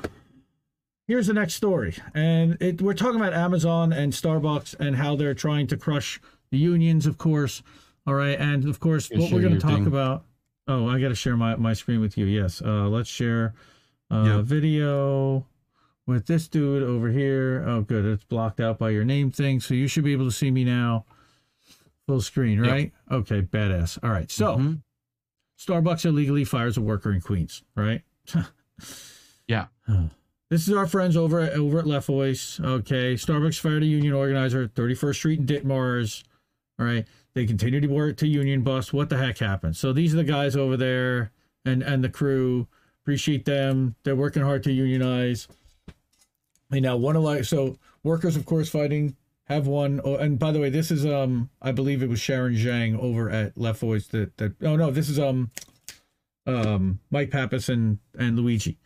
here's 1.10 1.28
the 1.28 1.34
next 1.34 1.55
story, 1.55 1.95
and 2.14 2.55
it, 2.62 2.82
we're 2.82 2.93
talking 2.93 3.20
about 3.20 3.34
Amazon 3.34 3.91
and 3.91 4.14
Starbucks 4.14 4.76
and 4.80 4.95
how 4.95 5.16
they're 5.18 5.34
trying 5.34 5.68
to 5.68 5.76
crush 5.78 6.22
the 6.51 6.57
unions, 6.57 7.05
of 7.05 7.18
course. 7.18 7.62
All 8.07 8.14
right, 8.14 8.39
and 8.39 8.64
of 8.66 8.80
course, 8.80 9.10
what 9.12 9.32
we're 9.32 9.41
going 9.41 9.53
to 9.55 9.60
talk 9.60 9.72
thing. 9.80 9.88
about. 9.88 10.24
Oh, 10.68 10.88
I 10.88 10.99
got 11.01 11.10
to 11.10 11.16
share 11.16 11.36
my 11.36 11.55
my 11.57 11.74
screen 11.74 11.99
with 11.99 12.18
you. 12.18 12.26
Yes. 12.26 12.62
Uh, 12.62 12.88
let's 12.88 13.10
share 13.10 13.53
uh, 14.12 14.24
Yep. 14.38 14.45
video 14.45 15.45
with 16.07 16.26
this 16.28 16.47
dude 16.47 16.84
over 16.84 17.10
here. 17.10 17.64
Oh, 17.68 17.82
good. 17.82 18.05
It's 18.05 18.24
blocked 18.24 18.60
out 18.60 18.78
by 18.80 18.91
your 18.91 19.03
name 19.03 19.32
thing, 19.32 19.60
so 19.60 19.74
you 19.74 19.88
should 19.88 20.03
be 20.03 20.14
able 20.14 20.26
to 20.26 20.32
see 20.32 20.49
me 20.51 20.64
now. 20.64 21.05
Full 22.07 22.22
screen, 22.22 22.64
Yep. 22.64 22.72
right? 22.72 22.91
Okay, 23.12 23.41
badass. 23.41 23.97
All 24.03 24.10
right, 24.12 24.30
so. 24.32 24.57
Mhm. 24.57 24.82
Starbucks 25.60 26.05
illegally 26.05 26.45
fires 26.45 26.78
a 26.78 26.82
worker 26.82 27.12
in 27.12 27.20
Queens, 27.22 27.64
right? 27.76 28.01
Yeah. 29.47 29.66
This 30.49 30.67
is 30.67 30.73
our 30.73 30.87
friends 30.87 31.15
over 31.15 31.39
at 31.41 31.53
over 31.53 31.79
at 31.79 32.05
Voice. 32.05 32.59
Okay. 32.59 33.13
Starbucks 33.13 33.59
fired 33.59 33.83
a 33.83 33.85
union 33.85 34.13
organizer 34.13 34.63
at 34.63 34.73
31st 34.73 35.15
Street 35.15 35.39
in 35.39 35.45
Ditmars. 35.45 36.23
All 36.79 36.85
right. 36.87 37.05
They 37.35 37.45
continue 37.45 37.79
to 37.79 37.87
work 37.87 38.17
to 38.17 38.27
union 38.27 38.63
bust. 38.63 38.91
What 38.91 39.09
the 39.09 39.17
heck 39.17 39.37
happened? 39.37 39.77
So 39.77 39.93
these 39.93 40.13
are 40.13 40.17
the 40.17 40.23
guys 40.23 40.55
over 40.55 40.75
there 40.75 41.31
and 41.65 41.83
and 41.83 42.03
the 42.03 42.09
crew. 42.09 42.67
Appreciate 43.03 43.45
them. 43.45 43.95
They're 44.03 44.15
working 44.15 44.41
hard 44.41 44.63
to 44.63 44.71
unionize. 44.71 45.47
And 46.71 46.81
now 46.81 46.97
one 46.97 47.15
of 47.15 47.21
like 47.21 47.45
so 47.45 47.77
workers 48.03 48.35
of 48.35 48.45
course 48.45 48.69
fighting 48.69 49.15
have 49.45 49.67
one 49.67 50.01
oh, 50.03 50.15
and 50.15 50.39
by 50.39 50.51
the 50.51 50.59
way 50.59 50.69
this 50.69 50.89
is 50.89 51.05
um 51.05 51.49
I 51.61 51.71
believe 51.71 52.01
it 52.01 52.09
was 52.09 52.19
Sharon 52.19 52.55
Zhang 52.55 52.97
over 52.99 53.29
at 53.29 53.55
Voice 53.55 54.07
that 54.07 54.35
that 54.37 54.55
oh 54.63 54.75
no 54.75 54.89
this 54.89 55.09
is 55.09 55.19
um 55.19 55.51
um 56.47 56.99
Mike 57.11 57.29
Pappas 57.29 57.69
and 57.69 57.99
and 58.17 58.37
Luigi 58.37 58.79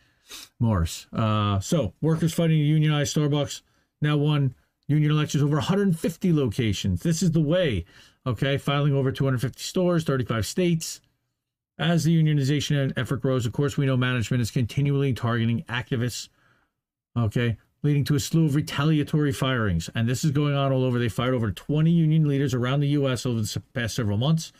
Morris. 0.58 1.06
Uh 1.12 1.60
so 1.60 1.94
workers 2.00 2.32
fighting 2.32 2.58
to 2.58 2.64
unionize 2.64 3.12
Starbucks 3.12 3.62
now 4.00 4.16
won 4.16 4.54
union 4.86 5.10
elections 5.10 5.42
over 5.42 5.56
150 5.56 6.32
locations. 6.32 7.02
This 7.02 7.22
is 7.22 7.32
the 7.32 7.40
way. 7.40 7.84
Okay, 8.26 8.56
filing 8.56 8.94
over 8.94 9.12
250 9.12 9.60
stores, 9.60 10.04
35 10.04 10.46
states. 10.46 11.00
As 11.78 12.04
the 12.04 12.22
unionization 12.22 12.92
effort 12.96 13.20
grows, 13.20 13.46
of 13.46 13.52
course, 13.52 13.76
we 13.76 13.84
know 13.84 13.96
management 13.96 14.40
is 14.40 14.50
continually 14.50 15.12
targeting 15.12 15.62
activists. 15.64 16.28
Okay, 17.16 17.56
leading 17.82 18.04
to 18.04 18.14
a 18.14 18.20
slew 18.20 18.46
of 18.46 18.54
retaliatory 18.54 19.32
firings. 19.32 19.90
And 19.94 20.08
this 20.08 20.24
is 20.24 20.30
going 20.30 20.54
on 20.54 20.72
all 20.72 20.84
over. 20.84 20.98
They 20.98 21.08
fired 21.08 21.34
over 21.34 21.50
20 21.50 21.90
union 21.90 22.26
leaders 22.26 22.54
around 22.54 22.80
the 22.80 22.88
U.S. 22.88 23.26
over 23.26 23.40
the 23.40 23.62
past 23.72 23.96
several 23.96 24.16
months. 24.16 24.52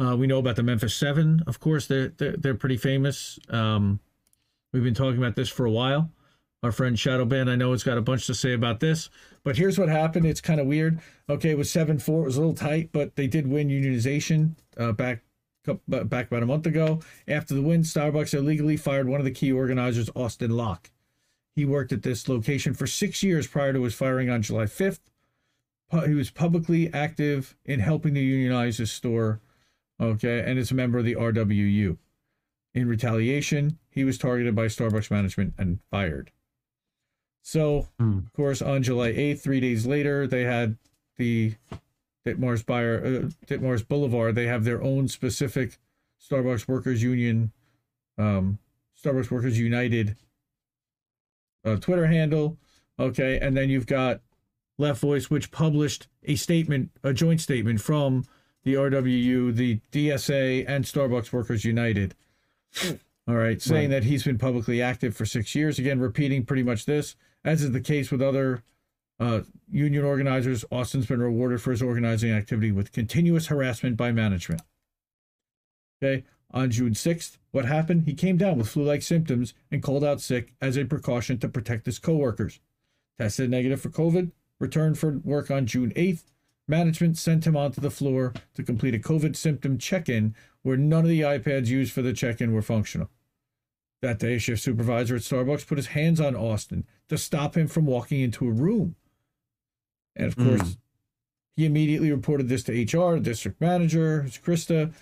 Uh, 0.00 0.16
we 0.16 0.26
know 0.26 0.38
about 0.38 0.56
the 0.56 0.62
Memphis 0.62 0.94
Seven, 0.94 1.42
of 1.46 1.60
course. 1.60 1.86
They're 1.86 2.08
they're, 2.08 2.36
they're 2.36 2.54
pretty 2.54 2.76
famous. 2.76 3.38
Um, 3.50 4.00
we've 4.72 4.82
been 4.84 4.94
talking 4.94 5.18
about 5.18 5.36
this 5.36 5.48
for 5.48 5.64
a 5.66 5.70
while. 5.70 6.10
Our 6.62 6.72
friend 6.72 6.96
Shadowband, 6.96 7.48
I 7.48 7.54
know, 7.54 7.70
has 7.70 7.84
got 7.84 7.98
a 7.98 8.02
bunch 8.02 8.26
to 8.26 8.34
say 8.34 8.52
about 8.52 8.80
this. 8.80 9.10
But 9.44 9.56
here's 9.56 9.78
what 9.78 9.88
happened. 9.88 10.26
It's 10.26 10.40
kind 10.40 10.60
of 10.60 10.66
weird. 10.66 10.98
Okay, 11.28 11.50
it 11.50 11.58
was 11.58 11.70
seven 11.70 11.98
four. 12.00 12.22
It 12.22 12.26
was 12.26 12.36
a 12.36 12.40
little 12.40 12.54
tight, 12.54 12.90
but 12.92 13.14
they 13.14 13.28
did 13.28 13.46
win 13.46 13.68
unionization 13.68 14.56
uh, 14.76 14.92
back 14.92 15.22
back 15.86 16.26
about 16.28 16.42
a 16.42 16.46
month 16.46 16.66
ago. 16.66 17.00
After 17.28 17.54
the 17.54 17.62
win, 17.62 17.82
Starbucks 17.82 18.34
illegally 18.34 18.76
fired 18.76 19.06
one 19.08 19.20
of 19.20 19.24
the 19.24 19.30
key 19.30 19.52
organizers, 19.52 20.10
Austin 20.16 20.50
Locke. 20.50 20.90
He 21.54 21.64
worked 21.64 21.92
at 21.92 22.02
this 22.02 22.28
location 22.28 22.72
for 22.74 22.86
six 22.86 23.22
years 23.22 23.46
prior 23.46 23.72
to 23.72 23.82
his 23.82 23.94
firing 23.94 24.30
on 24.30 24.42
July 24.42 24.64
5th. 24.64 25.00
Pu- 25.90 26.06
He 26.06 26.14
was 26.14 26.30
publicly 26.30 26.92
active 26.94 27.56
in 27.66 27.80
helping 27.80 28.14
to 28.14 28.20
unionize 28.20 28.78
his 28.78 28.90
store, 28.90 29.40
okay, 30.00 30.40
and 30.40 30.58
is 30.58 30.70
a 30.70 30.74
member 30.74 30.98
of 30.98 31.04
the 31.04 31.16
RWU. 31.16 31.98
In 32.78 32.86
retaliation, 32.86 33.76
he 33.90 34.04
was 34.04 34.18
targeted 34.18 34.54
by 34.54 34.66
Starbucks 34.66 35.10
management 35.10 35.52
and 35.58 35.80
fired. 35.90 36.30
So, 37.42 37.88
Hmm. 37.98 38.18
of 38.18 38.32
course, 38.32 38.62
on 38.62 38.84
July 38.84 39.10
8th, 39.10 39.40
three 39.42 39.58
days 39.58 39.84
later, 39.84 40.28
they 40.28 40.44
had 40.44 40.76
the 41.16 41.54
Ditmars, 42.24 42.64
Buyer, 42.64 42.98
uh, 43.04 43.30
Ditmars 43.48 43.86
Boulevard. 43.86 44.36
They 44.36 44.46
have 44.46 44.62
their 44.62 44.80
own 44.80 45.08
specific 45.08 45.78
Starbucks 46.20 46.68
Workers 46.68 47.02
Union, 47.02 47.50
um, 48.16 48.60
Starbucks 48.96 49.32
Workers 49.32 49.58
United 49.58 50.14
uh, 51.64 51.76
Twitter 51.78 52.06
handle. 52.06 52.58
Okay, 52.96 53.40
and 53.40 53.56
then 53.56 53.70
you've 53.70 53.86
got 53.86 54.20
Left 54.78 55.00
Voice, 55.00 55.28
which 55.28 55.50
published 55.50 56.06
a 56.22 56.36
statement, 56.36 56.92
a 57.02 57.12
joint 57.12 57.40
statement 57.40 57.80
from 57.80 58.24
the 58.62 58.74
RWU, 58.74 59.52
the 59.52 59.80
DSA, 59.90 60.64
and 60.68 60.84
Starbucks 60.84 61.32
Workers 61.32 61.64
United. 61.64 62.14
All 63.28 63.34
right, 63.34 63.60
saying 63.60 63.90
that 63.90 64.04
he's 64.04 64.24
been 64.24 64.38
publicly 64.38 64.80
active 64.80 65.14
for 65.14 65.26
six 65.26 65.54
years. 65.54 65.78
Again, 65.78 66.00
repeating 66.00 66.46
pretty 66.46 66.62
much 66.62 66.86
this, 66.86 67.14
as 67.44 67.62
is 67.62 67.72
the 67.72 67.80
case 67.80 68.10
with 68.10 68.22
other 68.22 68.62
uh, 69.20 69.40
union 69.70 70.04
organizers. 70.04 70.64
Austin's 70.70 71.06
been 71.06 71.20
rewarded 71.20 71.60
for 71.60 71.70
his 71.70 71.82
organizing 71.82 72.30
activity 72.30 72.72
with 72.72 72.90
continuous 72.90 73.48
harassment 73.48 73.98
by 73.98 74.12
management. 74.12 74.62
Okay, 76.02 76.24
on 76.50 76.70
June 76.70 76.92
6th, 76.92 77.36
what 77.50 77.66
happened? 77.66 78.04
He 78.04 78.14
came 78.14 78.38
down 78.38 78.56
with 78.56 78.68
flu 78.68 78.84
like 78.84 79.02
symptoms 79.02 79.52
and 79.70 79.82
called 79.82 80.04
out 80.04 80.20
sick 80.20 80.54
as 80.60 80.78
a 80.78 80.84
precaution 80.84 81.38
to 81.38 81.48
protect 81.48 81.84
his 81.84 81.98
coworkers. 81.98 82.60
Tested 83.18 83.50
negative 83.50 83.80
for 83.80 83.90
COVID, 83.90 84.30
returned 84.58 84.98
for 84.98 85.18
work 85.18 85.50
on 85.50 85.66
June 85.66 85.92
8th. 85.94 86.24
Management 86.66 87.18
sent 87.18 87.46
him 87.46 87.56
onto 87.56 87.80
the 87.80 87.90
floor 87.90 88.32
to 88.54 88.62
complete 88.62 88.94
a 88.94 88.98
COVID 88.98 89.36
symptom 89.36 89.76
check 89.78 90.08
in 90.08 90.34
where 90.68 90.76
none 90.76 91.02
of 91.02 91.08
the 91.08 91.22
iPads 91.22 91.68
used 91.68 91.94
for 91.94 92.02
the 92.02 92.12
check 92.12 92.42
in 92.42 92.52
were 92.52 92.60
functional. 92.60 93.08
That 94.02 94.18
day, 94.18 94.34
a 94.34 94.38
shift 94.38 94.62
supervisor 94.62 95.16
at 95.16 95.22
Starbucks 95.22 95.66
put 95.66 95.78
his 95.78 95.88
hands 95.88 96.20
on 96.20 96.36
Austin 96.36 96.84
to 97.08 97.16
stop 97.16 97.56
him 97.56 97.66
from 97.66 97.86
walking 97.86 98.20
into 98.20 98.46
a 98.46 98.52
room. 98.52 98.94
And 100.14 100.26
of 100.26 100.36
course, 100.36 100.76
he 101.56 101.64
immediately 101.64 102.12
reported 102.12 102.48
this 102.48 102.62
to 102.64 102.72
HR, 102.72 103.14
the 103.14 103.20
district 103.20 103.60
manager, 103.60 104.24
it's 104.26 104.38
Krista, 104.38 104.92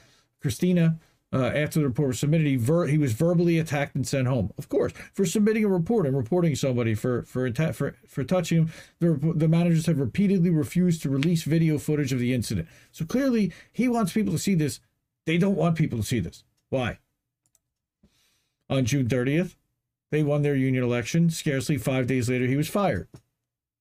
Christina. 0.41 0.99
Uh, 1.33 1.47
after 1.47 1.81
the 1.81 1.87
report 1.87 2.09
was 2.09 2.21
submitted, 2.21 2.47
he, 2.47 2.55
ver- 2.55 2.87
he 2.87 2.97
was 2.97 3.13
verbally 3.13 3.59
attacked 3.59 3.97
and 3.97 4.07
sent 4.07 4.29
home. 4.29 4.53
Of 4.57 4.69
course, 4.69 4.93
for 5.13 5.27
submitting 5.27 5.65
a 5.65 5.69
report 5.69 6.07
and 6.07 6.17
reporting 6.17 6.55
somebody 6.55 6.95
for 6.95 7.25
for 7.25 7.47
atta- 7.47 7.73
for, 7.73 7.97
for 8.07 8.23
touching 8.23 8.59
him, 8.59 8.73
the, 9.01 9.33
the 9.35 9.49
managers 9.49 9.87
have 9.87 9.99
repeatedly 9.99 10.51
refused 10.51 11.03
to 11.03 11.11
release 11.11 11.43
video 11.43 11.79
footage 11.79 12.13
of 12.13 12.21
the 12.21 12.33
incident. 12.33 12.69
So 12.93 13.05
clearly, 13.05 13.53
he 13.73 13.89
wants 13.89 14.13
people 14.13 14.33
to 14.33 14.39
see 14.39 14.55
this. 14.55 14.79
They 15.27 15.39
don't 15.39 15.57
want 15.57 15.77
people 15.77 15.99
to 15.99 16.05
see 16.05 16.21
this. 16.21 16.45
Why? 16.71 16.99
On 18.71 18.85
June 18.85 19.07
30th, 19.09 19.57
they 20.11 20.23
won 20.23 20.43
their 20.43 20.55
union 20.57 20.83
election. 20.83 21.31
Scarcely 21.31 21.77
five 21.77 22.07
days 22.07 22.29
later, 22.31 22.47
he 22.47 22.57
was 22.57 22.69
fired. 22.69 23.09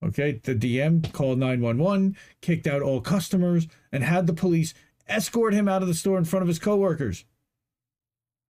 Okay, 0.03 0.39
the 0.43 0.53
DM 0.55 1.11
called 1.13 1.39
911, 1.39 2.17
kicked 2.41 2.67
out 2.67 2.81
all 2.81 3.01
customers, 3.01 3.67
and 3.91 4.03
had 4.03 4.27
the 4.27 4.33
police 4.33 4.73
escort 5.07 5.53
him 5.53 5.67
out 5.67 5.81
of 5.81 5.87
the 5.87 5.93
store 5.93 6.17
in 6.17 6.25
front 6.25 6.41
of 6.41 6.47
his 6.47 6.59
coworkers. 6.59 7.25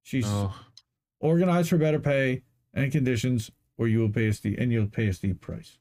She's 0.03 0.25
Oh, 0.27 0.55
organized 1.19 1.69
for 1.69 1.77
better 1.77 1.99
pay 1.99 2.43
and 2.73 2.91
conditions, 2.91 3.51
or 3.77 3.87
you 3.87 3.99
will 3.99 4.09
pay 4.09 4.27
a 4.27 4.33
steep 4.33 4.57
and 4.59 4.71
you'll 4.71 4.87
pay 4.87 5.07
a 5.07 5.13
steep 5.13 5.39
price. 5.41 5.77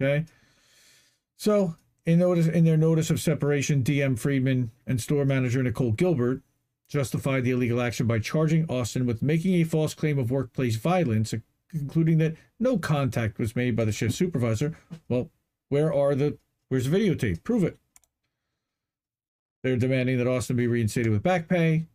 Okay. 0.00 0.24
So 1.36 1.76
in 2.04 2.18
notice 2.18 2.46
in 2.46 2.64
their 2.64 2.76
notice 2.76 3.10
of 3.10 3.20
separation, 3.20 3.82
DM 3.82 4.18
Friedman 4.18 4.70
and 4.86 5.00
store 5.00 5.24
manager 5.24 5.62
Nicole 5.62 5.92
Gilbert 5.92 6.42
justified 6.88 7.44
the 7.44 7.52
illegal 7.52 7.80
action 7.80 8.06
by 8.06 8.18
charging 8.18 8.66
Austin 8.68 9.06
with 9.06 9.22
making 9.22 9.54
a 9.54 9.64
false 9.64 9.94
claim 9.94 10.18
of 10.18 10.30
workplace 10.30 10.76
violence, 10.76 11.32
concluding 11.70 12.18
that 12.18 12.34
no 12.60 12.76
contact 12.76 13.38
was 13.38 13.56
made 13.56 13.76
by 13.76 13.84
the 13.84 13.92
shift 13.92 14.14
supervisor. 14.14 14.76
Well, 15.08 15.30
where 15.68 15.92
are 15.92 16.14
the 16.14 16.38
where's 16.68 16.88
the 16.88 16.96
videotape? 16.96 17.44
Prove 17.44 17.64
it. 17.64 17.78
They're 19.62 19.76
demanding 19.76 20.18
that 20.18 20.26
Austin 20.26 20.56
be 20.56 20.66
reinstated 20.66 21.12
with 21.12 21.22
back 21.22 21.48
pay 21.48 21.86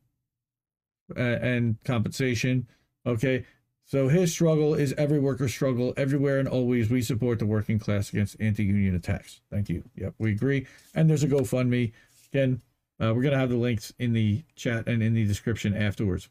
uh, 1.16 1.20
and 1.20 1.78
compensation. 1.84 2.68
Okay. 3.06 3.46
So 3.88 4.10
his 4.10 4.34
struggle 4.34 4.76
is 4.76 4.94
every 4.98 5.18
worker's 5.18 5.54
struggle 5.54 5.94
everywhere 5.96 6.40
and 6.40 6.48
always. 6.48 6.90
We 6.90 7.02
support 7.02 7.40
the 7.40 7.46
working 7.46 7.80
class 7.80 8.10
against 8.10 8.36
anti 8.42 8.66
union 8.66 8.94
attacks. 8.96 9.40
Thank 9.50 9.70
you. 9.70 9.86
Yep, 9.96 10.16
we 10.20 10.32
agree. 10.32 10.68
And 10.94 11.10
there's 11.10 11.24
a 11.24 11.28
GoFundMe. 11.28 11.94
Again, 12.34 12.62
uh, 13.02 13.14
we're 13.16 13.30
to 13.30 13.38
have 13.38 13.50
the 13.50 13.56
links 13.56 13.94
in 13.98 14.12
the 14.12 14.44
chat 14.58 14.90
and 14.90 15.02
in 15.02 15.14
the 15.14 15.26
description 15.26 15.74
afterwards. 15.74 16.28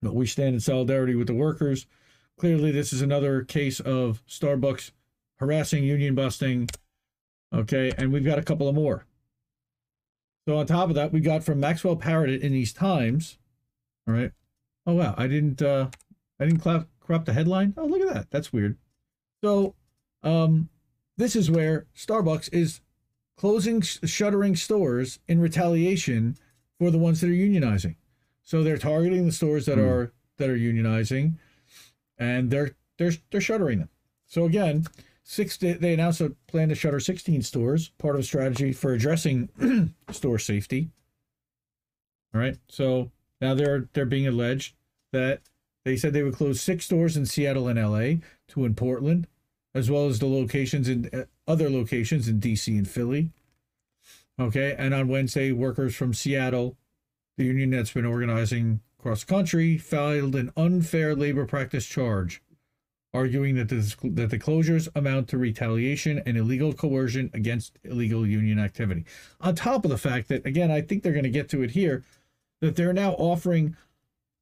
But 0.00 0.14
we 0.14 0.26
stand 0.26 0.54
in 0.54 0.60
solidarity 0.60 1.16
with 1.16 1.26
the 1.26 1.34
workers. 1.34 1.86
Clearly, 2.38 2.70
this 2.70 2.92
is 2.92 3.02
another 3.02 3.42
case 3.42 3.80
of 3.80 4.22
Starbucks 4.28 4.92
harassing, 5.40 5.82
union 5.82 6.14
busting. 6.14 6.68
Okay, 7.52 7.90
and 7.98 8.12
we've 8.12 8.24
got 8.24 8.38
a 8.38 8.44
couple 8.44 8.68
of 8.68 8.74
more. 8.76 9.04
So 10.46 10.58
on 10.58 10.66
top 10.66 10.90
of 10.90 10.94
that, 10.94 11.12
we 11.12 11.18
got 11.18 11.42
from 11.42 11.58
Maxwell 11.58 11.96
Parrott 11.96 12.40
in 12.40 12.52
these 12.52 12.72
times. 12.72 13.36
All 14.06 14.14
right. 14.14 14.30
Oh 14.86 14.94
wow, 14.94 15.16
I 15.18 15.26
didn't 15.26 15.60
uh 15.60 15.88
I 16.38 16.44
didn't 16.46 16.60
clap, 16.60 16.86
crop 17.00 17.24
the 17.24 17.32
headline. 17.32 17.74
Oh 17.76 17.86
look 17.86 18.00
at 18.02 18.12
that. 18.12 18.30
That's 18.30 18.52
weird. 18.52 18.76
So 19.42 19.74
um 20.22 20.68
this 21.16 21.34
is 21.36 21.50
where 21.50 21.86
Starbucks 21.96 22.52
is 22.52 22.80
closing 23.36 23.80
shuttering 23.80 24.56
stores 24.56 25.18
in 25.28 25.40
retaliation 25.40 26.36
for 26.78 26.90
the 26.90 26.98
ones 26.98 27.20
that 27.20 27.28
are 27.30 27.32
unionizing. 27.32 27.96
So 28.42 28.62
they're 28.62 28.78
targeting 28.78 29.26
the 29.26 29.32
stores 29.32 29.66
that 29.66 29.78
Hmm. 29.78 29.84
are 29.84 30.12
that 30.36 30.50
are 30.50 30.56
unionizing 30.58 31.34
and 32.18 32.50
they're 32.50 32.76
they're 32.98 33.12
they're 33.30 33.40
shuttering 33.40 33.78
them. 33.78 33.88
So 34.26 34.44
again, 34.44 34.84
six 35.22 35.56
they 35.56 35.94
announced 35.94 36.20
a 36.20 36.30
plan 36.46 36.68
to 36.68 36.74
shutter 36.74 37.00
16 37.00 37.42
stores, 37.42 37.90
part 37.98 38.14
of 38.16 38.20
a 38.20 38.24
strategy 38.24 38.72
for 38.72 38.92
addressing 38.92 39.48
store 40.10 40.38
safety. 40.38 40.90
All 42.34 42.40
right. 42.40 42.58
So 42.68 43.10
now 43.40 43.54
they're 43.54 43.88
they're 43.92 44.04
being 44.06 44.26
alleged 44.26 44.74
that 45.12 45.40
they 45.86 45.96
said 45.96 46.12
they 46.12 46.24
would 46.24 46.34
close 46.34 46.60
six 46.60 46.84
stores 46.84 47.16
in 47.16 47.26
Seattle 47.26 47.68
and 47.68 47.80
LA, 47.80 48.26
two 48.48 48.64
in 48.64 48.74
Portland, 48.74 49.28
as 49.72 49.88
well 49.88 50.08
as 50.08 50.18
the 50.18 50.26
locations 50.26 50.88
in 50.88 51.08
uh, 51.12 51.26
other 51.46 51.70
locations 51.70 52.26
in 52.26 52.40
DC 52.40 52.66
and 52.76 52.90
Philly. 52.90 53.30
Okay, 54.36 54.74
and 54.76 54.92
on 54.92 55.06
Wednesday, 55.06 55.52
workers 55.52 55.94
from 55.94 56.12
Seattle, 56.12 56.76
the 57.38 57.44
union 57.44 57.70
that's 57.70 57.92
been 57.92 58.04
organizing 58.04 58.80
across 58.98 59.20
the 59.20 59.32
country, 59.32 59.78
filed 59.78 60.34
an 60.34 60.50
unfair 60.56 61.14
labor 61.14 61.46
practice 61.46 61.86
charge, 61.86 62.42
arguing 63.14 63.54
that 63.54 63.68
the, 63.68 63.94
that 64.10 64.30
the 64.30 64.40
closures 64.40 64.88
amount 64.96 65.28
to 65.28 65.38
retaliation 65.38 66.20
and 66.26 66.36
illegal 66.36 66.72
coercion 66.72 67.30
against 67.32 67.78
illegal 67.84 68.26
union 68.26 68.58
activity. 68.58 69.04
On 69.40 69.54
top 69.54 69.84
of 69.84 69.92
the 69.92 69.98
fact 69.98 70.26
that, 70.30 70.44
again, 70.44 70.72
I 70.72 70.80
think 70.80 71.04
they're 71.04 71.12
going 71.12 71.22
to 71.22 71.30
get 71.30 71.48
to 71.50 71.62
it 71.62 71.70
here, 71.70 72.02
that 72.60 72.74
they're 72.74 72.92
now 72.92 73.12
offering 73.12 73.76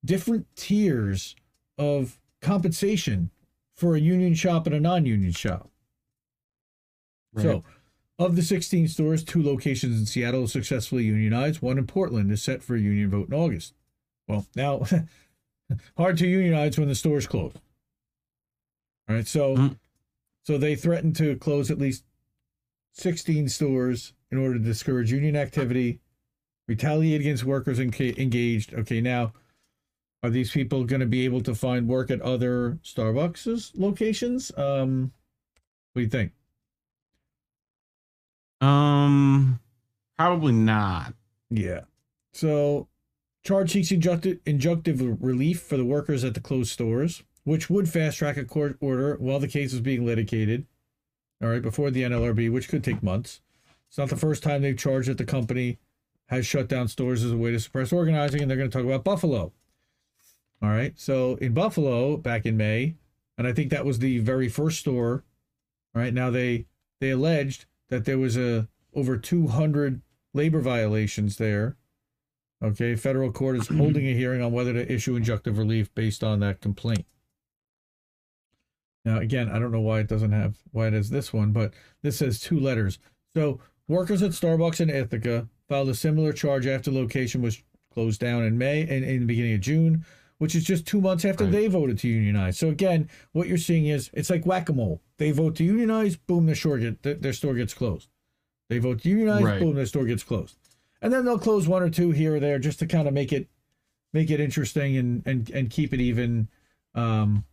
different 0.04 0.46
tiers 0.56 1.34
of 1.78 2.18
compensation 2.40 3.30
for 3.74 3.94
a 3.96 4.00
union 4.00 4.34
shop 4.34 4.66
and 4.66 4.74
a 4.74 4.80
non-union 4.80 5.32
shop. 5.32 5.70
So, 7.36 7.64
of 8.18 8.36
the 8.36 8.42
16 8.42 8.86
stores, 8.88 9.24
two 9.24 9.42
locations 9.42 9.98
in 9.98 10.06
Seattle 10.06 10.46
successfully 10.46 11.04
unionized. 11.04 11.60
One 11.62 11.78
in 11.78 11.86
Portland 11.86 12.30
is 12.30 12.42
set 12.42 12.62
for 12.62 12.76
a 12.76 12.80
union 12.80 13.10
vote 13.10 13.26
in 13.28 13.34
August. 13.34 13.74
Well, 14.28 14.46
now, 14.54 14.84
hard 15.96 16.18
to 16.18 16.26
unionize 16.28 16.78
when 16.78 16.86
the 16.88 16.94
store's 16.94 17.26
closed. 17.26 17.58
All 19.08 19.16
right, 19.16 19.26
so 19.26 19.56
Mm. 19.56 19.78
so 20.44 20.56
they 20.58 20.76
threatened 20.76 21.16
to 21.16 21.36
close 21.36 21.70
at 21.72 21.78
least 21.78 22.04
16 22.92 23.48
stores 23.48 24.12
in 24.30 24.38
order 24.38 24.54
to 24.54 24.64
discourage 24.64 25.10
union 25.10 25.34
activity, 25.34 25.98
retaliate 26.68 27.20
against 27.20 27.42
workers 27.44 27.80
enca- 27.80 28.16
engaged. 28.16 28.72
Okay, 28.74 29.00
now 29.00 29.32
are 30.24 30.30
these 30.30 30.50
people 30.50 30.84
going 30.84 31.00
to 31.00 31.06
be 31.06 31.26
able 31.26 31.42
to 31.42 31.54
find 31.54 31.86
work 31.86 32.10
at 32.10 32.22
other 32.22 32.78
Starbucks 32.82 33.72
locations? 33.74 34.50
Um, 34.56 35.12
what 35.92 36.00
do 36.00 36.04
you 36.04 36.08
think? 36.08 36.32
Um, 38.62 39.60
probably 40.16 40.54
not. 40.54 41.12
Yeah. 41.50 41.82
So, 42.32 42.88
charge 43.44 43.72
seeks 43.72 43.88
injunctive, 43.88 44.40
injunctive 44.44 45.18
relief 45.20 45.60
for 45.60 45.76
the 45.76 45.84
workers 45.84 46.24
at 46.24 46.32
the 46.32 46.40
closed 46.40 46.70
stores, 46.70 47.22
which 47.44 47.68
would 47.68 47.90
fast 47.90 48.16
track 48.16 48.38
a 48.38 48.46
court 48.46 48.78
order 48.80 49.16
while 49.20 49.38
the 49.38 49.46
case 49.46 49.74
is 49.74 49.82
being 49.82 50.06
litigated. 50.06 50.64
All 51.42 51.50
right, 51.50 51.60
before 51.60 51.90
the 51.90 52.02
NLRB, 52.02 52.50
which 52.50 52.68
could 52.68 52.82
take 52.82 53.02
months. 53.02 53.42
It's 53.88 53.98
not 53.98 54.08
the 54.08 54.16
first 54.16 54.42
time 54.42 54.62
they've 54.62 54.78
charged 54.78 55.10
that 55.10 55.18
the 55.18 55.26
company 55.26 55.80
has 56.28 56.46
shut 56.46 56.68
down 56.68 56.88
stores 56.88 57.22
as 57.22 57.32
a 57.32 57.36
way 57.36 57.50
to 57.50 57.60
suppress 57.60 57.92
organizing, 57.92 58.40
and 58.40 58.50
they're 58.50 58.56
going 58.56 58.70
to 58.70 58.78
talk 58.78 58.86
about 58.86 59.04
Buffalo. 59.04 59.52
All 60.62 60.70
right, 60.70 60.98
so 60.98 61.36
in 61.36 61.52
Buffalo 61.52 62.16
back 62.16 62.46
in 62.46 62.56
May, 62.56 62.96
and 63.36 63.46
I 63.46 63.52
think 63.52 63.70
that 63.70 63.84
was 63.84 63.98
the 63.98 64.18
very 64.18 64.48
first 64.48 64.80
store. 64.80 65.24
All 65.94 66.02
right, 66.02 66.14
now 66.14 66.30
they 66.30 66.66
they 67.00 67.10
alleged 67.10 67.66
that 67.88 68.04
there 68.04 68.18
was 68.18 68.36
a 68.36 68.68
over 68.94 69.16
200 69.16 70.00
labor 70.32 70.60
violations 70.60 71.36
there. 71.36 71.76
Okay, 72.62 72.96
federal 72.96 73.30
court 73.30 73.56
is 73.56 73.68
holding 73.76 74.06
a 74.06 74.14
hearing 74.14 74.42
on 74.42 74.52
whether 74.52 74.72
to 74.72 74.92
issue 74.92 75.18
injunctive 75.18 75.58
relief 75.58 75.94
based 75.94 76.24
on 76.24 76.40
that 76.40 76.60
complaint. 76.60 77.06
Now, 79.04 79.18
again, 79.18 79.50
I 79.50 79.58
don't 79.58 79.72
know 79.72 79.80
why 79.80 80.00
it 80.00 80.08
doesn't 80.08 80.32
have 80.32 80.56
why 80.72 80.86
it 80.86 80.94
has 80.94 81.10
this 81.10 81.32
one, 81.32 81.52
but 81.52 81.74
this 82.02 82.18
says 82.18 82.40
two 82.40 82.58
letters. 82.58 82.98
So, 83.36 83.60
workers 83.86 84.22
at 84.22 84.30
Starbucks 84.30 84.80
in 84.80 84.88
Ithaca 84.88 85.48
filed 85.68 85.90
a 85.90 85.94
similar 85.94 86.32
charge 86.32 86.66
after 86.66 86.90
the 86.90 86.98
location 86.98 87.42
was 87.42 87.62
closed 87.92 88.20
down 88.20 88.42
in 88.44 88.56
May 88.56 88.82
and 88.82 89.04
in 89.04 89.20
the 89.20 89.26
beginning 89.26 89.54
of 89.54 89.60
June, 89.60 90.06
which 90.38 90.54
is 90.54 90.64
just 90.64 90.86
two 90.86 91.00
months 91.00 91.24
after 91.24 91.44
Right. 91.44 91.52
they 91.52 91.66
voted 91.68 91.98
to 92.00 92.08
unionize. 92.08 92.58
So 92.58 92.68
again, 92.68 93.08
what 93.32 93.48
you're 93.48 93.58
seeing 93.58 93.86
is 93.86 94.10
it's 94.12 94.30
like 94.30 94.44
whack 94.46 94.68
a 94.68 94.72
mole. 94.72 95.00
They 95.18 95.30
vote 95.30 95.56
to 95.56 95.64
unionize, 95.64 96.16
boom, 96.16 96.46
their 96.46 96.54
store 96.54 96.78
get 96.78 97.02
their, 97.02 97.32
store 97.32 97.54
gets 97.54 97.74
closed. 97.74 98.08
They 98.68 98.78
vote 98.78 99.02
to 99.02 99.08
unionize, 99.08 99.42
Right. 99.44 99.60
boom, 99.60 99.74
their 99.76 99.86
store 99.86 100.04
gets 100.06 100.22
closed. 100.22 100.56
And 101.00 101.12
then 101.12 101.24
they'll 101.24 101.38
close 101.38 101.68
one 101.68 101.82
or 101.82 101.90
two 101.90 102.10
here 102.10 102.36
or 102.36 102.40
there 102.40 102.58
just 102.58 102.78
to 102.80 102.86
kind 102.86 103.06
of 103.06 103.14
make 103.14 103.32
it 103.32 103.48
make 104.12 104.30
it 104.30 104.40
interesting 104.40 104.96
and 104.96 105.22
and 105.26 105.50
and 105.50 105.70
keep 105.70 105.92
it 105.92 106.00
even. 106.00 106.48
Um, 106.94 107.44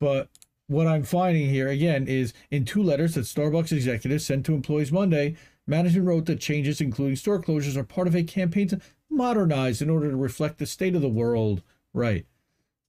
but 0.00 0.28
what 0.68 0.86
I'm 0.86 1.02
finding 1.02 1.48
here 1.48 1.68
again 1.68 2.06
is 2.06 2.32
in 2.50 2.64
two 2.64 2.82
letters 2.82 3.14
that 3.14 3.22
Starbucks 3.22 3.72
executives 3.72 4.24
sent 4.26 4.44
to 4.46 4.54
employees 4.54 4.92
Monday, 4.92 5.36
management 5.66 6.06
wrote 6.06 6.26
that 6.26 6.40
changes, 6.40 6.80
including 6.80 7.16
store 7.16 7.40
closures, 7.42 7.76
are 7.76 7.84
part 7.84 8.06
of 8.06 8.14
a 8.14 8.22
campaign 8.22 8.68
to 8.68 8.80
modernize 9.10 9.80
in 9.82 9.90
order 9.90 10.10
to 10.10 10.16
reflect 10.16 10.58
the 10.58 10.66
state 10.66 10.94
of 10.94 11.00
the 11.02 11.08
world. 11.08 11.62
Right. 11.98 12.26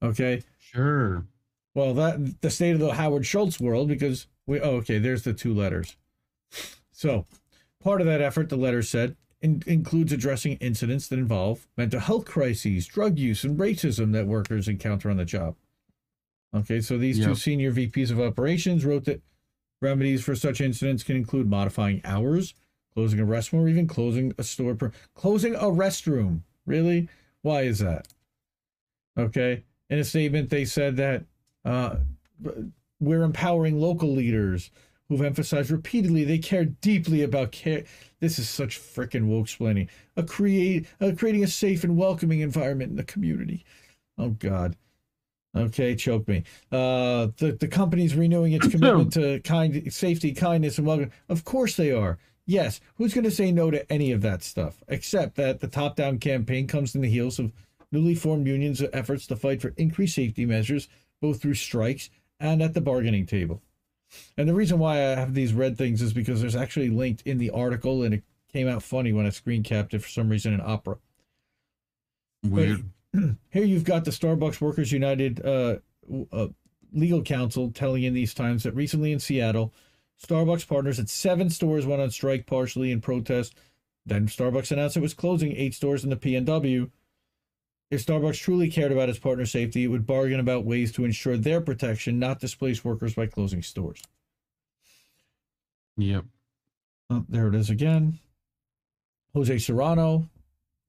Okay. 0.04 0.44
Sure. 0.60 1.26
Well, 1.74 1.94
that 1.96 2.42
the 2.42 2.50
state 2.50 2.74
of 2.74 2.80
the 2.80 2.94
Howard 2.94 3.26
Schultz 3.26 3.60
world 3.60 3.88
because 3.88 4.28
we. 4.46 4.60
Oh, 4.60 4.76
okay. 4.78 5.00
There's 5.00 5.24
the 5.24 5.34
two 5.34 5.54
letters. 5.54 5.96
So, 6.92 7.26
part 7.82 8.02
of 8.02 8.08
that 8.08 8.22
effort, 8.22 8.50
the 8.50 8.58
letter 8.58 8.82
said, 8.82 9.16
in, 9.42 9.64
includes 9.66 10.12
addressing 10.12 10.54
incidents 10.58 11.08
that 11.08 11.20
involve 11.20 11.68
mental 11.78 12.00
health 12.02 12.26
crises, 12.26 12.86
drug 12.88 13.18
use, 13.18 13.44
and 13.44 13.58
racism 13.58 14.12
that 14.14 14.28
workers 14.28 14.68
encounter 14.68 15.10
on 15.10 15.18
the 15.18 15.26
job. 15.26 15.56
Okay, 16.54 16.82
so 16.82 16.98
these 16.98 17.24
two 17.24 17.36
senior 17.36 17.72
VPs 17.72 18.12
of 18.12 18.20
operations 18.20 18.84
wrote 18.84 19.06
that 19.06 19.22
remedies 19.82 20.24
for 20.24 20.36
such 20.36 20.60
incidents 20.62 21.04
can 21.04 21.16
include 21.16 21.50
modifying 21.50 22.02
hours, 22.04 22.54
closing 22.94 23.20
a 23.20 23.26
restroom, 23.26 23.62
or 23.62 23.70
even 23.70 23.88
closing 23.88 24.34
a 24.38 24.44
store. 24.44 24.76
Per- 24.76 24.92
closing 25.16 25.56
a 25.56 25.66
restroom. 25.66 26.42
Really? 26.66 27.08
Why 27.42 27.62
is 27.62 27.80
that? 27.80 28.08
Okay. 29.18 29.64
In 29.90 30.00
a 30.00 30.04
statement, 30.04 30.50
they 30.50 30.66
said 30.66 30.98
that 30.98 31.24
uh, 31.66 31.98
we're 33.00 33.24
empowering 33.24 33.80
local 33.80 34.14
leaders 34.14 34.72
who've 35.08 35.22
emphasized 35.22 35.72
repeatedly 35.72 36.24
they 36.24 36.38
care 36.38 36.66
deeply 36.66 37.24
about 37.24 37.52
care. 37.52 37.84
This 38.20 38.38
is 38.38 38.48
such 38.48 38.80
frickin' 38.80 39.26
woke 39.26 39.48
splaining. 39.48 39.90
A 40.16 40.24
create, 40.24 40.88
uh, 41.02 41.12
creating 41.18 41.44
a 41.44 41.48
safe 41.48 41.84
and 41.84 41.98
welcoming 41.98 42.42
environment 42.42 42.92
in 42.92 42.98
the 42.98 43.04
community. 43.04 43.66
Oh 44.18 44.30
God. 44.30 44.76
Okay, 45.56 45.96
choke 45.96 46.28
me. 46.28 46.44
Uh, 46.72 47.30
the 47.38 47.58
the 47.60 47.68
company's 47.68 48.16
renewing 48.16 48.54
its 48.54 48.68
commitment 48.68 49.12
to 49.14 49.40
kind 49.44 49.92
safety, 49.92 50.32
kindness, 50.32 50.78
and 50.78 50.86
welcome. 50.86 51.12
Of 51.28 51.44
course 51.44 51.76
they 51.76 51.92
are. 51.92 52.20
Yes, 52.46 52.80
who's 52.96 53.14
going 53.14 53.24
to 53.26 53.32
say 53.32 53.52
no 53.52 53.72
to 53.72 53.92
any 53.92 54.12
of 54.12 54.22
that 54.22 54.44
stuff? 54.44 54.84
Except 54.88 55.36
that 55.36 55.60
the 55.60 55.68
top-down 55.68 56.18
campaign 56.18 56.68
comes 56.68 56.96
in 56.96 57.02
the 57.02 57.10
heels 57.10 57.38
of 57.40 57.52
newly 57.92 58.16
formed 58.16 58.48
unions' 58.48 58.84
efforts 58.94 59.28
to 59.28 59.36
fight 59.36 59.62
for 59.62 59.74
increased 59.78 60.16
safety 60.16 60.46
measures, 60.46 60.88
both 61.22 61.42
through 61.42 61.56
strikes 61.56 62.10
and 62.40 62.62
at 62.62 62.74
the 62.74 62.82
bargaining 62.82 63.26
table. 63.26 63.62
And 64.38 64.48
the 64.48 64.56
reason 64.56 64.80
why 64.80 64.96
I 64.98 65.16
have 65.16 65.34
these 65.34 65.54
red 65.54 65.78
things 65.78 66.02
is 66.02 66.14
because 66.14 66.42
there's 66.42 66.56
actually 66.56 66.90
linked 66.90 67.22
in 67.24 67.38
the 67.38 67.52
article, 67.52 68.04
and 68.04 68.14
it 68.14 68.24
came 68.52 68.68
out 68.68 68.84
funny 68.84 69.14
when 69.14 69.26
I 69.26 69.30
screen 69.30 69.64
capped 69.64 69.94
it 69.94 70.00
for 70.00 70.10
some 70.10 70.30
reason 70.30 70.54
in 70.54 70.62
Opera. 70.62 70.98
Weird. 72.44 72.86
Here 73.14 73.66
you've 73.66 73.84
got 73.84 74.06
the 74.06 74.12
Starbucks 74.12 74.62
Workers 74.62 74.92
United 74.92 75.46
uh, 75.46 75.78
uh, 76.32 76.48
legal 76.92 77.22
counsel 77.22 77.72
telling 77.72 78.04
in 78.04 78.14
these 78.14 78.34
times 78.34 78.64
that 78.64 78.74
recently 78.74 79.12
in 79.12 79.20
Seattle, 79.20 79.74
Starbucks 80.24 80.68
partners 80.68 81.00
at 81.00 81.10
seven 81.10 81.50
stores 81.50 81.86
went 81.86 82.02
on 82.02 82.12
strike 82.12 82.46
partially 82.46 82.92
in 82.92 83.02
protest. 83.02 83.56
Then 84.06 84.28
Starbucks 84.28 84.72
announced 84.72 84.98
it 84.98 85.02
was 85.02 85.14
closing 85.14 85.56
eight 85.56 85.74
stores 85.74 86.04
in 86.04 86.10
the 86.10 86.16
PNW. 86.16 86.90
If 87.92 88.06
Starbucks 88.06 88.40
truly 88.40 88.70
cared 88.70 88.92
about 88.92 89.10
its 89.10 89.18
partner 89.18 89.46
safety, 89.46 89.84
it 89.84 89.88
would 89.88 90.06
bargain 90.06 90.40
about 90.40 90.66
ways 90.66 90.92
to 90.94 91.06
ensure 91.06 91.38
their 91.38 91.60
protection, 91.60 92.20
not 92.20 92.40
displace 92.40 92.86
workers 92.86 93.16
by 93.16 93.26
closing 93.26 93.64
stores. 93.64 94.04
Yep. 95.98 96.26
Oh, 97.10 97.26
there 97.28 97.48
it 97.48 97.56
is 97.56 97.70
again. 97.72 98.20
Jose 99.34 99.58
Serrano, 99.58 100.30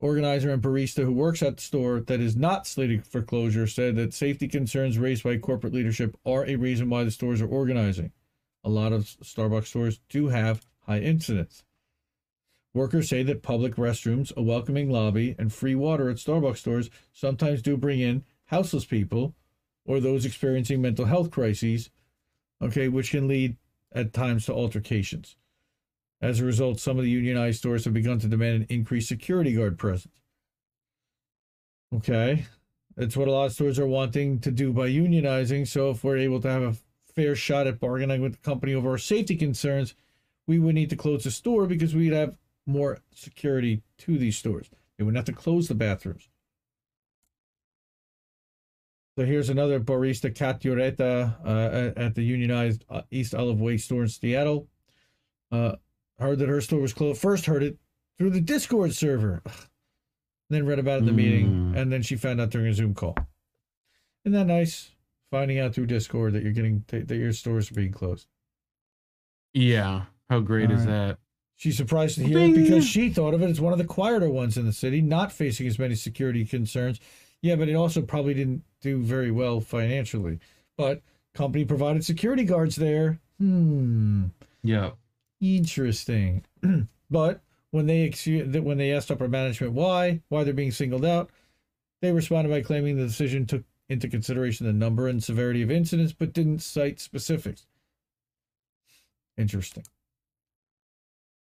organizer 0.01 0.51
and 0.51 0.63
barista 0.63 1.05
who 1.05 1.13
works 1.13 1.43
at 1.43 1.57
the 1.57 1.63
store 1.63 2.01
that 2.01 2.21
is 2.21 2.37
not 2.37 2.67
slated 2.67 3.07
for 3.07 3.23
closure 3.23 3.67
said 3.67 3.97
that 3.97 4.15
safety 4.15 4.49
concerns 4.49 4.99
raised 4.99 5.25
by 5.25 5.37
corporate 5.39 5.75
leadership 5.75 6.17
are 6.27 6.47
a 6.47 6.57
reason 6.57 6.91
why 6.91 7.05
the 7.05 7.11
stores 7.11 7.41
are 7.41 7.49
organizing. 7.49 8.13
A 8.63 8.69
lot 8.69 8.93
of 8.93 9.05
Starbucks 9.05 9.69
stores 9.69 10.01
do 10.11 10.29
have 10.29 10.67
high 10.87 11.01
incidence. 11.01 11.65
Workers 12.73 13.09
say 13.09 13.23
that 13.25 13.43
public 13.43 13.75
restrooms, 13.75 14.35
a 14.37 14.43
welcoming 14.43 14.91
lobby, 14.91 15.35
and 15.39 15.53
free 15.53 15.75
water 15.75 16.09
at 16.09 16.17
Starbucks 16.17 16.59
stores 16.59 16.91
sometimes 17.13 17.63
do 17.63 17.77
bring 17.77 18.01
in 18.01 18.25
houseless 18.47 18.85
people 18.85 19.35
or 19.85 19.99
those 19.99 20.25
experiencing 20.25 20.81
mental 20.81 21.07
health 21.07 21.31
crises, 21.31 21.91
okay, 22.63 22.89
which 22.89 23.11
can 23.11 23.27
lead 23.27 23.57
at 23.93 24.13
times 24.13 24.47
to 24.47 24.55
altercations. 24.55 25.37
As 26.21 26.39
a 26.39 26.45
result, 26.45 26.79
some 26.79 26.99
of 26.99 27.05
the 27.05 27.11
unionized 27.11 27.59
stores 27.59 27.85
have 27.85 27.95
begun 27.95 28.19
to 28.21 28.29
demand 28.29 28.57
an 28.63 28.67
increased 28.69 29.09
security 29.09 29.55
guard 29.55 29.79
presence. 29.79 30.21
Okay, 31.93 32.47
that's 32.97 33.17
what 33.17 33.27
a 33.27 33.33
lot 33.33 33.47
of 33.47 33.53
stores 33.53 33.79
are 33.81 33.87
wanting 33.87 34.39
to 34.41 34.53
do 34.53 34.73
by 34.73 34.89
unionizing. 34.89 35.67
So, 35.67 35.91
if 35.91 36.05
we're 36.05 36.19
able 36.19 36.41
to 36.43 36.51
have 36.51 36.63
a 36.63 36.77
fair 37.15 37.35
shot 37.35 37.67
at 37.67 37.81
bargaining 37.81 38.21
with 38.21 38.33
the 38.33 38.39
company 38.39 38.75
over 38.75 38.91
our 38.91 38.99
safety 38.99 39.35
concerns, 39.35 39.95
we 40.47 40.59
would 40.59 40.75
need 40.75 40.91
to 40.91 40.97
close 40.97 41.25
the 41.25 41.31
store 41.31 41.67
because 41.67 41.95
we'd 41.95 42.13
have 42.13 42.37
more 42.67 42.99
security 43.15 43.83
to 43.99 44.19
these 44.19 44.37
stores. 44.37 44.71
They 44.97 45.05
wouldn't 45.05 45.19
have 45.19 45.35
to 45.35 45.41
close 45.41 45.69
the 45.69 45.75
bathrooms. 45.75 46.29
So 49.19 49.25
here's 49.25 49.51
another 49.51 49.81
barista, 49.81 50.35
Kat 50.35 50.61
Lloreta, 50.61 51.35
uh, 51.45 51.99
at 51.99 52.15
the 52.15 52.23
unionized 52.23 52.85
uh, 52.89 53.03
East 53.11 53.35
Olive 53.35 53.61
Way 53.61 53.77
store 53.77 54.03
in 54.03 54.09
Seattle. 54.09 54.69
Uh, 55.51 55.77
heard 56.19 56.39
that 56.39 56.49
her 56.49 56.61
store 56.61 56.81
was 56.81 56.93
closed. 56.93 57.21
First 57.21 57.47
heard 57.47 57.63
it 57.63 57.77
through 58.19 58.31
the 58.31 58.41
Discord 58.41 58.95
server. 58.95 59.43
Then 60.49 60.67
read 60.67 60.79
about 60.79 60.97
it 60.97 60.99
in 61.01 61.07
the 61.07 61.13
meeting, 61.13 61.75
and 61.77 61.93
then 61.93 62.03
she 62.03 62.17
found 62.17 62.41
out 62.41 62.51
during 62.51 62.67
a 62.67 62.75
Zoom 62.75 62.93
call. 62.93 63.17
Isn't 64.25 64.33
that 64.39 64.53
nice? 64.53 64.91
Finding 65.31 65.61
out 65.61 65.75
through 65.75 65.87
Discord 65.87 66.33
that 66.33 66.43
you're 66.43 66.53
getting 66.53 66.85
that 66.89 67.09
your 67.11 67.33
stores 67.33 67.71
are 67.71 67.75
being 67.75 67.93
closed. 67.93 68.27
Yeah. 69.55 70.07
How 70.29 70.41
great 70.41 70.71
is 70.71 70.81
Alright. 70.87 70.89
that? 70.89 71.19
She's 71.61 71.77
surprised 71.77 72.15
to 72.15 72.25
hear 72.25 72.39
it 72.39 72.55
because 72.55 72.87
she 72.87 73.11
thought 73.11 73.35
of 73.35 73.43
it 73.43 73.51
as 73.51 73.61
one 73.61 73.75
of 73.75 73.79
the 73.79 73.85
quieter 73.85 74.31
ones 74.31 74.57
in 74.57 74.65
the 74.65 74.73
city, 74.73 75.03
not 75.03 75.31
facing 75.31 75.67
as 75.67 75.79
many 75.79 75.95
security 75.95 76.47
concerns. 76.47 76.99
Yeah, 77.43 77.57
but 77.57 77.69
it 77.69 77.75
also 77.75 78.01
probably 78.01 78.33
didn't 78.33 78.65
do 78.81 79.03
very 79.03 79.31
well 79.31 79.61
financially. 79.61 80.39
But 80.79 81.03
company 81.35 81.67
provided 81.67 82.03
security 82.03 82.45
guards 82.45 82.77
there. 82.77 83.19
Hmm. 83.39 84.29
Yeah. 84.63 84.93
Interesting. 85.39 86.47
but 87.11 87.43
when 87.73 87.87
they 87.87 88.11
when 88.63 88.79
they 88.79 88.91
asked 88.91 89.11
upper 89.11 89.29
management 89.29 89.75
why 89.75 90.23
why 90.31 90.45
they're 90.45 90.55
being 90.55 90.73
singled 90.73 91.05
out, 91.05 91.29
they 92.01 92.11
responded 92.11 92.49
by 92.49 92.63
claiming 92.63 92.97
the 92.97 93.05
decision 93.05 93.45
took 93.45 93.65
into 93.91 94.09
consideration 94.09 94.65
the 94.65 94.73
number 94.73 95.09
and 95.09 95.23
severity 95.23 95.61
of 95.61 95.71
incidents, 95.71 96.15
but 96.15 96.33
didn't 96.33 96.61
cite 96.61 97.01
specifics. 97.01 97.67
Interesting. 99.37 99.85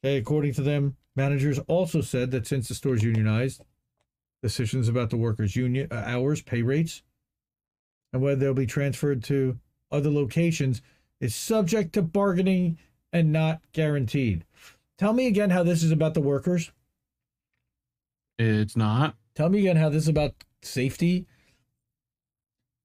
Okay, 0.04 0.16
according 0.16 0.54
to 0.54 0.62
them, 0.62 0.96
managers 1.16 1.58
also 1.60 2.00
said 2.00 2.30
that 2.30 2.46
since 2.46 2.68
the 2.68 2.74
store's 2.74 3.02
unionized, 3.02 3.62
decisions 4.42 4.88
about 4.88 5.10
the 5.10 5.16
workers' 5.16 5.56
union 5.56 5.88
uh, 5.90 6.02
hours, 6.06 6.40
pay 6.40 6.62
rates, 6.62 7.02
and 8.12 8.22
whether 8.22 8.36
they'll 8.36 8.54
be 8.54 8.66
transferred 8.66 9.22
to 9.24 9.58
other 9.90 10.10
locations 10.10 10.82
is 11.20 11.34
subject 11.34 11.92
to 11.94 12.02
bargaining 12.02 12.78
and 13.12 13.32
not 13.32 13.60
guaranteed. 13.72 14.44
Tell 14.98 15.12
me 15.12 15.26
again 15.26 15.50
how 15.50 15.62
this 15.62 15.82
is 15.82 15.90
about 15.90 16.14
the 16.14 16.20
workers. 16.20 16.70
It's 18.38 18.76
not. 18.76 19.16
Tell 19.34 19.48
me 19.48 19.60
again 19.60 19.76
how 19.76 19.88
this 19.88 20.04
is 20.04 20.08
about 20.08 20.34
safety. 20.62 21.26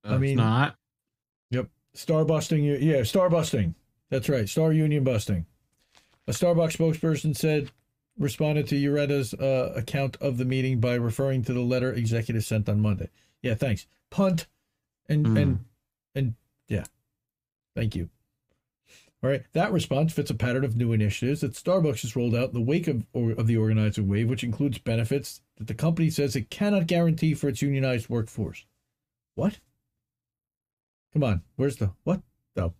I 0.03 0.17
mean- 0.17 0.37
not. 0.37 0.75
Yep. 1.51 1.69
Star 1.93 2.25
busting. 2.25 2.63
Yeah, 2.63 3.03
star 3.03 3.29
busting. 3.29 3.75
That's 4.09 4.29
right. 4.29 4.49
Star 4.49 4.73
union 4.73 5.03
busting. 5.03 5.45
A 6.27 6.31
Starbucks 6.31 6.77
spokesperson 6.77 7.35
said, 7.35 7.71
responded 8.17 8.67
to 8.67 8.75
Ureta's 8.75 9.33
uh, 9.33 9.73
account 9.75 10.15
of 10.21 10.37
the 10.37 10.45
meeting 10.45 10.79
by 10.79 10.93
referring 10.95 11.43
to 11.43 11.53
the 11.53 11.59
letter 11.61 11.91
executive 11.91 12.45
sent 12.45 12.69
on 12.69 12.79
Monday. 12.79 13.09
Yeah, 13.41 13.55
thanks. 13.55 13.87
Punt 14.09 14.47
and 15.09 15.25
Hmm. 15.27 15.37
and 15.37 15.65
and 16.15 16.33
yeah, 16.67 16.85
thank 17.75 17.95
you. 17.95 18.09
All 19.23 19.29
right, 19.29 19.43
that 19.53 19.71
response 19.71 20.13
fits 20.13 20.29
a 20.29 20.35
pattern 20.35 20.63
of 20.65 20.75
new 20.75 20.91
initiatives 20.91 21.41
that 21.41 21.53
Starbucks 21.53 22.01
has 22.01 22.15
rolled 22.15 22.35
out 22.35 22.49
in 22.49 22.53
the 22.53 22.61
wake 22.61 22.87
of 22.87 23.05
or, 23.13 23.31
of 23.31 23.47
the 23.47 23.57
organizing 23.57 24.07
wave, 24.07 24.29
which 24.29 24.43
includes 24.43 24.77
benefits 24.79 25.41
that 25.57 25.67
the 25.67 25.73
company 25.73 26.09
says 26.09 26.35
it 26.35 26.49
cannot 26.49 26.87
guarantee 26.87 27.33
for 27.33 27.47
its 27.47 27.61
unionized 27.61 28.09
workforce. 28.09 28.65
What? 29.35 29.59
Come 31.13 31.23
on, 31.23 31.41
where's 31.55 31.77
the 31.77 31.91
what? 32.03 32.21
though? 32.55 32.73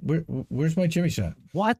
Where, 0.00 0.20
where's 0.48 0.76
my 0.76 0.86
Jimmy 0.86 1.10
shot? 1.10 1.34
What 1.52 1.78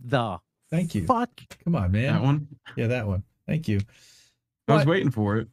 the 0.00 0.38
Thank 0.70 0.94
you. 0.94 1.04
fuck? 1.06 1.30
Come 1.64 1.74
on, 1.76 1.92
man. 1.92 2.12
That 2.14 2.22
one. 2.22 2.48
Yeah, 2.76 2.86
that 2.88 3.06
one. 3.06 3.22
Thank 3.46 3.68
you. 3.68 3.80
I 4.68 4.74
was 4.74 4.84
But- 4.84 4.90
waiting 4.90 5.10
for 5.10 5.36
it. 5.36 5.48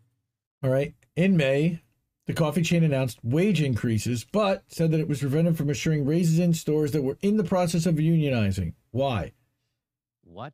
All 0.64 0.70
right. 0.70 0.94
In 1.16 1.38
May, 1.38 1.82
the 2.26 2.34
coffee 2.34 2.62
chain 2.64 2.84
announced 2.84 3.20
wage 3.24 3.62
increases, 3.62 4.24
but 4.32 4.64
said 4.68 4.92
that 4.92 5.00
it 5.00 5.08
was 5.08 5.20
prevented 5.20 5.58
from 5.58 5.70
assuring 5.70 6.06
raises 6.06 6.40
in 6.40 6.54
stores 6.54 6.92
that 6.94 7.04
were 7.04 7.18
in 7.22 7.38
the 7.38 7.44
process 7.44 7.86
of 7.86 7.96
unionizing. 7.96 8.74
Why? 8.92 9.34
What? 10.24 10.54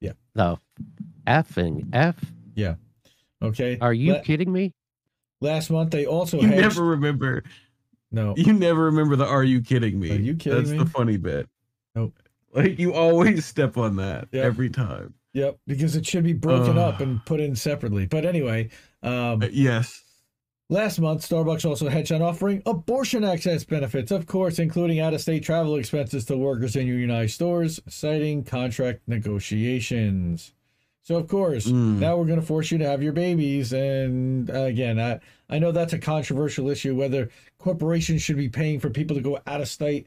Yeah. 0.00 0.12
The 0.34 0.58
effing 1.26 1.88
F? 1.94 2.16
Yeah. 2.54 2.74
Okay. 3.40 3.78
Are 3.80 3.94
you 3.94 4.14
La- 4.14 4.20
kidding 4.22 4.52
me? 4.52 4.72
last 5.40 5.70
month 5.70 5.90
they 5.90 6.06
also 6.06 6.40
You 6.40 6.48
hedged. 6.48 6.60
never 6.60 6.84
remember. 6.84 7.42
no. 8.10 8.34
You 8.36 8.52
never 8.52 8.84
remember 8.84 9.16
the 9.16 9.26
"Are 9.26 9.44
you 9.44 9.60
kidding 9.60 9.98
me?" 10.00 10.10
Are 10.10 10.14
you 10.20 10.34
kidding 10.36 10.58
That's 10.58 10.70
me? 10.70 10.78
the 10.78 10.86
funny 10.86 11.16
bit. 11.18 11.48
Like 12.54 12.78
you 12.78 12.94
always 12.94 13.44
step 13.44 13.76
on 13.76 13.96
that 13.96 14.28
Yeah. 14.32 14.42
every 14.42 14.70
time. 14.70 15.14
Yep. 15.32 15.58
Because 15.66 15.96
it 15.96 16.06
should 16.06 16.22
be 16.24 16.32
broken 16.32 16.78
Ugh. 16.78 16.94
up 16.94 17.00
and 17.00 17.24
put 17.26 17.40
in 17.40 17.56
separately. 17.56 18.06
But 18.06 18.24
anyway, 18.24 18.70
um, 19.02 19.42
Uh, 19.42 19.48
yes. 19.52 20.00
Last 20.70 20.98
month, 20.98 21.28
Starbucks 21.28 21.66
also 21.68 21.88
hedged 21.88 22.12
on 22.12 22.22
offering 22.22 22.62
abortion 22.64 23.22
access 23.22 23.64
benefits, 23.64 24.10
of 24.10 24.26
course, 24.26 24.58
including 24.58 24.98
out 24.98 25.12
of 25.12 25.20
state 25.20 25.42
travel 25.42 25.74
expenses 25.76 26.24
to 26.26 26.36
workers 26.38 26.74
in 26.76 26.86
unionized 26.86 27.34
stores, 27.34 27.80
citing 27.86 28.44
contract 28.44 29.00
negotiations. 29.06 30.52
So, 31.02 31.16
of 31.16 31.28
course, 31.28 31.66
Mm. 31.66 31.98
now 31.98 32.16
we're 32.16 32.24
going 32.24 32.40
to 32.40 32.46
force 32.46 32.70
you 32.70 32.78
to 32.78 32.86
have 32.86 33.02
your 33.02 33.12
babies. 33.12 33.72
And 33.74 34.48
uh, 34.50 34.60
again, 34.60 34.98
I, 34.98 35.20
I 35.50 35.58
know 35.58 35.70
that's 35.70 35.92
a 35.92 35.98
controversial 35.98 36.70
issue 36.70 36.94
whether 36.96 37.28
corporations 37.58 38.22
should 38.22 38.36
be 38.38 38.48
paying 38.48 38.80
for 38.80 38.88
people 38.88 39.14
to 39.16 39.22
go 39.22 39.38
out 39.46 39.60
of 39.60 39.68
state 39.68 40.06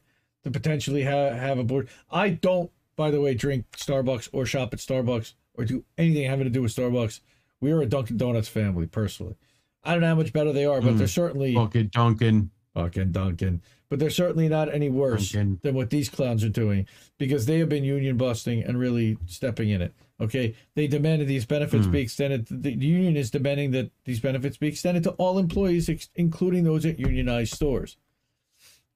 to 0.51 0.59
potentially 0.59 1.03
ha- 1.03 1.33
have 1.33 1.65
board. 1.67 1.87
I 2.11 2.29
don't, 2.29 2.71
by 2.95 3.11
the 3.11 3.21
way, 3.21 3.33
drink 3.33 3.65
Starbucks 3.71 4.29
or 4.31 4.45
shop 4.45 4.73
at 4.73 4.79
Starbucks 4.79 5.33
or 5.53 5.65
do 5.65 5.83
anything 5.97 6.23
having 6.29 6.45
to 6.45 6.49
do 6.51 6.61
with 6.61 6.75
Starbucks. 6.75 7.19
We 7.61 7.71
are 7.71 7.81
a 7.81 7.85
Dunkin' 7.85 8.17
Donuts 8.17 8.47
family, 8.47 8.85
personally. 8.87 9.35
I 9.83 9.91
don't 9.93 10.01
know 10.01 10.07
how 10.07 10.15
much 10.15 10.33
better 10.33 10.51
they 10.53 10.65
are, 10.65 10.81
but 10.81 10.93
Mm. 10.93 10.97
they're 10.97 11.07
certainly 11.07 11.53
Bucket 11.53 11.91
Duncan. 11.91 12.51
fucking 12.73 13.11
Dunkin'. 13.11 13.61
But 13.89 13.99
they're 13.99 14.09
certainly 14.09 14.49
not 14.49 14.73
any 14.73 14.89
worse 14.89 15.31
Dunkin'. 15.31 15.59
than 15.63 15.73
what 15.75 15.89
these 15.89 16.09
clowns 16.09 16.43
are 16.43 16.49
doing 16.49 16.85
because 17.17 17.45
they 17.45 17.59
have 17.59 17.69
been 17.69 17.83
union 17.85 18.17
busting 18.17 18.61
and 18.63 18.77
really 18.77 19.17
stepping 19.27 19.69
in 19.69 19.81
it. 19.81 19.93
Okay, 20.19 20.55
they 20.75 20.87
demanded 20.87 21.27
these 21.27 21.45
benefits 21.45 21.85
Hmm. 21.85 21.91
be 21.91 22.01
extended. 22.01 22.47
The 22.49 22.71
union 22.73 23.15
is 23.15 23.31
demanding 23.31 23.71
that 23.71 23.91
these 24.03 24.19
benefits 24.19 24.57
be 24.57 24.67
extended 24.67 25.03
to 25.03 25.11
all 25.11 25.37
employees, 25.39 25.87
ex- 25.89 26.09
including 26.15 26.63
those 26.63 26.85
at 26.85 26.99
unionized 26.99 27.53
stores. 27.53 27.97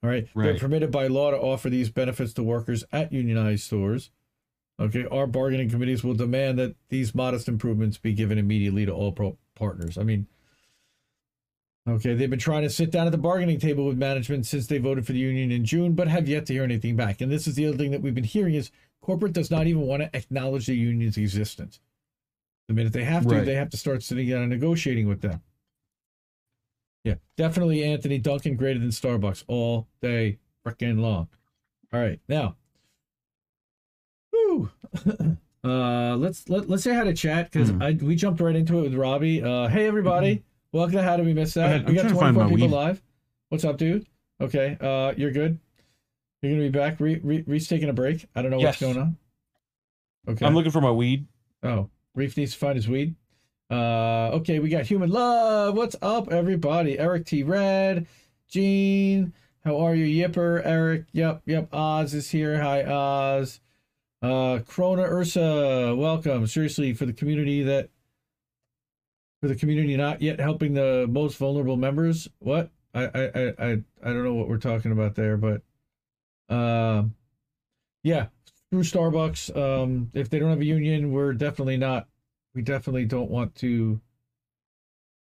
All 0.03 0.09
right, 0.09 0.27
they're 0.35 0.57
permitted 0.57 0.91
by 0.91 1.07
law 1.07 1.29
to 1.31 1.37
offer 1.37 1.69
these 1.69 1.89
benefits 1.91 2.33
to 2.33 2.43
workers 2.43 2.83
at 2.91 3.13
unionized 3.13 3.63
stores. 3.63 4.09
Okay, 4.79 5.05
our 5.11 5.27
bargaining 5.27 5.69
committees 5.69 6.03
will 6.03 6.15
demand 6.15 6.57
that 6.57 6.75
these 6.89 7.13
modest 7.13 7.47
improvements 7.47 7.97
be 7.99 8.13
given 8.13 8.39
immediately 8.39 8.83
to 8.85 8.91
all 8.91 9.11
pro- 9.11 9.37
partners. 9.53 9.99
I 9.99 10.03
mean, 10.03 10.25
okay, 11.87 12.15
they've 12.15 12.29
been 12.31 12.39
trying 12.39 12.63
to 12.63 12.69
sit 12.69 12.89
down 12.89 13.05
at 13.05 13.11
the 13.11 13.17
bargaining 13.19 13.59
table 13.59 13.85
with 13.85 13.97
management 13.97 14.47
since 14.47 14.65
they 14.65 14.79
voted 14.79 15.05
for 15.05 15.11
the 15.13 15.19
union 15.19 15.51
in 15.51 15.65
June, 15.65 15.93
but 15.93 16.07
have 16.07 16.27
yet 16.27 16.47
to 16.47 16.53
hear 16.53 16.63
anything 16.63 16.95
back. 16.95 17.21
And 17.21 17.31
this 17.31 17.45
is 17.47 17.53
the 17.53 17.67
other 17.67 17.77
thing 17.77 17.91
that 17.91 18.01
we've 18.01 18.15
been 18.15 18.23
hearing 18.23 18.55
is 18.55 18.71
corporate 19.01 19.33
does 19.33 19.51
not 19.51 19.67
even 19.67 19.81
want 19.83 20.01
to 20.01 20.09
acknowledge 20.17 20.65
the 20.65 20.73
union's 20.75 21.17
existence. 21.17 21.79
The 22.67 22.73
minute 22.73 22.93
they 22.93 23.03
have 23.03 23.27
to, 23.27 23.35
Right. 23.35 23.45
they 23.45 23.55
have 23.55 23.69
to 23.71 23.77
start 23.77 24.01
sitting 24.01 24.29
down 24.29 24.41
and 24.41 24.49
negotiating 24.49 25.07
with 25.07 25.21
them. 25.21 25.41
Yeah, 27.03 27.15
definitely 27.37 27.83
Anthony 27.83 28.17
Duncan 28.19 28.55
greater 28.55 28.79
than 28.79 28.89
Starbucks 28.89 29.43
all 29.47 29.87
day 30.01 30.37
freaking 30.65 30.99
long. 30.99 31.27
All 31.93 31.99
right, 31.99 32.19
now. 32.29 32.55
Woo. 34.31 34.69
uh 35.63 36.15
let's 36.15 36.47
let, 36.49 36.69
let's 36.69 36.83
say 36.83 36.93
hi 36.93 37.03
to 37.03 37.13
chat 37.13 37.51
because 37.51 37.69
Hmm. 37.69 37.81
I 37.81 37.91
we 38.01 38.15
jumped 38.15 38.39
right 38.41 38.55
into 38.55 38.79
it 38.79 38.83
with 38.83 38.95
Robbie. 38.95 39.41
Uh 39.43 39.67
hey 39.67 39.87
everybody. 39.87 40.43
Welcome 40.71 40.93
to 40.97 41.03
How 41.03 41.17
Did 41.17 41.25
We 41.25 41.33
Miss. 41.33 41.53
That? 41.55 41.85
We 41.85 41.93
got 41.95 42.01
trying 42.01 42.13
to 42.13 42.19
find 42.19 42.35
24 42.35 42.49
people 42.57 42.67
weed. 42.67 42.73
live. 42.73 43.03
What's 43.49 43.65
up, 43.65 43.77
dude? 43.77 44.05
Okay, 44.39 44.77
uh 44.79 45.13
you're 45.17 45.31
good. 45.31 45.59
You're 46.41 46.53
gonna 46.53 46.63
be 46.63 46.69
back. 46.69 46.99
Re- 46.99 47.19
Re- 47.23 47.43
Reese 47.45 47.67
taking 47.67 47.89
a 47.89 47.93
break. 47.93 48.25
I 48.35 48.41
don't 48.41 48.51
know 48.51 48.59
Yes. 48.59 48.81
what's 48.81 48.93
going 48.93 48.97
on. 48.97 49.17
Okay. 50.29 50.45
I'm 50.45 50.53
looking 50.55 50.71
for 50.71 50.81
my 50.81 50.91
weed. 50.91 51.27
oh, 51.63 51.89
Reef 52.15 52.37
needs 52.37 52.53
to 52.53 52.57
find 52.59 52.75
his 52.75 52.87
weed. 52.87 53.15
Uh, 53.71 54.31
okay, 54.33 54.59
we 54.59 54.67
got 54.67 54.83
human 54.83 55.09
love. 55.09 55.77
What's 55.77 55.95
up, 56.01 56.29
everybody? 56.29 56.99
Eric 56.99 57.25
T. 57.25 57.41
Red, 57.41 58.05
Gene. 58.49 59.31
How 59.63 59.77
are 59.77 59.95
you, 59.95 60.27
Yipper? 60.27 60.61
Eric. 60.65 61.05
Yep, 61.13 61.43
yep. 61.45 61.69
Oz 61.71 62.13
is 62.13 62.29
here. 62.29 62.61
Hi, 62.61 62.83
Oz. 62.83 63.61
Uh, 64.21 64.59
Krona 64.67 65.09
Ursa, 65.09 65.95
welcome. 65.97 66.47
Seriously, 66.47 66.93
for 66.93 67.05
the 67.05 67.13
community 67.13 67.63
that, 67.63 67.89
for 69.39 69.47
the 69.47 69.55
community 69.55 69.95
not 69.95 70.21
yet 70.21 70.41
helping 70.41 70.73
the 70.73 71.07
most 71.09 71.37
vulnerable 71.37 71.77
members. 71.77 72.27
What? 72.39 72.71
I, 72.93 73.05
I, 73.05 73.21
I, 73.23 73.53
I, 73.57 73.71
I 74.03 74.07
don't 74.07 74.25
know 74.25 74.33
what 74.33 74.49
we're 74.49 74.57
talking 74.57 74.91
about 74.91 75.15
there, 75.15 75.37
but, 75.37 75.61
uh, 76.49 77.03
yeah, 78.03 78.27
through 78.69 78.83
Starbucks. 78.83 79.55
Um, 79.55 80.11
if 80.13 80.29
they 80.29 80.39
don't 80.39 80.49
have 80.49 80.59
a 80.59 80.65
union, 80.65 81.13
we're 81.13 81.31
definitely 81.31 81.77
not. 81.77 82.09
We 82.53 82.61
definitely 82.61 83.05
don't 83.05 83.31
want 83.31 83.55
to 83.55 84.01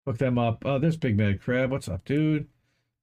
hook 0.06 0.18
them 0.18 0.38
up. 0.38 0.62
Oh, 0.64 0.78
there's 0.78 0.96
Big 0.96 1.16
Mad 1.16 1.40
Crab. 1.40 1.70
What's 1.70 1.88
up, 1.88 2.04
dude? 2.04 2.48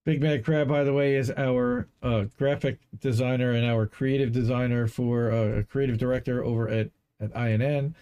Big 0.06 0.22
Mad 0.22 0.44
Crab, 0.44 0.68
by 0.68 0.84
the 0.84 0.94
way, 0.94 1.16
is 1.16 1.32
our 1.32 1.88
uh, 2.02 2.26
graphic 2.38 2.80
designer 3.00 3.52
and 3.52 3.66
our 3.66 3.88
creative 3.88 4.32
designer 4.32 4.88
for 4.88 5.32
uh, 5.32 5.60
a 5.60 5.64
creative 5.64 5.98
director 5.98 6.44
over 6.44 6.68
at 6.70 6.92
at 7.20 7.36
INN. 7.36 7.96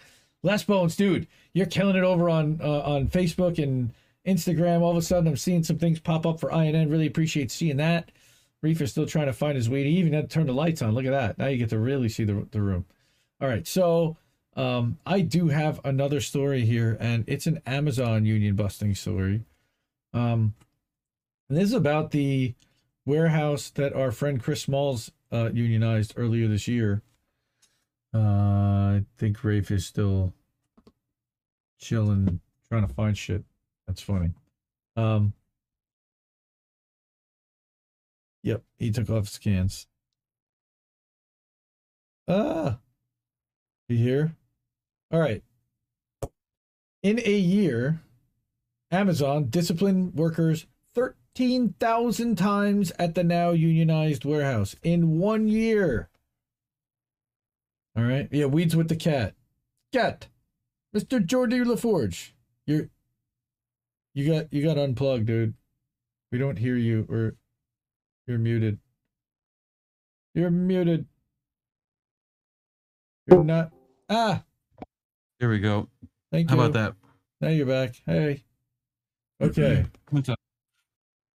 Les 0.44 0.64
Bones, 0.64 0.96
dude, 0.96 1.28
you're 1.54 1.68
killing 1.68 1.96
it 1.96 2.04
over 2.04 2.30
on 2.30 2.60
uh, 2.62 2.82
on 2.82 3.08
Facebook 3.08 3.62
and 3.62 3.94
Instagram. 4.26 4.82
All 4.82 4.92
of 4.92 4.98
a 4.98 5.02
sudden, 5.02 5.28
I'm 5.28 5.38
seeing 5.38 5.64
some 5.64 5.78
things 5.78 6.00
pop 6.00 6.26
up 6.26 6.40
for 6.40 6.52
INN. 6.52 6.90
Really 6.90 7.08
appreciate 7.08 7.52
seeing 7.52 7.78
that. 7.78 8.12
Reef 8.64 8.82
is 8.82 8.92
still 8.92 9.06
trying 9.06 9.28
to 9.28 9.34
find 9.34 9.56
his 9.56 9.70
way. 9.70 9.84
He 9.84 9.98
even 9.98 10.14
had 10.14 10.30
to 10.30 10.34
turn 10.34 10.48
the 10.48 10.54
lights 10.54 10.82
on. 10.82 10.94
Look 10.94 11.06
at 11.06 11.12
that. 11.12 11.38
Now 11.38 11.48
you 11.48 11.58
get 11.58 11.70
to 11.70 11.80
really 11.80 12.10
see 12.10 12.24
the 12.24 12.48
the 12.52 12.62
room. 12.62 12.86
All 13.40 13.48
right, 13.48 13.66
so 13.68 14.18
um, 14.56 14.98
I 15.06 15.22
do 15.22 15.48
have 15.48 15.80
another 15.84 16.20
story 16.20 16.66
here, 16.66 16.98
and 17.00 17.24
it's 17.28 17.48
an 17.48 17.62
Amazon 17.66 18.26
union 18.26 18.56
busting 18.56 18.96
story. 18.96 19.44
Um, 20.14 20.56
and 21.50 21.58
this 21.58 21.70
is 21.70 21.74
about 21.74 22.12
the 22.12 22.54
warehouse 23.06 23.70
that 23.72 23.94
our 23.94 24.12
friend 24.12 24.42
Chris 24.42 24.62
Smalls 24.62 25.12
uh, 25.32 25.50
unionized 25.54 26.14
earlier 26.18 26.48
this 26.48 26.68
year. 26.68 27.02
Uh, 28.14 28.20
I 28.20 29.06
think 29.18 29.44
Rafe 29.44 29.72
is 29.72 29.86
still 29.86 30.34
chilling, 31.80 32.42
trying 32.68 32.86
to 32.86 32.94
find 32.94 33.18
shit. 33.18 33.44
That's 33.88 34.02
funny. 34.02 34.32
Um, 34.98 35.34
yep, 38.44 38.64
he 38.78 38.92
took 38.92 39.10
off 39.10 39.30
scans. 39.30 39.88
Ah, 42.28 42.80
you 43.88 43.98
here? 43.98 44.36
All 45.12 45.20
right. 45.20 45.44
In 47.04 47.20
a 47.20 47.38
year, 47.38 48.02
Amazon 48.92 49.50
disciplined 49.50 50.14
workers 50.14 50.68
13,000 50.96 52.38
times 52.38 52.92
at 52.98 53.16
the 53.16 53.24
now 53.24 53.52
unionized 53.52 54.24
warehouse 54.24 54.76
in 54.84 55.20
one 55.20 55.48
year. 55.48 56.10
All 57.98 58.04
right. 58.04 58.30
Yeah, 58.32 58.46
weeds 58.46 58.76
with 58.76 58.88
the 58.88 58.96
cat. 58.96 59.34
Cat. 59.92 60.28
Mr. 60.96 61.26
Jordy 61.26 61.60
LaForge. 61.60 62.32
You're 62.66 62.90
you 64.14 64.32
got 64.32 64.52
you 64.54 64.64
got 64.64 64.78
unplugged, 64.78 65.26
dude. 65.26 65.54
We 66.32 66.38
don't 66.38 66.60
hear 66.60 66.76
you 66.76 67.06
or 67.10 67.36
you're 68.28 68.38
muted. 68.38 68.80
You're 70.34 70.52
muted. 70.52 71.06
You're 73.28 73.44
not 73.44 73.72
Ah, 74.10 74.44
There 75.42 75.50
we 75.50 75.58
go. 75.58 75.90
thank 76.32 76.52
How 76.52 76.56
you. 76.56 76.62
How 76.62 76.68
about 76.68 76.80
that? 76.80 76.94
Now 77.42 77.50
you're 77.50 77.66
back. 77.66 77.96
Hey. 78.06 78.44
Okay. 79.42 79.86
What's 80.12 80.30
up? 80.30 80.38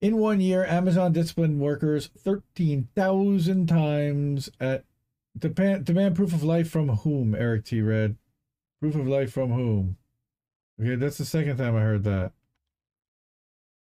In 0.03 0.19
one 0.19 0.43
year, 0.43 0.63
Amazon 0.67 1.15
disciplined 1.15 1.59
workers 1.59 2.11
13,000 2.19 3.67
times 3.67 4.51
at 4.61 4.85
demand, 5.39 5.87
demand 5.87 6.17
proof 6.17 6.35
of 6.35 6.45
life 6.45 6.69
from 6.69 6.91
whom, 6.91 7.35
Eric 7.35 7.65
T. 7.65 7.81
Red? 7.81 8.17
Proof 8.79 8.95
of 8.95 9.09
life 9.09 9.33
from 9.33 9.53
whom? 9.53 9.97
Okay, 10.79 10.97
that's 10.97 11.17
the 11.17 11.25
second 11.25 11.57
time 11.57 11.75
I 11.75 11.81
heard 11.81 12.05
that. 12.05 12.33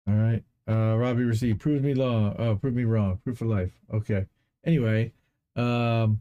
All 0.06 0.14
right. 0.14 0.44
Uh, 0.68 0.96
Robbie 0.96 1.24
received 1.24 1.58
prove 1.58 1.82
me 1.82 1.92
long. 1.94 2.36
Uh, 2.38 2.54
prove 2.54 2.74
me 2.74 2.84
wrong. 2.84 3.18
Proof 3.24 3.40
of 3.40 3.48
life. 3.48 3.72
Okay. 3.92 4.26
Anyway, 4.64 5.10
um, 5.56 6.20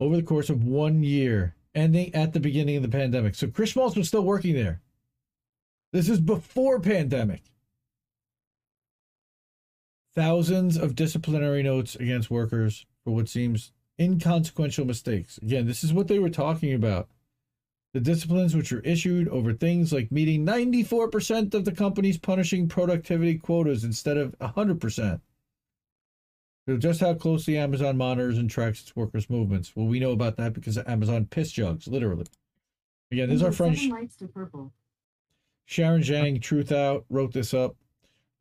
over 0.00 0.16
the 0.16 0.22
course 0.22 0.48
of 0.48 0.64
one 0.64 1.02
year, 1.02 1.55
ending 1.76 2.14
at 2.14 2.32
the 2.32 2.40
beginning 2.40 2.76
of 2.76 2.82
the 2.82 2.88
pandemic. 2.88 3.34
So 3.34 3.46
Chris 3.46 3.72
Smalls 3.72 3.96
was 3.96 4.08
still 4.08 4.24
working 4.24 4.54
there. 4.54 4.80
This 5.92 6.08
is 6.08 6.20
before 6.20 6.80
pandemic. 6.80 7.42
Thousands 10.14 10.76
of 10.76 10.96
disciplinary 10.96 11.62
notes 11.62 11.94
against 11.94 12.30
workers 12.30 12.86
for 13.04 13.14
what 13.14 13.28
seems 13.28 13.72
inconsequential 14.00 14.84
mistakes. 14.84 15.38
Again, 15.38 15.66
this 15.66 15.84
is 15.84 15.92
what 15.92 16.08
they 16.08 16.18
were 16.18 16.30
talking 16.30 16.72
about. 16.74 17.08
The 17.92 18.00
disciplines 18.00 18.54
which 18.54 18.72
were 18.72 18.80
issued 18.80 19.28
over 19.28 19.52
things 19.52 19.92
like 19.92 20.12
meeting 20.12 20.44
94% 20.44 21.54
of 21.54 21.64
the 21.64 21.72
company's 21.72 22.18
punishing 22.18 22.68
productivity 22.68 23.38
quotas 23.38 23.84
instead 23.84 24.16
of 24.16 24.36
100%. 24.38 25.20
So 26.68 26.76
just 26.76 27.00
how 27.00 27.14
closely 27.14 27.56
Amazon 27.56 27.96
monitors 27.96 28.38
and 28.38 28.50
tracks 28.50 28.80
its 28.82 28.96
workers' 28.96 29.30
movements. 29.30 29.72
Well, 29.76 29.86
we 29.86 30.00
know 30.00 30.10
about 30.10 30.36
that 30.38 30.52
because 30.52 30.76
of 30.76 30.88
Amazon 30.88 31.26
piss 31.26 31.52
jugs, 31.52 31.86
literally. 31.86 32.26
Again, 33.12 33.28
this 33.28 33.36
is 33.36 33.42
our 33.44 33.52
friend 33.52 33.76
Sharon 35.66 36.02
Zhang, 36.02 36.42
Truth 36.42 36.72
Out, 36.72 37.04
wrote 37.08 37.32
this 37.32 37.54
up. 37.54 37.76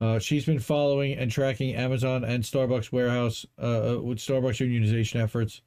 Uh, 0.02 0.20
she's 0.20 0.46
been 0.46 0.60
following 0.60 1.14
and 1.14 1.32
tracking 1.32 1.76
Amazon 1.76 2.24
and 2.24 2.44
Starbucks 2.44 2.92
warehouse 2.92 3.46
uh, 3.62 3.96
uh, 3.96 4.02
with 4.02 4.18
Starbucks 4.18 4.60
unionization 4.66 5.22
efforts. 5.22 5.62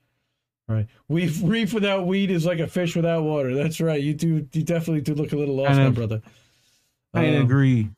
All 0.68 0.74
right, 0.76 0.86
weed 1.08 1.34
reef 1.42 1.72
without 1.72 2.06
weed 2.06 2.30
is 2.30 2.44
like 2.44 2.58
a 2.58 2.66
fish 2.66 2.94
without 2.94 3.22
water. 3.22 3.54
That's 3.54 3.80
right. 3.80 4.02
You 4.02 4.14
do. 4.14 4.46
You 4.52 4.62
definitely 4.64 5.00
do 5.00 5.14
look 5.14 5.32
a 5.32 5.36
little 5.36 5.56
lost, 5.56 5.70
Kind 5.70 5.84
my 5.84 5.90
brother. 5.90 6.22
I 7.14 7.36
Um, 7.36 7.42
agree. 7.42 7.88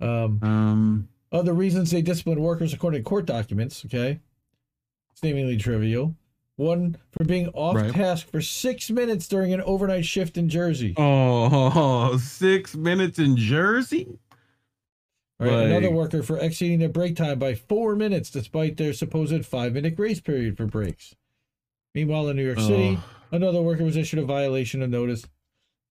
Um, 0.00 0.38
Um, 0.42 1.08
other 1.34 1.52
reasons 1.52 1.90
they 1.90 2.00
disciplined 2.00 2.40
workers 2.40 2.72
according 2.72 3.00
to 3.02 3.08
court 3.08 3.26
documents, 3.26 3.84
okay? 3.84 4.20
Seemingly 5.14 5.56
trivial. 5.56 6.14
One 6.56 6.96
for 7.10 7.24
being 7.24 7.48
off 7.48 7.74
Right. 7.74 7.92
task 7.92 8.30
for 8.30 8.40
six 8.40 8.88
minutes 8.90 9.26
during 9.26 9.52
an 9.52 9.60
overnight 9.62 10.04
shift 10.06 10.38
in 10.38 10.48
Jersey. 10.48 10.94
oh, 10.96 12.16
six 12.22 12.76
minutes 12.76 13.18
in 13.18 13.36
Jersey. 13.36 14.18
Right, 15.40 15.66
another 15.66 15.90
worker 15.90 16.22
for 16.22 16.38
exceeding 16.38 16.78
their 16.78 16.88
break 16.88 17.16
time 17.16 17.40
by 17.40 17.54
four 17.56 17.96
minutes 17.96 18.30
despite 18.30 18.76
their 18.76 18.92
supposed 18.92 19.44
five 19.44 19.72
minute 19.74 19.96
grace 19.96 20.20
period 20.20 20.56
for 20.56 20.64
breaks. 20.66 21.16
Meanwhile, 21.92 22.28
in 22.28 22.36
New 22.36 22.44
York 22.46 22.60
City, 22.60 22.98
Oh. 22.98 23.04
another 23.32 23.60
worker 23.60 23.82
was 23.84 23.96
issued 23.96 24.20
a 24.20 24.24
violation 24.24 24.80
of 24.80 24.90
notice 24.90 25.26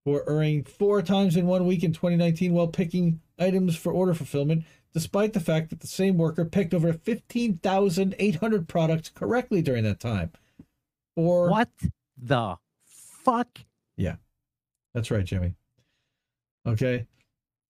for 0.06 0.28
erring 0.30 0.64
four 0.64 1.02
times 1.02 1.36
in 1.36 1.46
one 1.46 1.66
week 1.66 1.84
in 1.84 1.92
2019 1.92 2.54
while 2.54 2.68
picking 2.68 3.20
items 3.38 3.76
for 3.76 3.92
order 3.92 4.14
fulfillment, 4.14 4.64
despite 4.94 5.34
the 5.34 5.40
fact 5.40 5.70
that 5.70 5.80
the 5.80 5.88
same 5.88 6.18
worker 6.18 6.46
picked 6.46 6.74
over 6.74 6.94
15,800 6.94 8.68
products 8.68 9.10
correctly 9.10 9.62
during 9.62 9.84
that 9.84 10.00
time. 10.00 10.32
Or 11.16 11.50
What 11.50 11.70
the 12.18 12.58
fuck? 12.86 13.60
Yeah. 13.98 14.16
That's 14.94 15.12
right, 15.12 15.26
Jimmy. 15.26 15.56
Okay. 16.66 17.08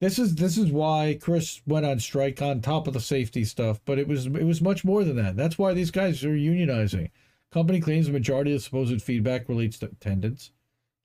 This 0.01 0.19
is 0.19 0.35
this 0.35 0.57
is 0.57 0.69
why 0.69 1.17
Chris 1.21 1.61
went 1.65 1.85
on 1.85 1.97
strike 1.99 2.41
on 2.41 2.59
top 2.59 2.87
of 2.87 2.93
the 2.93 2.99
safety 2.99 3.45
stuff, 3.45 3.79
but 3.85 3.97
it 3.97 4.05
was 4.05 4.25
it 4.25 4.43
was 4.43 4.61
much 4.61 4.83
more 4.83 5.05
than 5.05 5.15
that. 5.15 5.37
That's 5.37 5.57
why 5.57 5.73
these 5.73 5.91
guys 5.91 6.25
are 6.25 6.35
unionizing. 6.35 7.09
Company 7.51 7.79
claims 7.79 8.07
the 8.07 8.11
majority 8.11 8.51
of 8.51 8.57
the 8.57 8.63
supposed 8.63 9.01
feedback 9.01 9.47
relates 9.47 9.79
to 9.79 9.85
attendance, 9.85 10.51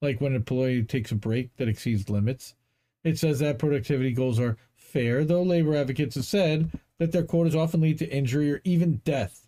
like 0.03 0.21
when 0.21 0.33
an 0.33 0.37
employee 0.37 0.83
takes 0.83 1.13
a 1.13 1.15
break 1.15 1.57
that 1.59 1.69
exceeds 1.69 2.11
limits. 2.11 2.57
It 3.05 3.19
says 3.19 3.39
that 3.39 3.61
productivity 3.61 4.11
goals 4.13 4.41
are 4.41 4.57
fair, 4.89 5.25
though 5.25 5.43
labor 5.43 5.77
advocates 5.77 6.15
have 6.17 6.25
said 6.25 6.71
that 6.99 7.13
their 7.13 7.23
quotas 7.25 7.55
often 7.55 7.81
lead 7.81 7.99
to 7.99 8.09
injury 8.11 8.51
or 8.53 8.61
even 8.65 8.97
death, 9.05 9.47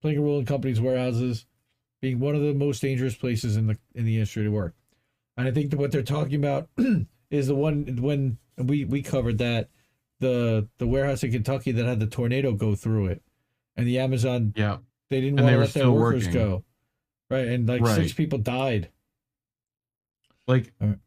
playing 0.00 0.18
a 0.18 0.20
role 0.22 0.38
in 0.38 0.46
companies' 0.46 0.80
warehouses 0.80 1.46
being 2.00 2.18
one 2.20 2.34
of 2.34 2.42
the 2.42 2.54
most 2.54 2.80
dangerous 2.82 3.14
places 3.16 3.56
in 3.56 3.66
the 3.66 3.78
in 3.94 4.04
the 4.04 4.14
industry 4.14 4.44
to 4.44 4.50
work. 4.50 4.74
And 5.36 5.46
I 5.48 5.50
think 5.50 5.70
that 5.70 5.78
what 5.78 5.92
they're 5.92 6.02
talking 6.02 6.36
about 6.36 6.68
is 7.30 7.46
the 7.48 7.54
one 7.54 7.98
when 8.00 8.38
we 8.58 8.84
we 8.84 9.02
covered 9.02 9.38
that 9.38 9.68
the 10.20 10.68
the 10.78 10.86
warehouse 10.86 11.22
in 11.22 11.32
Kentucky 11.32 11.72
that 11.72 11.84
had 11.84 12.00
the 12.00 12.06
tornado 12.06 12.52
go 12.52 12.74
through 12.74 13.06
it, 13.06 13.22
and 13.76 13.86
the 13.86 13.98
Amazon 13.98 14.52
Yeah. 14.56 14.78
they 15.10 15.20
didn't 15.20 15.38
And 15.38 15.46
want 15.46 15.52
they 15.52 15.54
to 15.54 15.60
let 15.60 15.74
their 15.74 15.90
workers 15.90 16.26
working. 16.26 16.40
go, 16.40 16.64
right? 17.30 17.48
And 17.48 17.68
like 17.68 17.86
six 17.88 18.12
people 18.12 18.38
died. 18.38 18.88
Like, 20.46 20.72
Alright. 20.80 20.98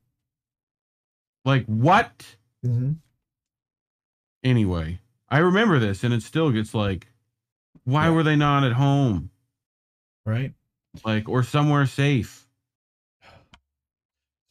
like 1.45 1.65
what? 1.67 2.25
Mm-hmm. 2.65 2.91
Anyway, 4.43 4.99
I 5.29 5.39
remember 5.39 5.79
this, 5.79 6.03
and 6.03 6.13
it 6.13 6.23
still 6.23 6.51
gets 6.51 6.73
like, 6.73 7.07
why 7.83 8.05
Yeah. 8.05 8.11
were 8.11 8.23
they 8.23 8.35
not 8.35 8.63
at 8.63 8.73
home? 8.73 9.31
Right? 10.25 10.53
Like, 11.05 11.27
or 11.29 11.43
somewhere 11.43 11.85
safe? 11.85 12.47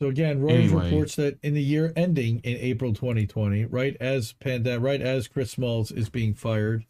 So 0.01 0.07
again, 0.09 0.41
Reuters 0.41 0.51
Anyway. 0.66 0.84
reports 0.84 1.16
that 1.16 1.39
in 1.43 1.55
the 1.55 1.62
year 1.62 1.93
ending 1.97 2.39
in 2.45 2.57
April 2.59 2.93
2020, 2.95 3.64
right 3.64 3.97
as 3.99 4.32
Panda, 4.34 4.78
right 4.78 5.01
as 5.01 5.26
Chris 5.26 5.51
Smalls 5.51 5.91
is 5.91 6.09
being 6.09 6.34
fired 6.34 6.86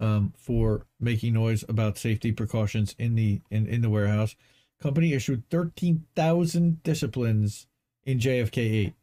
um, 0.00 0.34
for 0.36 0.86
making 1.00 1.32
noise 1.32 1.64
about 1.68 1.96
safety 1.96 2.30
precautions 2.32 2.94
in 2.98 3.14
the 3.14 3.40
in, 3.50 3.66
in 3.66 3.80
the 3.80 3.88
warehouse, 3.88 4.36
company 4.80 5.14
issued 5.14 5.48
13,000 5.48 6.82
disciplines 6.82 7.66
in 8.04 8.18
JFK 8.18 8.58
8. 8.58 8.94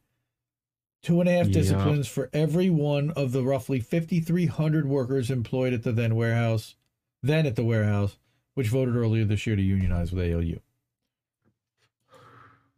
Two 1.01 1.21
and 1.21 1.29
a 1.29 1.31
half 1.31 1.49
disciplines 1.49 2.07
for 2.07 2.29
every 2.33 2.69
one 2.69 3.11
of 3.11 3.31
the 3.31 3.43
roughly 3.43 3.79
5,300 3.79 4.85
workers 4.85 5.31
employed 5.31 5.73
at 5.73 5.83
the 5.83 5.93
then 5.93 6.15
warehouse, 6.15 6.75
then 7.23 7.45
at 7.45 7.55
the 7.55 7.63
warehouse, 7.63 8.17
which 8.55 8.67
voted 8.67 8.95
earlier 8.95 9.23
this 9.23 9.47
year 9.47 9.55
to 9.55 9.61
unionize 9.61 10.11
with 10.11 10.29
ALU. 10.29 10.59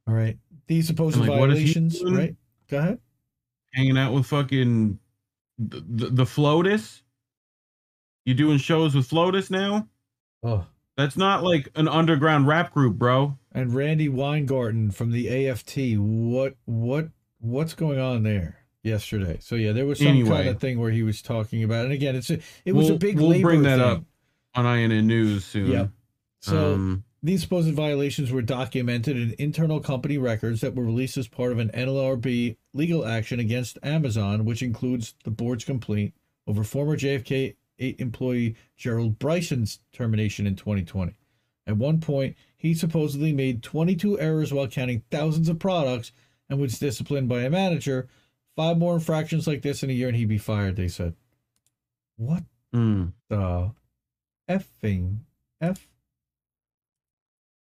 All 0.08 0.14
right. 0.14 0.38
These 0.68 0.88
supposed 0.88 1.18
like, 1.18 1.30
what 1.30 1.50
is 1.50 1.60
he 1.60 1.74
violations, 1.74 2.04
right? 2.04 2.36
Go 2.70 2.78
ahead. 2.78 3.00
Hanging 3.74 3.98
out 3.98 4.14
with 4.14 4.28
fucking 4.28 5.00
the, 5.58 5.84
the, 5.90 6.08
the 6.10 6.24
Flotus. 6.24 7.02
You 8.26 8.36
doing 8.36 8.60
shows 8.60 8.94
with 8.94 9.10
Flotus 9.10 9.50
now? 9.50 9.88
Oh. 10.44 10.66
That's 10.98 11.18
not 11.18 11.44
like 11.44 11.70
an 11.76 11.88
underground 11.88 12.48
rap 12.48 12.74
group, 12.74 12.98
bro. 12.98 13.38
And 13.52 13.74
Randi 13.74 14.10
Weingarten 14.10 14.92
from 14.92 15.12
the 15.12 15.50
AFT. 15.50 15.98
What 15.98 16.56
what 16.66 17.10
what's 17.42 17.74
going 17.74 18.00
on 18.00 18.24
there 18.24 18.58
yesterday? 18.84 19.38
So 19.42 19.56
yeah, 19.56 19.72
there 19.74 19.86
was 19.86 20.00
some 20.00 20.08
Anyway. 20.08 20.30
kind 20.30 20.50
of 20.50 20.60
thing 20.60 20.80
where 20.80 20.92
he 20.92 21.04
was 21.04 21.22
talking 21.22 21.64
about 21.64 21.86
and 21.86 21.94
again 21.94 22.16
it's 22.16 22.30
a, 22.30 22.40
it 22.66 22.74
was 22.74 22.88
we'll, 22.88 22.96
a 22.96 23.00
big 23.00 23.20
We'll 23.20 23.42
bring 23.42 23.64
that 23.64 23.78
thing. 23.78 23.86
up 23.88 24.04
on 24.56 24.66
INN 24.66 25.08
News 25.08 25.46
soon. 25.46 25.72
Yep. 25.72 25.90
So 26.42 26.74
Um, 26.74 27.04
these 27.24 27.42
supposed 27.42 27.72
violations 27.74 28.32
were 28.32 28.42
documented 28.42 29.16
in 29.16 29.36
internal 29.38 29.80
company 29.80 30.18
records 30.18 30.62
that 30.62 30.74
were 30.76 30.84
released 30.86 31.18
as 31.18 31.28
part 31.28 31.52
of 31.52 31.60
an 31.60 31.70
NLRB 31.70 32.58
legal 32.74 33.06
action 33.06 33.40
against 33.40 33.78
Amazon, 33.84 34.44
which 34.46 34.64
includes 34.64 35.14
the 35.24 35.30
board's 35.32 35.64
complaint 35.64 36.14
over 36.48 36.64
former 36.64 36.98
JFK 36.98 37.56
8 37.78 38.00
employee 38.00 38.56
Gerald 38.76 39.20
Bryson's 39.20 39.80
termination 39.94 40.48
in 40.48 40.56
2020. 40.56 41.14
At 41.68 41.78
one 41.78 42.00
point, 42.00 42.36
he 42.58 42.74
supposedly 42.74 43.32
made 43.34 43.62
22 43.62 44.20
errors 44.20 44.52
while 44.52 44.68
counting 44.68 45.04
thousands 45.12 45.48
of 45.48 45.60
products 45.60 46.12
and 46.52 46.60
was 46.60 46.78
disciplined 46.78 47.30
by 47.30 47.42
a 47.42 47.50
manager. 47.50 48.10
Five 48.56 48.78
more 48.78 48.96
infractions 48.96 49.48
like 49.48 49.62
this 49.62 49.82
in 49.82 49.90
a 49.90 49.94
year 49.94 50.10
and 50.10 50.18
he'd 50.18 50.28
be 50.28 50.38
fired, 50.38 50.76
they 50.76 50.90
said. 50.90 51.16
What 52.18 52.44
mm. 52.76 53.14
the 53.30 53.72
effing 54.50 55.20
F? 55.62 55.88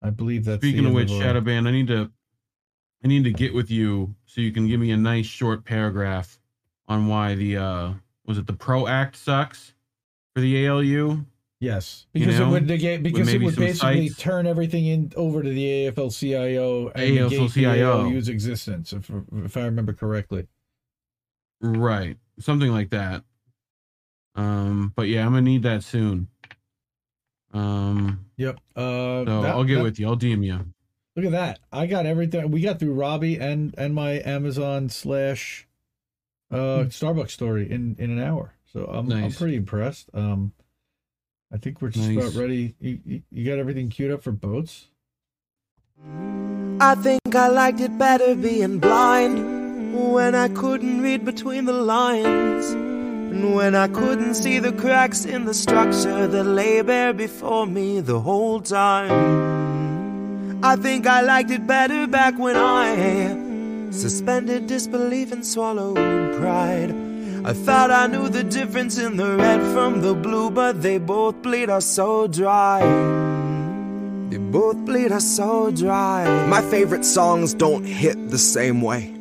I 0.03 0.11
believe 0.11 0.45
that's 0.45 0.61
the 0.61 0.71
Speaking 0.71 0.87
of 0.87 0.93
which, 0.93 1.09
Shadowban, 1.09 1.69
I 1.69 1.71
need 1.71 1.87
to 1.87 2.11
I 3.03 3.09
need 3.09 3.25
to 3.25 3.33
get 3.33 3.55
with 3.55 3.71
you 3.71 4.15
so 4.27 4.41
you 4.41 4.51
can 4.51 4.67
give 4.67 4.81
me 4.81 4.91
a 4.91 4.97
nice 4.97 5.27
short 5.27 5.65
paragraph 5.65 6.39
on 6.89 7.07
why 7.07 7.37
the 7.37 7.57
uh 7.57 7.93
was 8.27 8.39
it 8.39 8.47
the 8.47 8.53
Pro 8.53 8.89
Act 8.89 9.17
sucks 9.17 9.73
for 10.35 10.41
the 10.41 10.67
ALU? 10.67 11.25
Yes, 11.63 12.07
You 12.15 12.25
because 12.25 12.41
know, 12.41 12.49
it 12.49 12.51
would 12.53 12.67
negate 12.67 13.03
because 13.03 13.29
it 13.33 13.43
would 13.43 13.55
basically 13.55 14.09
sites. 14.09 14.19
turn 14.21 14.47
everything 14.47 14.87
in 14.87 15.13
over 15.15 15.43
to 15.43 15.49
the 15.51 15.87
AFL-CIO 15.89 16.89
and 16.95 17.17
the 17.17 17.19
AFL-CIO. 17.37 18.01
ALU's 18.07 18.29
existence, 18.31 18.95
if 18.95 19.11
if 19.45 19.57
I 19.59 19.65
remember 19.65 19.93
correctly. 19.93 20.47
Right. 21.61 22.17
Something 22.39 22.73
like 22.73 22.89
that. 22.91 23.25
Um 24.35 24.95
but 24.97 25.09
yeah, 25.09 25.27
I'm 25.27 25.33
gonna 25.33 25.43
need 25.43 25.63
that 25.65 25.83
soon. 25.85 26.29
Um 27.53 28.25
Yep. 28.39 28.59
Uh, 28.75 28.81
so 28.81 29.43
that- 29.43 29.51
I'll 29.51 29.65
get 29.65 29.77
that- 29.77 29.83
with 29.85 29.99
you. 30.01 30.07
I'll 30.07 30.17
DM 30.17 30.43
you. 30.45 30.65
Look 31.17 31.27
at 31.27 31.33
that! 31.33 31.59
I 31.73 31.87
got 31.87 32.07
everything. 32.07 32.51
We 32.53 32.61
got 32.63 32.79
through 32.79 32.95
Robbie 32.95 33.37
and 33.39 33.75
and 33.77 33.95
my 33.95 34.23
Amazon 34.25 34.89
slash 34.89 35.67
uh 36.51 36.85
Starbucks 36.89 37.33
story 37.33 37.71
in 37.71 37.97
in 37.99 38.11
an 38.11 38.21
hour. 38.21 38.55
So 38.73 38.85
I'm 38.87 39.13
I'm 39.13 39.31
Hmm. 39.31 39.37
Pretty 39.37 39.57
impressed. 39.57 40.09
Um, 40.15 40.53
I 41.53 41.59
think 41.59 41.83
we're 41.83 41.89
just 41.89 42.11
about 42.11 42.35
ready. 42.35 42.75
You, 42.81 43.01
you, 43.05 43.23
you 43.33 43.45
got 43.45 43.59
everything 43.59 43.89
queued 43.89 44.13
up 44.13 44.23
for 44.23 44.31
boats? 44.31 44.87
I 46.81 46.95
think 46.95 47.35
I 47.35 47.49
liked 47.49 47.81
it 47.81 47.99
better 47.99 48.37
being 48.37 48.79
blind 48.79 50.13
when 50.13 50.35
I 50.35 50.49
couldn't 50.49 51.03
read 51.03 51.25
between 51.25 51.65
the 51.65 51.73
lines 51.73 52.71
and 52.71 53.55
when 53.55 53.75
I 53.75 53.89
couldn't 53.89 54.35
see 54.35 54.61
the 54.61 54.73
cracks 54.73 55.25
in 55.25 55.45
the 55.45 55.55
structure 55.55 56.29
that 56.29 56.45
lay 56.45 56.83
bare 56.83 57.13
before 57.13 57.67
me 57.67 58.01
the 58.01 58.21
whole 58.21 58.61
time. 58.61 60.61
I 60.63 60.77
think 60.77 61.07
I 61.07 61.23
liked 61.23 61.51
it 61.51 61.67
better 61.67 62.07
back 62.07 62.39
when 62.39 62.57
I 62.57 63.91
suspended 63.91 64.69
disbelief 64.69 65.33
and 65.33 65.45
swallowed 65.45 65.97
pride. 66.37 67.10
I 67.43 67.55
thought 67.55 67.91
I 67.91 68.07
knew 68.07 68.29
the 68.29 68.45
difference 68.45 68.99
in 68.99 69.17
the 69.17 69.35
red 69.35 69.63
from 69.73 70.03
the 70.03 70.13
blue, 70.15 70.51
but 70.51 70.83
they 70.83 70.99
both 70.99 71.41
bleed 71.41 71.71
us 71.71 71.87
so 71.87 72.27
dry. 72.27 72.81
They 74.29 74.37
both 74.37 74.77
bleed 74.85 75.11
us 75.11 75.25
so 75.25 75.71
dry. 75.71 76.47
My 76.49 76.61
favorite 76.61 77.05
songs 77.05 77.55
don't 77.55 77.85
hit 77.85 78.29
the 78.29 78.37
same 78.37 78.83
way. 78.83 79.15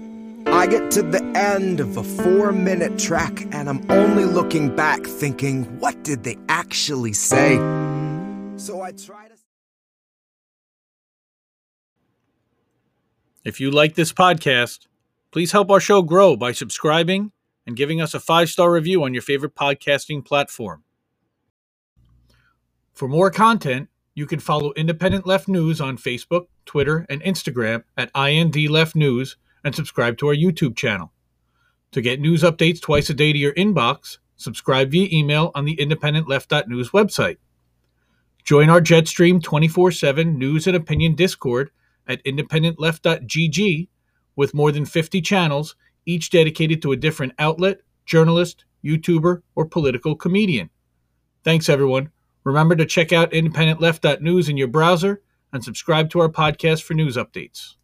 I 0.48 0.68
get 0.68 0.92
to 0.92 1.02
the 1.02 1.24
end 1.34 1.80
of 1.80 1.96
a 1.96 2.04
four 2.04 2.52
minute 2.52 3.00
track 3.00 3.48
and 3.54 3.70
I'm 3.70 3.90
only 3.90 4.26
looking 4.26 4.76
back 4.76 5.06
thinking, 5.06 5.64
what 5.80 6.04
did 6.04 6.26
they 6.26 6.36
actually 6.50 7.14
say? 7.14 7.56
So 8.58 8.82
I 8.82 8.92
try 8.92 9.30
to. 9.30 9.36
If 13.46 13.62
you 13.62 13.72
like 13.72 13.96
this 13.96 14.12
podcast, 14.12 14.88
please 15.32 15.54
help 15.54 15.72
our 15.72 15.80
show 15.80 16.02
grow 16.02 16.36
by 16.36 16.52
subscribing 16.52 17.32
and 17.70 17.78
giving 17.78 18.02
us 18.02 18.16
a 18.16 18.20
five 18.20 18.50
star 18.50 18.72
review 18.72 19.04
on 19.04 19.14
your 19.14 19.22
favorite 19.22 19.54
podcasting 19.54 20.26
platform. 20.26 20.84
For 22.96 23.08
more 23.08 23.30
content, 23.30 23.90
you 24.16 24.26
can 24.26 24.40
follow 24.40 24.74
Independent 24.74 25.28
Left 25.28 25.48
News 25.48 25.80
on 25.80 25.96
Facebook, 25.96 26.48
Twitter, 26.66 27.06
and 27.12 27.22
Instagram 27.22 27.84
at 27.96 28.10
IND 28.16 28.56
Left 28.72 28.96
News 28.96 29.38
and 29.64 29.76
subscribe 29.76 30.18
to 30.18 30.30
our 30.30 30.34
YouTube 30.34 30.76
channel. 30.76 31.14
To 31.92 32.02
get 32.02 32.20
news 32.20 32.42
updates 32.42 32.82
twice 32.82 33.12
a 33.12 33.14
day 33.14 33.32
to 33.34 33.38
your 33.38 33.54
inbox, 33.54 34.18
subscribe 34.36 34.90
via 34.90 35.08
email 35.12 35.52
on 35.54 35.66
the 35.66 35.76
independentleft.news 35.76 36.90
website. 36.90 37.38
Join 38.44 38.72
our 38.72 38.82
Jetstream 38.82 39.44
24 39.44 39.92
7 39.92 40.40
news 40.40 40.66
and 40.66 40.76
opinion 40.76 41.14
Discord 41.14 41.70
at 42.08 42.24
independentleft.gg 42.24 43.90
with 44.36 44.56
more 44.56 44.72
than 44.72 44.86
50 44.86 45.22
channels, 45.22 45.76
each 46.10 46.32
dedicated 46.32 46.82
to 46.82 46.92
a 46.92 46.98
different 46.98 47.34
outlet, 47.38 47.82
journalist, 48.06 48.66
YouTuber, 48.84 49.44
or 49.56 49.66
political 49.66 50.16
comedian. 50.16 50.70
Thanks, 51.44 51.70
everyone. 51.70 52.12
Remember 52.44 52.76
to 52.76 52.86
check 52.86 53.14
out 53.14 53.32
independentleft.news 53.32 54.50
in 54.50 54.58
your 54.58 54.68
browser 54.68 55.22
and 55.54 55.64
subscribe 55.64 56.10
to 56.10 56.20
our 56.20 56.30
podcast 56.30 56.82
for 56.82 56.96
news 56.96 57.16
updates. 57.16 57.76